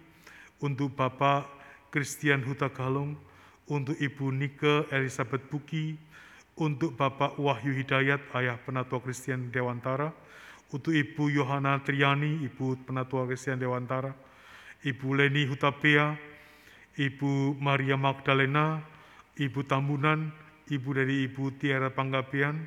untuk 0.61 0.93
Bapak 0.93 1.47
Christian 1.89 2.43
Huta 2.43 2.69
Galung, 2.69 3.17
untuk 3.69 3.97
Ibu 3.97 4.29
Nike 4.33 4.89
Elizabeth 4.93 5.45
Buki, 5.49 5.97
untuk 6.55 6.95
Bapak 6.95 7.35
Wahyu 7.35 7.75
Hidayat, 7.75 8.31
Ayah 8.31 8.55
Penatua 8.55 9.03
Kristen 9.03 9.51
Dewantara, 9.51 10.15
untuk 10.71 10.95
Ibu 10.95 11.27
Yohana 11.27 11.83
Triani, 11.83 12.47
Ibu 12.47 12.87
Penatua 12.87 13.27
Kristen 13.27 13.59
Dewantara, 13.59 14.15
Ibu 14.83 15.07
Leni 15.19 15.43
Hutapea, 15.51 16.15
Ibu 16.95 17.59
Maria 17.59 17.99
Magdalena, 17.99 18.79
Ibu 19.35 19.67
Tambunan, 19.67 20.31
Ibu 20.71 20.89
dari 20.95 21.27
Ibu 21.27 21.59
Tiara 21.59 21.91
Panggapian, 21.91 22.63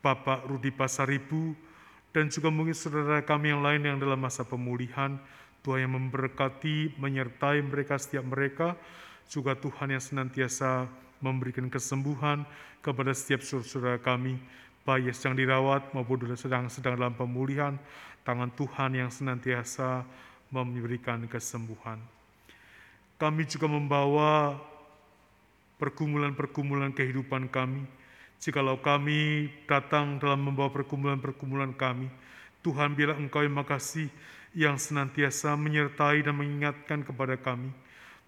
Bapak 0.00 0.48
Rudi 0.48 0.72
Pasaribu, 0.72 1.52
dan 2.16 2.32
juga 2.32 2.48
mungkin 2.48 2.72
saudara 2.72 3.20
kami 3.20 3.52
yang 3.52 3.60
lain 3.60 3.84
yang 3.84 3.98
dalam 4.00 4.16
masa 4.16 4.48
pemulihan, 4.48 5.20
Tuhan 5.60 5.84
yang 5.84 5.92
memberkati, 6.00 6.96
menyertai 6.96 7.60
mereka 7.60 8.00
setiap 8.00 8.24
mereka, 8.24 8.72
juga 9.28 9.52
Tuhan 9.52 9.92
yang 9.92 10.00
senantiasa 10.00 10.88
memberikan 11.18 11.66
kesembuhan 11.66 12.46
kepada 12.82 13.10
setiap 13.14 13.42
saudara 13.42 13.98
kami, 13.98 14.38
baik 14.86 15.10
yang 15.10 15.16
sedang 15.16 15.36
dirawat 15.36 15.82
maupun 15.92 16.24
sedang 16.38 16.70
sedang 16.70 16.96
dalam 16.96 17.14
pemulihan, 17.14 17.74
tangan 18.22 18.50
Tuhan 18.54 18.96
yang 18.96 19.10
senantiasa 19.10 20.06
memberikan 20.48 21.24
kesembuhan. 21.28 22.00
Kami 23.18 23.42
juga 23.50 23.66
membawa 23.66 24.54
pergumulan-pergumulan 25.82 26.94
kehidupan 26.94 27.50
kami, 27.50 27.82
Jikalau 28.38 28.78
kami 28.78 29.50
datang 29.66 30.22
dalam 30.22 30.38
membawa 30.46 30.70
pergumulan-pergumulan 30.70 31.74
kami, 31.74 32.06
Tuhan 32.62 32.94
bila 32.94 33.18
Engkau 33.18 33.42
yang 33.42 33.58
makasih 33.58 34.06
yang 34.54 34.78
senantiasa 34.78 35.58
menyertai 35.58 36.22
dan 36.22 36.38
mengingatkan 36.38 37.02
kepada 37.02 37.34
kami, 37.34 37.74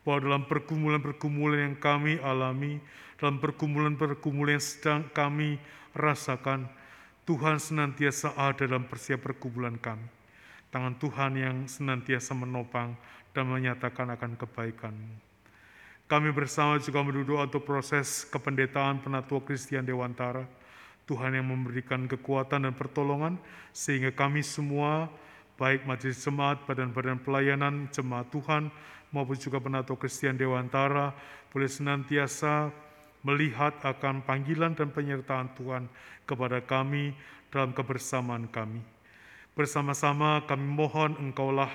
bahwa 0.05 0.19
dalam 0.25 0.43
pergumulan-pergumulan 0.49 1.73
yang 1.73 1.77
kami 1.77 2.17
alami, 2.21 2.81
dalam 3.21 3.37
pergumulan-pergumulan 3.37 4.57
yang 4.57 4.65
sedang 4.65 5.03
kami 5.13 5.61
rasakan, 5.93 6.65
Tuhan 7.29 7.61
senantiasa 7.61 8.33
ada 8.35 8.65
dalam 8.65 8.89
persiap 8.89 9.23
pergumulan 9.23 9.77
kami. 9.77 10.09
Tangan 10.71 10.97
Tuhan 10.97 11.33
yang 11.37 11.57
senantiasa 11.67 12.33
menopang 12.33 12.97
dan 13.35 13.45
menyatakan 13.47 14.07
akan 14.15 14.39
kebaikan-Mu. 14.39 15.15
Kami 16.11 16.35
bersama 16.35 16.75
juga 16.83 17.07
menduduk 17.07 17.39
untuk 17.39 17.63
proses 17.63 18.27
kependetaan 18.27 18.99
penatua 18.99 19.39
Kristian 19.47 19.87
Dewantara. 19.87 20.43
Tuhan 21.07 21.39
yang 21.39 21.47
memberikan 21.47 22.07
kekuatan 22.07 22.67
dan 22.67 22.75
pertolongan 22.75 23.39
sehingga 23.71 24.11
kami 24.15 24.43
semua 24.43 25.11
baik 25.55 25.87
majelis 25.87 26.19
jemaat, 26.23 26.63
badan-badan 26.67 27.19
pelayanan, 27.23 27.87
jemaat 27.95 28.27
Tuhan 28.31 28.75
maupun 29.11 29.37
juga 29.39 29.59
penatua 29.59 29.99
Kristian 29.99 30.39
Dewantara 30.39 31.15
boleh 31.51 31.71
senantiasa 31.71 32.71
melihat 33.27 33.77
akan 33.85 34.25
panggilan 34.25 34.73
dan 34.73 34.89
penyertaan 34.95 35.53
Tuhan 35.59 35.91
kepada 36.25 36.63
kami 36.65 37.13
dalam 37.53 37.75
kebersamaan 37.75 38.49
kami. 38.49 38.81
Bersama-sama 39.53 40.47
kami 40.47 40.65
mohon 40.65 41.19
Engkaulah 41.19 41.71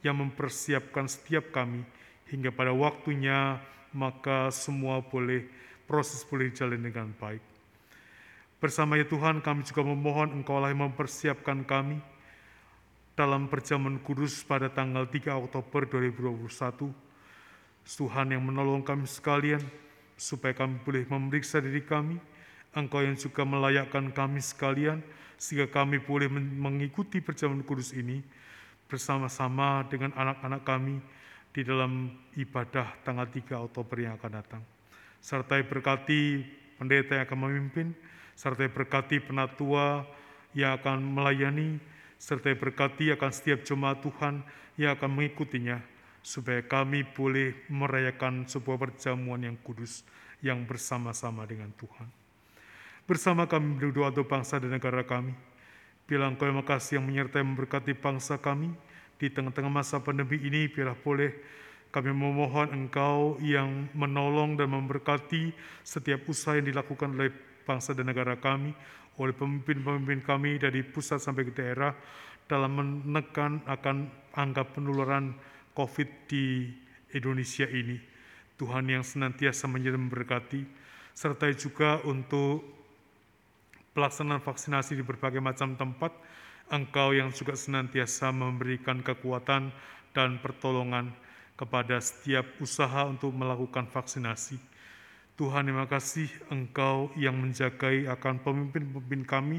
yang 0.00 0.22
mempersiapkan 0.22 1.10
setiap 1.10 1.50
kami 1.52 1.82
hingga 2.30 2.54
pada 2.54 2.70
waktunya 2.72 3.60
maka 3.92 4.48
semua 4.54 5.02
boleh 5.02 5.46
proses 5.84 6.22
boleh 6.22 6.50
dijalin 6.50 6.80
dengan 6.80 7.10
baik. 7.18 7.42
Bersama 8.56 8.96
ya 8.96 9.04
Tuhan 9.04 9.44
kami 9.44 9.68
juga 9.68 9.84
memohon 9.84 10.32
Engkau 10.32 10.56
lah 10.56 10.72
yang 10.72 10.88
mempersiapkan 10.88 11.66
kami 11.68 12.00
dalam 13.16 13.48
perjamuan 13.48 13.96
kudus 14.04 14.44
pada 14.44 14.68
tanggal 14.68 15.08
3 15.08 15.40
Oktober 15.40 15.88
2021. 15.88 16.92
Tuhan 17.88 18.36
yang 18.36 18.44
menolong 18.44 18.84
kami 18.84 19.08
sekalian, 19.08 19.64
supaya 20.20 20.52
kami 20.52 20.76
boleh 20.84 21.08
memeriksa 21.08 21.64
diri 21.64 21.80
kami, 21.80 22.20
Engkau 22.76 23.00
yang 23.00 23.16
juga 23.16 23.48
melayakkan 23.48 24.12
kami 24.12 24.44
sekalian, 24.44 25.00
sehingga 25.40 25.64
kami 25.64 25.96
boleh 25.96 26.28
men- 26.28 26.60
mengikuti 26.60 27.24
perjamuan 27.24 27.64
kudus 27.64 27.96
ini 27.96 28.20
bersama-sama 28.84 29.88
dengan 29.88 30.12
anak-anak 30.12 30.60
kami 30.60 31.00
di 31.56 31.64
dalam 31.64 32.12
ibadah 32.36 33.00
tanggal 33.00 33.24
3 33.32 33.64
Oktober 33.64 33.96
yang 33.96 34.20
akan 34.20 34.32
datang. 34.44 34.62
Sertai 35.24 35.64
berkati 35.64 36.44
pendeta 36.76 37.16
yang 37.16 37.24
akan 37.24 37.40
memimpin, 37.48 37.96
sertai 38.36 38.68
berkati 38.68 39.24
penatua 39.24 40.04
yang 40.52 40.76
akan 40.76 41.00
melayani, 41.00 41.80
sertai 42.16 42.56
berkati 42.56 43.12
akan 43.12 43.30
setiap 43.30 43.62
jemaat 43.62 44.00
Tuhan 44.02 44.40
yang 44.80 44.96
akan 44.96 45.10
mengikutinya, 45.12 45.80
supaya 46.20 46.64
kami 46.64 47.06
boleh 47.06 47.54
merayakan 47.70 48.50
sebuah 48.50 48.76
perjamuan 48.76 49.46
yang 49.46 49.56
kudus 49.62 50.02
yang 50.42 50.66
bersama-sama 50.66 51.46
dengan 51.46 51.70
Tuhan. 51.78 52.08
Bersama 53.06 53.46
kami 53.46 53.78
berdoa 53.78 54.10
untuk 54.10 54.26
bangsa 54.26 54.58
dan 54.58 54.74
negara 54.74 55.06
kami. 55.06 55.32
Bila 56.10 56.26
Engkau 56.26 56.50
yang 56.50 56.58
makasih 56.58 56.98
yang 56.98 57.06
menyertai 57.06 57.42
memberkati 57.42 57.94
bangsa 57.94 58.38
kami 58.38 58.74
di 59.18 59.30
tengah-tengah 59.30 59.70
masa 59.70 60.02
pandemi 60.02 60.38
ini, 60.42 60.66
biarlah 60.66 60.98
boleh 60.98 61.30
kami 61.94 62.10
memohon 62.10 62.74
Engkau 62.74 63.38
yang 63.42 63.86
menolong 63.94 64.58
dan 64.58 64.70
memberkati 64.74 65.54
setiap 65.86 66.26
usaha 66.26 66.58
yang 66.58 66.66
dilakukan 66.66 67.14
oleh 67.14 67.30
bangsa 67.62 67.94
dan 67.94 68.10
negara 68.10 68.34
kami, 68.34 68.74
oleh 69.16 69.32
pemimpin-pemimpin 69.32 70.20
kami 70.24 70.60
dari 70.60 70.84
pusat 70.84 71.20
sampai 71.20 71.48
ke 71.48 71.52
daerah 71.56 71.96
dalam 72.46 72.78
menekan 72.78 73.64
akan 73.66 74.06
angka 74.36 74.62
penularan 74.76 75.34
COVID 75.74 76.08
di 76.30 76.70
Indonesia 77.12 77.66
ini. 77.66 77.98
Tuhan 78.56 78.88
yang 78.88 79.04
senantiasa 79.04 79.68
menyertai 79.68 80.00
memberkati, 80.00 80.60
serta 81.12 81.52
juga 81.52 82.00
untuk 82.08 82.64
pelaksanaan 83.92 84.40
vaksinasi 84.40 84.96
di 84.96 85.04
berbagai 85.04 85.40
macam 85.40 85.76
tempat, 85.76 86.12
Engkau 86.66 87.14
yang 87.14 87.30
juga 87.30 87.54
senantiasa 87.54 88.34
memberikan 88.34 88.98
kekuatan 88.98 89.70
dan 90.10 90.42
pertolongan 90.42 91.14
kepada 91.54 92.02
setiap 92.02 92.44
usaha 92.58 93.06
untuk 93.06 93.30
melakukan 93.32 93.86
vaksinasi. 93.86 94.58
Tuhan 95.36 95.68
terima 95.68 95.84
kasih 95.84 96.32
Engkau 96.48 97.12
yang 97.12 97.36
menjagai 97.36 98.08
akan 98.08 98.40
pemimpin-pemimpin 98.40 99.20
kami 99.28 99.58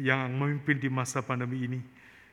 yang 0.00 0.32
memimpin 0.32 0.80
di 0.80 0.88
masa 0.88 1.20
pandemi 1.20 1.68
ini. 1.68 1.80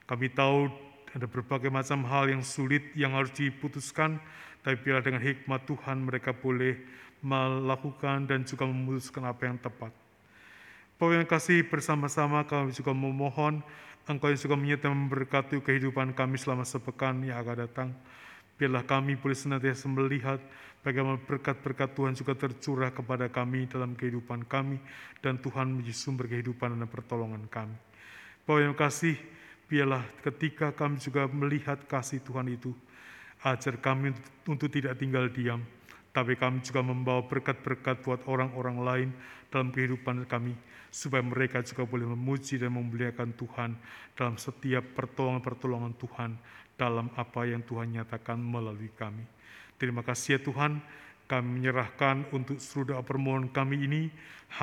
Kami 0.08 0.32
tahu 0.32 0.72
ada 1.12 1.28
berbagai 1.28 1.68
macam 1.68 2.08
hal 2.08 2.32
yang 2.32 2.40
sulit 2.40 2.96
yang 2.96 3.20
harus 3.20 3.36
diputuskan, 3.36 4.24
tapi 4.64 4.80
bila 4.80 5.04
dengan 5.04 5.20
hikmat 5.20 5.68
Tuhan 5.68 6.08
mereka 6.08 6.32
boleh 6.32 6.80
melakukan 7.20 8.24
dan 8.32 8.48
juga 8.48 8.64
memutuskan 8.64 9.28
apa 9.28 9.42
yang 9.44 9.60
tepat. 9.60 9.92
Bapak 10.96 11.16
yang 11.20 11.28
kasih 11.28 11.68
bersama-sama 11.68 12.48
kami 12.48 12.72
juga 12.72 12.96
memohon 12.96 13.60
Engkau 14.08 14.32
yang 14.32 14.40
juga 14.40 14.56
menyertai 14.56 14.88
memberkati 14.88 15.60
kehidupan 15.60 16.16
kami 16.16 16.40
selama 16.40 16.64
sepekan 16.64 17.28
yang 17.28 17.44
akan 17.44 17.56
datang. 17.68 17.90
Biarlah 18.60 18.84
kami 18.84 19.16
boleh 19.16 19.40
senantiasa 19.40 19.88
melihat 19.88 20.44
bagaimana 20.84 21.16
berkat-berkat 21.16 21.96
Tuhan 21.96 22.12
juga 22.12 22.36
tercurah 22.36 22.92
kepada 22.92 23.32
kami 23.32 23.72
dalam 23.72 23.96
kehidupan 23.96 24.44
kami 24.52 24.84
dan 25.24 25.40
Tuhan 25.40 25.80
menjadi 25.80 25.96
sumber 25.96 26.28
kehidupan 26.28 26.76
dan 26.76 26.84
pertolongan 26.92 27.48
kami. 27.48 27.80
Bapak 28.44 28.60
yang 28.60 28.76
kasih, 28.76 29.16
biarlah 29.72 30.04
ketika 30.28 30.76
kami 30.76 31.00
juga 31.00 31.32
melihat 31.32 31.80
kasih 31.88 32.20
Tuhan 32.20 32.52
itu, 32.52 32.76
ajar 33.48 33.80
kami 33.80 34.12
untuk 34.44 34.68
tidak 34.68 35.00
tinggal 35.00 35.32
diam, 35.32 35.64
tapi 36.12 36.36
kami 36.36 36.60
juga 36.60 36.84
membawa 36.84 37.24
berkat-berkat 37.24 38.04
buat 38.04 38.28
orang-orang 38.28 38.78
lain 38.84 39.10
dalam 39.48 39.72
kehidupan 39.72 40.28
kami, 40.28 40.52
supaya 40.92 41.24
mereka 41.24 41.64
juga 41.64 41.88
boleh 41.88 42.12
memuji 42.12 42.60
dan 42.60 42.76
memuliakan 42.76 43.32
Tuhan 43.40 43.72
dalam 44.20 44.36
setiap 44.36 44.84
pertolongan-pertolongan 45.00 45.96
Tuhan 45.96 46.32
dalam 46.80 47.12
apa 47.20 47.44
yang 47.44 47.60
Tuhan 47.68 47.92
nyatakan 47.92 48.40
melalui 48.40 48.88
kami. 48.96 49.28
Terima 49.76 50.00
kasih 50.00 50.40
ya 50.40 50.48
Tuhan, 50.48 50.80
kami 51.28 51.60
menyerahkan 51.60 52.32
untuk 52.32 52.58
seluruh 52.58 52.96
doa 52.96 53.04
permohonan 53.04 53.52
kami 53.52 53.84
ini 53.84 54.02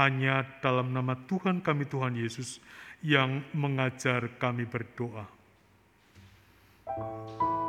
hanya 0.00 0.42
dalam 0.64 0.90
nama 0.90 1.14
Tuhan 1.28 1.60
kami 1.60 1.84
Tuhan 1.86 2.16
Yesus 2.16 2.58
yang 3.04 3.44
mengajar 3.52 4.32
kami 4.40 4.64
berdoa. 4.64 5.28
Bapa 6.86 7.65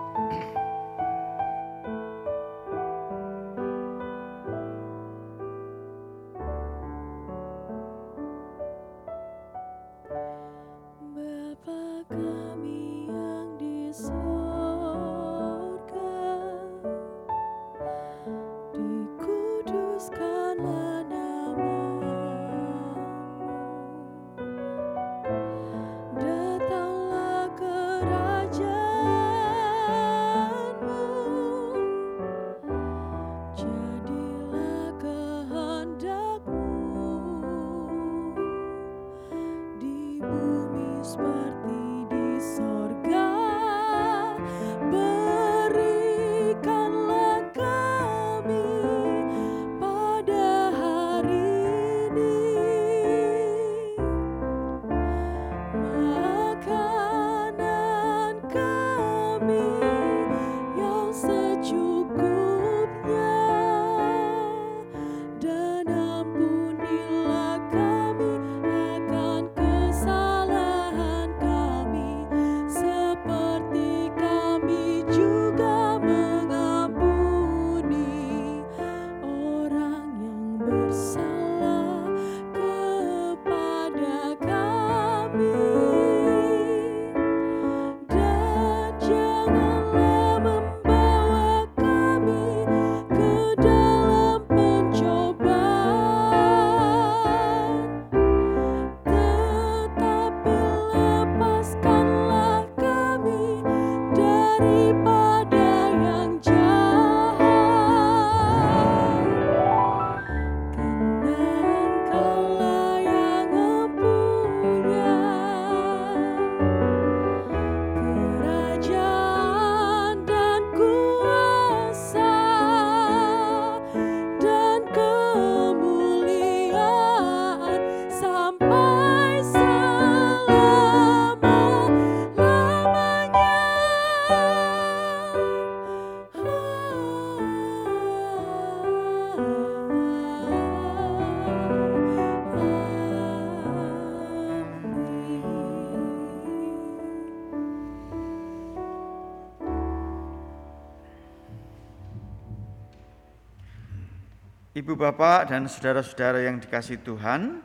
Ibu 154.88 154.96
bapak 154.96 155.52
dan 155.52 155.68
saudara-saudara 155.68 156.48
yang 156.48 156.64
dikasih 156.64 157.04
Tuhan, 157.04 157.60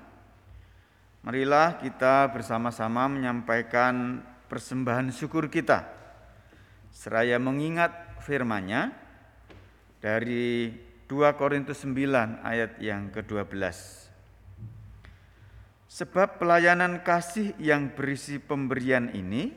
marilah 1.22 1.78
kita 1.78 2.26
bersama-sama 2.34 3.06
menyampaikan 3.06 4.26
persembahan 4.50 5.14
syukur 5.14 5.46
kita. 5.46 5.86
Seraya 6.90 7.38
mengingat 7.38 7.94
firman-Nya 8.26 8.90
dari 10.02 10.74
2 11.06 11.38
Korintus 11.38 11.86
9 11.86 12.42
ayat 12.42 12.82
yang 12.82 13.14
ke-12. 13.14 13.54
Sebab 15.86 16.42
pelayanan 16.42 17.06
kasih 17.06 17.54
yang 17.62 17.94
berisi 17.94 18.42
pemberian 18.42 19.14
ini 19.14 19.54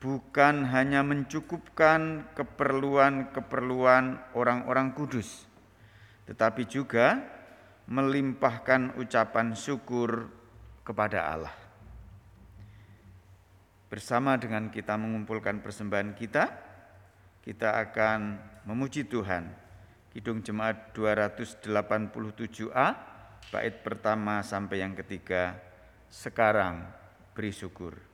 bukan 0.00 0.72
hanya 0.72 1.04
mencukupkan 1.04 2.32
keperluan-keperluan 2.32 4.24
orang-orang 4.32 4.96
kudus, 4.96 5.51
tetapi 6.26 6.66
juga 6.66 7.18
melimpahkan 7.90 8.94
ucapan 8.98 9.58
syukur 9.58 10.30
kepada 10.86 11.26
Allah. 11.26 11.54
Bersama 13.90 14.40
dengan 14.40 14.72
kita 14.72 14.96
mengumpulkan 14.96 15.60
persembahan 15.60 16.16
kita, 16.16 16.44
kita 17.44 17.76
akan 17.88 18.38
memuji 18.64 19.04
Tuhan. 19.04 19.52
Kidung 20.12 20.44
Jemaat 20.44 20.92
287A, 20.96 22.88
bait 23.48 23.74
pertama 23.80 24.44
sampai 24.44 24.84
yang 24.84 24.92
ketiga, 24.96 25.56
sekarang 26.12 26.84
beri 27.32 27.52
syukur. 27.52 28.11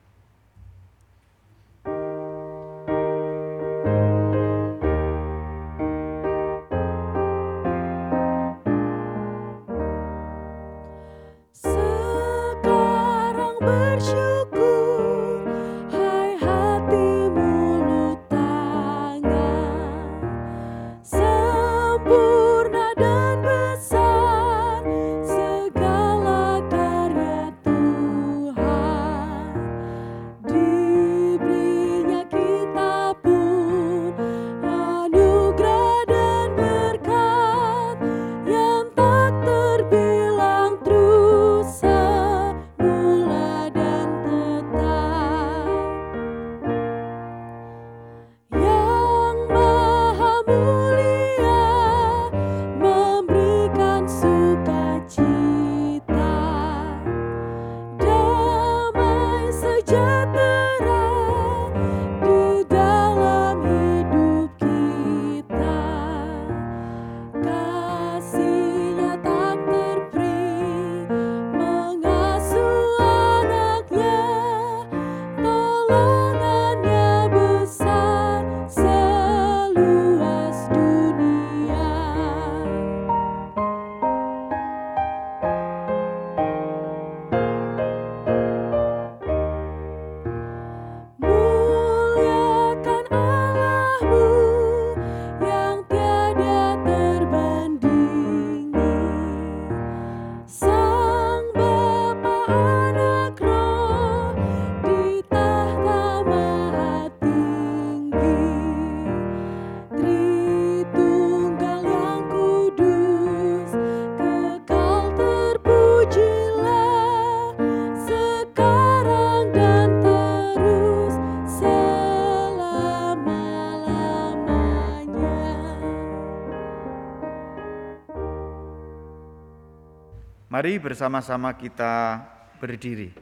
Mari 130.58 130.74
bersama-sama 130.82 131.54
kita 131.54 132.18
berdiri. 132.58 133.14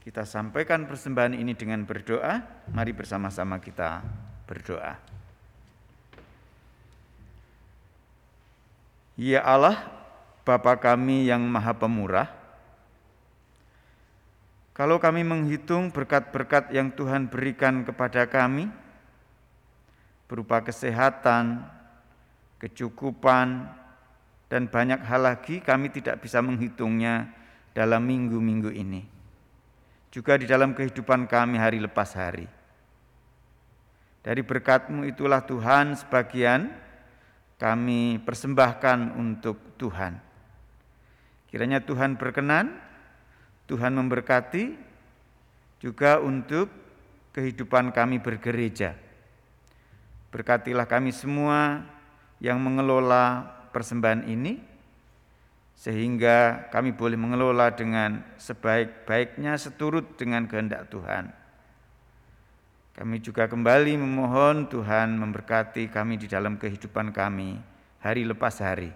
Kita 0.00 0.24
sampaikan 0.24 0.88
persembahan 0.88 1.36
ini 1.36 1.52
dengan 1.52 1.84
berdoa. 1.84 2.40
Mari 2.72 2.96
bersama-sama 2.96 3.60
kita 3.60 4.00
berdoa. 4.48 4.96
Ya 9.20 9.44
Allah, 9.44 9.76
Bapa 10.48 10.72
kami 10.80 11.28
yang 11.28 11.44
Maha 11.44 11.76
Pemurah, 11.76 12.32
kalau 14.72 14.96
kami 14.96 15.20
menghitung 15.20 15.92
berkat-berkat 15.92 16.72
yang 16.72 16.88
Tuhan 16.88 17.28
berikan 17.28 17.84
kepada 17.84 18.24
kami, 18.24 18.72
berupa 20.24 20.64
kesehatan, 20.64 21.60
kecukupan, 22.56 23.76
dan 24.50 24.66
banyak 24.66 24.98
hal 25.06 25.22
lagi 25.22 25.62
kami 25.62 25.94
tidak 25.94 26.26
bisa 26.26 26.42
menghitungnya 26.42 27.30
dalam 27.70 28.02
minggu-minggu 28.02 28.74
ini. 28.74 29.06
Juga 30.10 30.34
di 30.34 30.50
dalam 30.50 30.74
kehidupan 30.74 31.30
kami 31.30 31.54
hari 31.54 31.78
lepas 31.78 32.18
hari. 32.18 32.50
Dari 34.26 34.42
berkatmu 34.42 35.06
itulah 35.06 35.46
Tuhan 35.46 35.94
sebagian 35.94 36.66
kami 37.62 38.18
persembahkan 38.26 39.14
untuk 39.14 39.78
Tuhan. 39.78 40.18
Kiranya 41.46 41.78
Tuhan 41.86 42.18
berkenan, 42.18 42.74
Tuhan 43.70 43.94
memberkati 43.94 44.74
juga 45.78 46.18
untuk 46.18 46.66
kehidupan 47.30 47.94
kami 47.94 48.18
bergereja. 48.18 48.98
Berkatilah 50.34 50.90
kami 50.90 51.14
semua 51.14 51.86
yang 52.42 52.58
mengelola 52.58 53.59
persembahan 53.72 54.26
ini, 54.28 54.60
sehingga 55.74 56.68
kami 56.68 56.92
boleh 56.92 57.16
mengelola 57.16 57.72
dengan 57.72 58.20
sebaik-baiknya 58.36 59.56
seturut 59.56 60.20
dengan 60.20 60.44
kehendak 60.44 60.92
Tuhan. 60.92 61.32
Kami 62.92 63.16
juga 63.24 63.48
kembali 63.48 63.96
memohon 63.96 64.68
Tuhan 64.68 65.16
memberkati 65.16 65.88
kami 65.88 66.20
di 66.20 66.28
dalam 66.28 66.60
kehidupan 66.60 67.16
kami 67.16 67.56
hari 68.04 68.28
lepas 68.28 68.60
hari. 68.60 68.92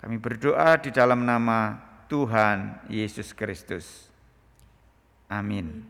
Kami 0.00 0.16
berdoa 0.16 0.80
di 0.80 0.88
dalam 0.88 1.28
nama 1.28 1.76
Tuhan 2.08 2.88
Yesus 2.88 3.36
Kristus. 3.36 4.08
Amin. 5.28 5.84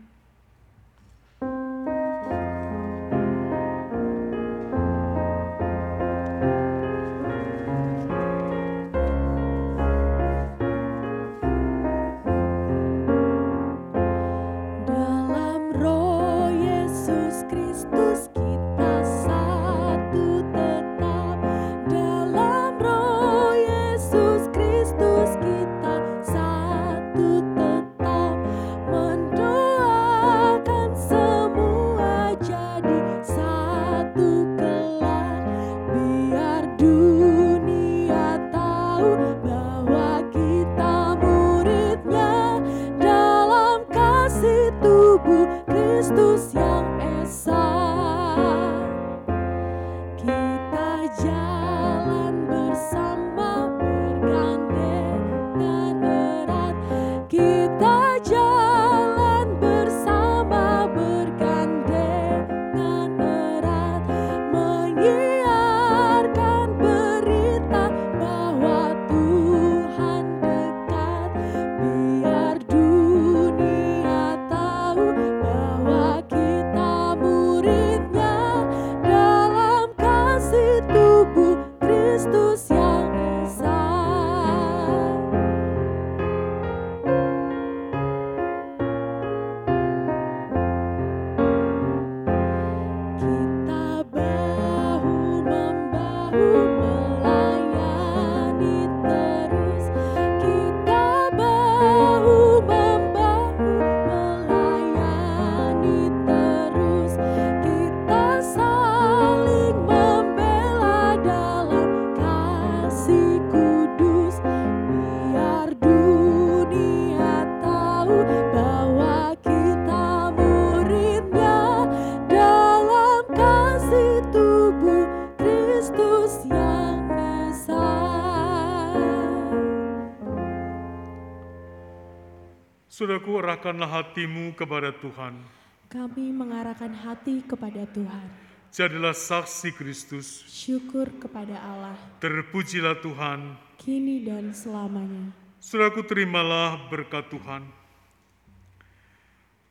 Saudaraku, 133.22 133.38
arahkanlah 133.38 133.86
hatimu 133.86 134.50
kepada 134.58 134.90
Tuhan. 134.98 135.38
Kami 135.86 136.34
mengarahkan 136.34 136.90
hati 136.90 137.38
kepada 137.46 137.86
Tuhan. 137.86 138.26
Jadilah 138.74 139.14
saksi 139.14 139.70
Kristus. 139.78 140.42
Syukur 140.50 141.06
kepada 141.22 141.54
Allah, 141.54 141.94
Terpujilah 142.18 142.98
Tuhan. 142.98 143.54
kini 143.78 144.26
dan 144.26 144.50
selamanya. 144.50 145.30
Saudaraku, 145.62 146.02
terimalah 146.02 146.90
berkat 146.90 147.30
Tuhan. 147.30 147.62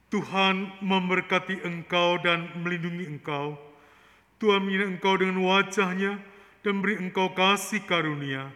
Tuhan 0.07 0.72
memberkati 0.80 1.68
engkau 1.68 2.23
dan 2.23 2.56
melindungi 2.56 3.03
engkau. 3.03 3.60
Tuhan 4.40 4.64
menyinari 4.64 4.95
engkau 4.95 5.19
dengan 5.19 5.44
wajahnya 5.44 6.23
dan 6.64 6.80
beri 6.80 7.03
engkau 7.03 7.36
kasih 7.36 7.84
karunia. 7.84 8.48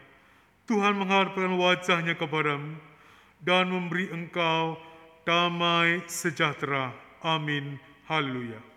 Tuhan 0.64 0.96
mengharapkan 0.96 1.52
wajahnya 1.52 2.16
kepadamu 2.16 2.95
dan 3.46 3.70
memberi 3.70 4.10
engkau 4.10 4.76
damai 5.22 6.02
sejahtera. 6.10 6.90
Amin. 7.22 7.78
Haleluya. 8.10 8.75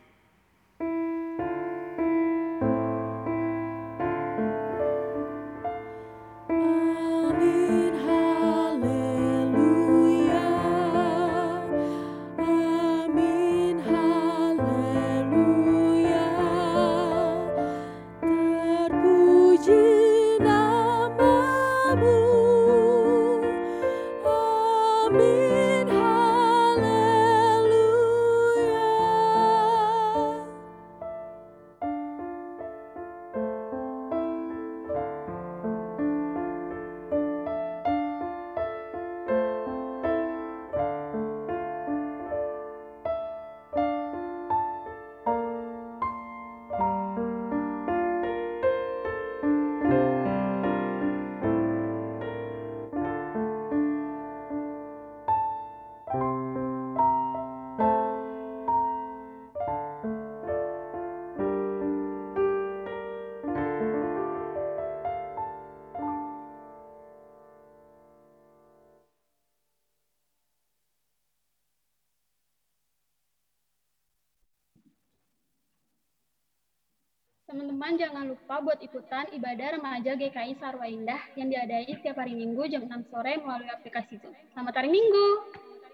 Teman-teman 77.89 78.05
jangan 78.05 78.29
lupa 78.29 78.55
buat 78.61 78.81
ikutan 78.85 79.25
ibadah 79.33 79.81
remaja 79.81 80.13
GKI 80.13 80.61
Sarwa 80.61 80.85
Indah 80.85 81.25
yang 81.41 81.49
diadai 81.49 81.89
setiap 81.89 82.21
hari 82.21 82.37
Minggu 82.37 82.69
jam 82.69 82.85
6 82.85 83.09
sore 83.09 83.41
melalui 83.41 83.65
aplikasi 83.73 84.21
Zoom. 84.21 84.37
Selamat 84.53 84.77
hari 84.77 84.93
Minggu. 84.93 85.27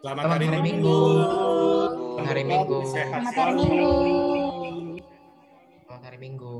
Selamat 0.03 0.27
hari 0.27 0.47
Minggu. 0.59 0.99
Selamat 2.19 2.27
hari 2.27 2.43
Minggu. 2.51 2.77
Selamat 2.83 3.35
hari 3.39 3.55
Minggu. 3.55 3.95
Selamat 5.87 6.03
hari 6.03 6.19
Minggu. 6.19 6.55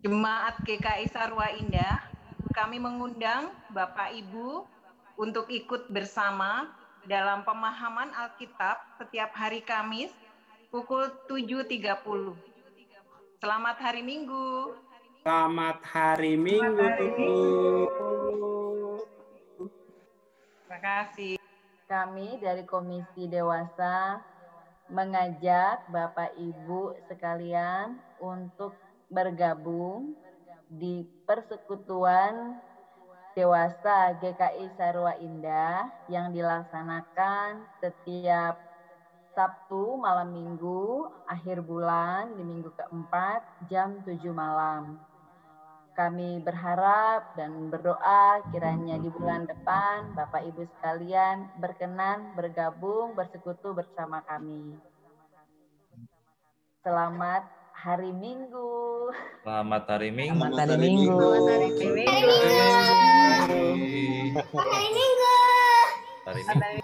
Jemaat 0.00 0.54
GKI 0.64 1.06
Sarwa 1.12 1.44
Indah, 1.60 2.08
kami 2.56 2.80
mengundang 2.80 3.52
Bapak 3.68 4.16
Ibu 4.16 4.64
untuk 5.20 5.52
ikut 5.52 5.92
bersama 5.92 6.72
dalam 7.04 7.44
pemahaman 7.44 8.16
Alkitab 8.16 8.96
setiap 8.96 9.36
hari 9.36 9.60
Kamis 9.60 10.08
pukul 10.72 11.04
7.30. 11.28 12.32
Selamat 13.44 13.76
hari 13.76 14.00
Minggu. 14.00 14.72
Selamat 15.20 15.84
hari 15.84 16.40
Minggu. 16.40 16.88
Terima 20.64 20.78
kasih. 20.80 21.36
Kami 21.84 22.40
dari 22.40 22.64
Komisi 22.64 23.28
Dewasa 23.28 24.24
mengajak 24.88 25.92
Bapak 25.92 26.40
Ibu 26.40 26.96
sekalian 27.04 28.00
untuk 28.16 28.72
bergabung 29.12 30.16
di 30.72 31.04
persekutuan 31.28 32.56
dewasa 33.36 34.16
GKI 34.16 34.72
Sarwa 34.80 35.20
Indah 35.20 35.92
yang 36.08 36.32
dilaksanakan 36.32 37.60
setiap 37.84 38.71
Sabtu 39.32 39.96
malam 39.96 40.28
minggu 40.28 41.08
akhir 41.24 41.64
bulan 41.64 42.36
di 42.36 42.44
minggu 42.44 42.68
keempat 42.76 43.40
jam 43.72 43.96
7 44.04 44.20
malam. 44.28 45.00
Kami 45.96 46.40
berharap 46.40 47.32
dan 47.36 47.72
berdoa 47.72 48.44
kiranya 48.52 49.00
di 49.00 49.08
bulan 49.08 49.48
depan 49.48 50.12
Bapak 50.12 50.44
Ibu 50.52 50.68
sekalian 50.76 51.48
berkenan 51.60 52.36
bergabung 52.36 53.16
bersekutu 53.16 53.72
bersama 53.72 54.20
kami. 54.24 54.76
Selamat 56.84 57.48
hari 57.72 58.12
Minggu. 58.12 59.12
Selamat 59.44 59.82
hari 59.88 60.12
Minggu. 60.12 60.44
Selamat 60.44 60.60
hari 60.60 60.76
Minggu. 60.76 61.28
Hari 61.48 61.68
Minggu. 61.72 62.04
Hari 64.60 64.88
Minggu. 64.92 65.36
Seperti 66.22 66.81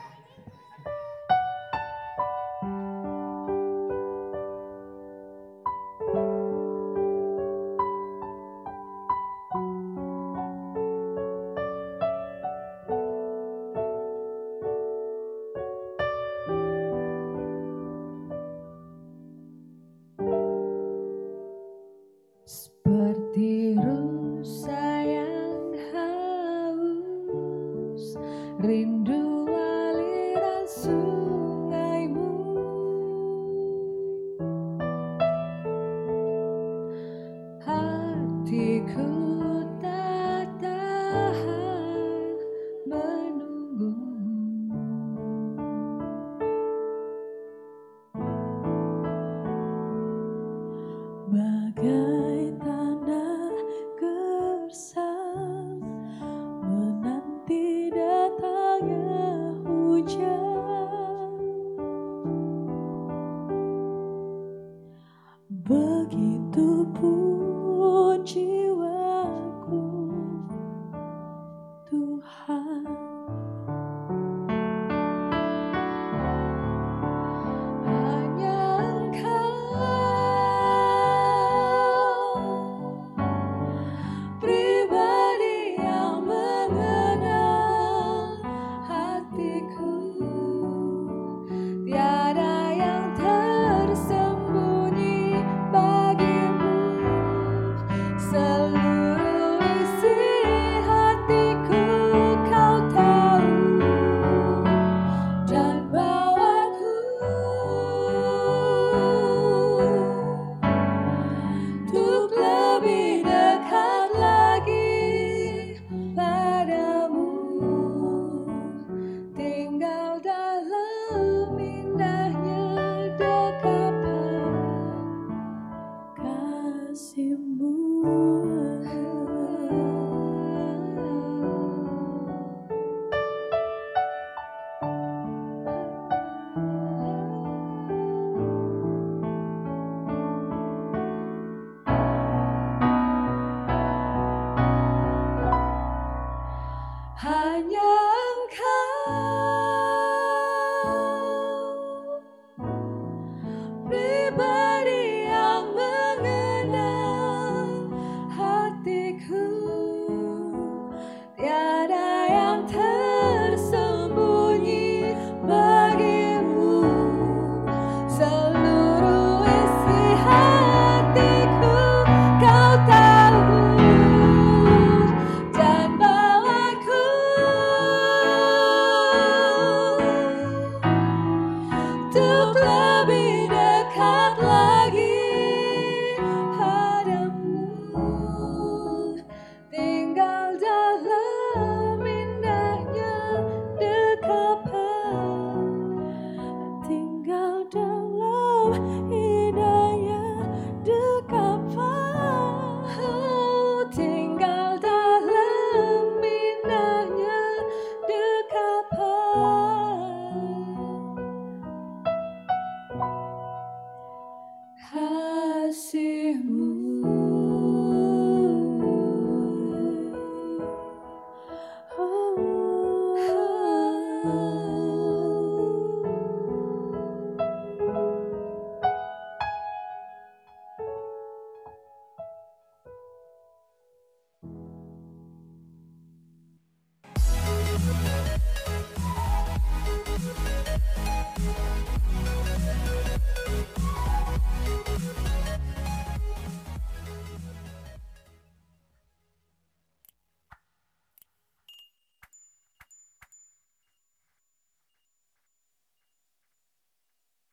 seluruh 98.49 98.88